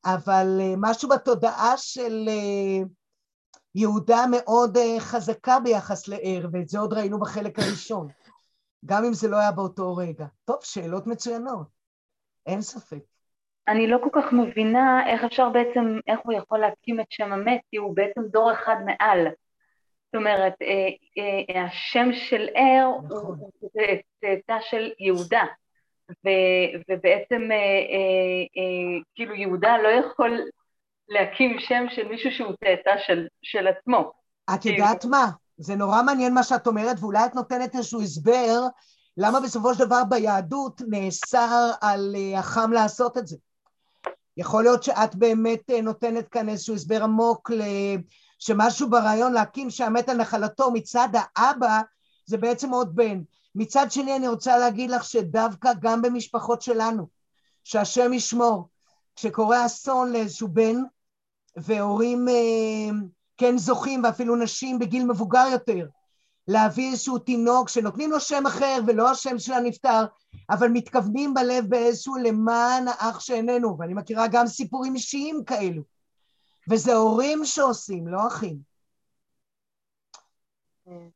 אבל 0.04 0.58
אה, 0.60 0.74
משהו 0.76 1.08
בתודעה 1.08 1.76
של 1.76 2.28
אה, 2.28 2.86
יהודה 3.74 4.24
מאוד 4.30 4.78
חזקה 4.98 5.60
ביחס 5.60 6.08
לער, 6.08 6.48
ואת 6.52 6.68
זה 6.68 6.78
עוד 6.78 6.92
ראינו 6.92 7.18
בחלק 7.18 7.58
הראשון, 7.58 8.08
גם 8.84 9.04
אם 9.04 9.12
זה 9.12 9.28
לא 9.28 9.36
היה 9.36 9.52
באותו 9.52 9.96
רגע. 9.96 10.26
טוב, 10.44 10.56
שאלות 10.62 11.06
מצוינות, 11.06 11.66
אין 12.46 12.62
ספק. 12.62 13.17
אני 13.68 13.86
לא 13.86 13.98
כל 14.02 14.10
כך 14.12 14.32
מבינה 14.32 15.06
איך 15.06 15.24
אפשר 15.24 15.48
בעצם, 15.48 15.98
איך 16.06 16.20
הוא 16.22 16.32
יכול 16.32 16.58
להקים 16.58 17.00
את 17.00 17.06
שם 17.10 17.32
המת, 17.32 17.60
כי 17.70 17.76
הוא 17.76 17.96
בעצם 17.96 18.20
דור 18.30 18.52
אחד 18.52 18.76
מעל. 18.86 19.26
זאת 20.06 20.14
אומרת, 20.14 20.52
אה, 20.62 20.88
אה, 21.18 21.64
השם 21.64 22.08
של 22.12 22.48
ער 22.54 22.90
נכון. 23.04 23.38
הוא 23.60 23.70
צאצא 24.20 24.58
של 24.60 24.90
יהודה, 24.98 25.42
ו, 26.10 26.28
ובעצם 26.88 27.42
אה, 27.52 28.62
כאילו 29.14 29.34
יהודה 29.34 29.76
לא 29.82 29.88
יכול 29.88 30.40
להקים 31.08 31.58
שם 31.58 31.84
של 31.90 32.08
מישהו 32.08 32.30
שהוא 32.32 32.52
צאצא 32.64 32.98
של, 33.06 33.26
של 33.42 33.66
עצמו. 33.66 34.12
את 34.54 34.64
יודעת 34.64 35.04
מה? 35.04 35.30
זה 35.56 35.76
נורא 35.76 36.02
מעניין 36.02 36.34
מה 36.34 36.42
שאת 36.42 36.66
אומרת, 36.66 36.96
ואולי 37.00 37.24
את 37.26 37.34
נותנת 37.34 37.74
איזשהו 37.74 38.02
הסבר 38.02 38.60
למה 39.16 39.40
בסופו 39.40 39.74
של 39.74 39.84
דבר 39.84 40.02
ביהדות 40.08 40.82
נאסר 40.88 41.70
על 41.80 42.14
החם 42.36 42.72
לעשות 42.72 43.18
את 43.18 43.26
זה. 43.26 43.36
יכול 44.38 44.62
להיות 44.62 44.82
שאת 44.82 45.14
באמת 45.14 45.70
נותנת 45.82 46.28
כאן 46.28 46.48
איזשהו 46.48 46.74
הסבר 46.74 47.04
עמוק 47.04 47.50
שמשהו 48.38 48.90
ברעיון 48.90 49.32
להקים 49.32 49.70
שהמת 49.70 50.08
על 50.08 50.16
נחלתו 50.16 50.70
מצד 50.70 51.08
האבא 51.14 51.80
זה 52.26 52.36
בעצם 52.36 52.70
עוד 52.70 52.96
בן. 52.96 53.22
מצד 53.54 53.86
שני 53.90 54.16
אני 54.16 54.28
רוצה 54.28 54.58
להגיד 54.58 54.90
לך 54.90 55.04
שדווקא 55.04 55.70
גם 55.80 56.02
במשפחות 56.02 56.62
שלנו, 56.62 57.08
שהשם 57.64 58.12
ישמור, 58.12 58.68
כשקורה 59.16 59.66
אסון 59.66 60.12
לאיזשהו 60.12 60.48
בן 60.48 60.76
והורים 61.56 62.28
אה, 62.28 62.34
כן 63.36 63.58
זוכים 63.58 64.04
ואפילו 64.04 64.36
נשים 64.36 64.78
בגיל 64.78 65.04
מבוגר 65.04 65.46
יותר 65.52 65.86
להביא 66.48 66.90
איזשהו 66.90 67.18
תינוק 67.18 67.68
שנותנים 67.68 68.10
לו 68.10 68.20
שם 68.20 68.46
אחר 68.46 68.80
ולא 68.86 69.10
השם 69.10 69.38
של 69.38 69.52
הנפטר 69.52 70.04
אבל 70.50 70.68
מתכוונים 70.68 71.34
בלב 71.34 71.64
באיזשהו 71.68 72.16
למען 72.16 72.88
האח 72.88 73.20
שאיננו 73.20 73.76
ואני 73.78 73.94
מכירה 73.94 74.26
גם 74.28 74.46
סיפורים 74.46 74.94
אישיים 74.94 75.44
כאלו 75.44 75.82
וזה 76.70 76.94
הורים 76.94 77.44
שעושים, 77.44 78.08
לא 78.08 78.26
אחים. 78.26 78.58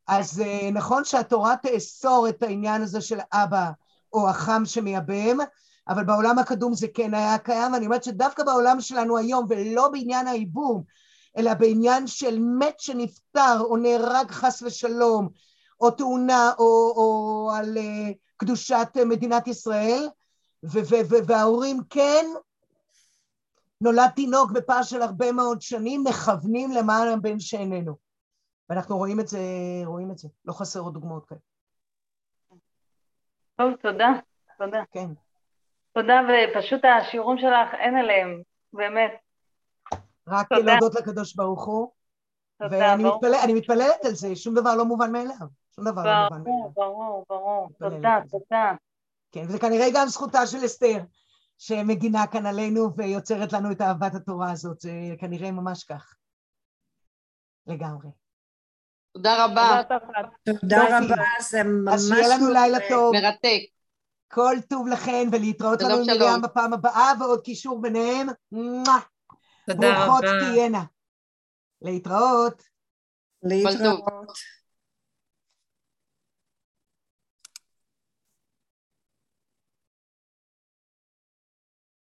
אז 0.07 0.41
אה, 0.41 0.71
נכון 0.73 1.05
שהתורה 1.05 1.57
תאסור 1.57 2.29
את 2.29 2.43
העניין 2.43 2.83
הזה 2.83 3.01
של 3.01 3.19
אבא 3.33 3.71
או 4.13 4.29
החם 4.29 4.63
שמייבם, 4.65 5.37
אבל 5.89 6.05
בעולם 6.05 6.39
הקדום 6.39 6.75
זה 6.75 6.87
כן 6.95 7.15
היה 7.15 7.39
קיים, 7.39 7.73
ואני 7.73 7.87
אומרת 7.87 8.05
שדווקא 8.05 8.45
בעולם 8.45 8.81
שלנו 8.81 9.19
היום, 9.19 9.47
ולא 9.49 9.89
בעניין 9.89 10.27
הייבום, 10.27 10.83
אלא 11.37 11.55
בעניין 11.55 12.07
של 12.07 12.39
מת 12.59 12.81
שנפטר 12.81 13.61
או 13.61 13.77
נהרג 13.77 14.31
חס 14.31 14.63
ושלום, 14.63 15.29
או 15.81 15.91
תאונה 15.91 16.51
או, 16.59 16.93
או 16.97 17.51
על 17.57 17.77
uh, 17.77 18.15
קדושת 18.37 18.89
מדינת 19.07 19.47
ישראל, 19.47 20.09
וההורים 21.27 21.81
כן 21.91 22.25
נולד 23.81 24.11
תינוק 24.17 24.51
בפער 24.51 24.83
של 24.83 25.03
הרבה 25.03 25.33
מאוד 25.33 25.63
שנים, 25.63 26.05
מכוונים 26.05 26.71
למען 26.71 27.09
הבן 27.09 27.41
שאיננו. 27.41 27.97
ואנחנו 28.69 28.97
רואים 28.97 29.21
את 29.21 29.29
זה, 29.29 29.39
רואים 29.85 30.11
את 30.11 30.19
זה. 30.19 30.29
לא 30.45 30.53
חסר 30.53 30.81
עוד 30.81 30.95
דוגמאות 30.95 31.27
כאלה. 31.27 31.41
טוב, 33.57 33.75
תודה. 33.83 34.09
תודה. 34.59 34.83
כן. 34.91 35.07
תודה, 35.93 36.21
ופשוט 36.29 36.81
השיעורים 36.85 37.39
שלך, 37.39 37.75
אין 37.75 37.97
עליהם, 37.97 38.43
באמת. 38.73 39.13
רק 40.29 40.49
תודה. 40.49 40.73
להודות 40.73 40.95
לקדוש 40.95 41.35
ברוך 41.35 41.65
הוא. 41.67 41.89
תודה, 42.63 42.79
ואני 42.79 43.03
ברור. 43.03 43.17
מתפלל, 43.17 43.41
אני 43.45 43.55
מתפללת 43.55 44.05
על 44.05 44.15
זה, 44.15 44.37
שום 44.37 44.55
דבר 44.55 44.77
לא 44.77 44.85
מובן 44.85 45.13
מאליו. 45.13 45.47
שום 45.77 45.85
דבר 45.85 46.03
ברור, 46.03 46.07
לא 46.07 46.25
מובן 46.25 46.43
מאליו. 46.51 46.71
ברור, 46.75 47.25
ברור, 47.29 47.69
ברור. 47.79 47.91
תודה, 47.91 48.19
תודה. 48.31 48.73
כן, 49.33 49.45
וזה 49.49 49.59
כנראה 49.59 49.87
גם 49.95 50.07
זכותה 50.07 50.47
של 50.47 50.65
אסתר. 50.65 50.99
שמגינה 51.59 52.27
כאן 52.27 52.47
עלינו 52.47 52.97
ויוצרת 52.97 53.53
לנו 53.53 53.73
את 53.73 53.81
אהבת 53.81 54.15
התורה 54.15 54.51
הזאת, 54.51 54.81
זה 54.81 54.93
כנראה 55.19 55.51
ממש 55.51 55.85
כך. 55.85 56.15
לגמרי. 57.67 58.09
תודה 59.13 59.45
רבה. 59.45 59.83
תודה 60.45 60.99
רבה, 60.99 61.17
זה 61.41 61.63
ממש... 61.63 61.95
אז 61.95 62.09
שיהיה 62.09 62.37
לנו 62.37 62.51
לילה 62.53 62.79
טוב. 62.89 63.15
מרתק. 63.15 63.61
כל 64.33 64.57
טוב 64.69 64.87
לכן, 64.89 65.29
ולהתראות 65.33 65.83
לנו 65.83 65.95
עם 65.95 66.07
מרים 66.07 66.43
בפעם 66.43 66.73
הבאה, 66.73 67.13
ועוד 67.21 67.41
קישור 67.41 67.81
ביניהם. 67.81 68.27
תודה 69.67 69.93
רבה. 69.93 70.05
ברוכות 70.07 70.25
תהיינה. 70.25 70.85
להתראות. 71.83 72.63
להתראות. 73.43 74.33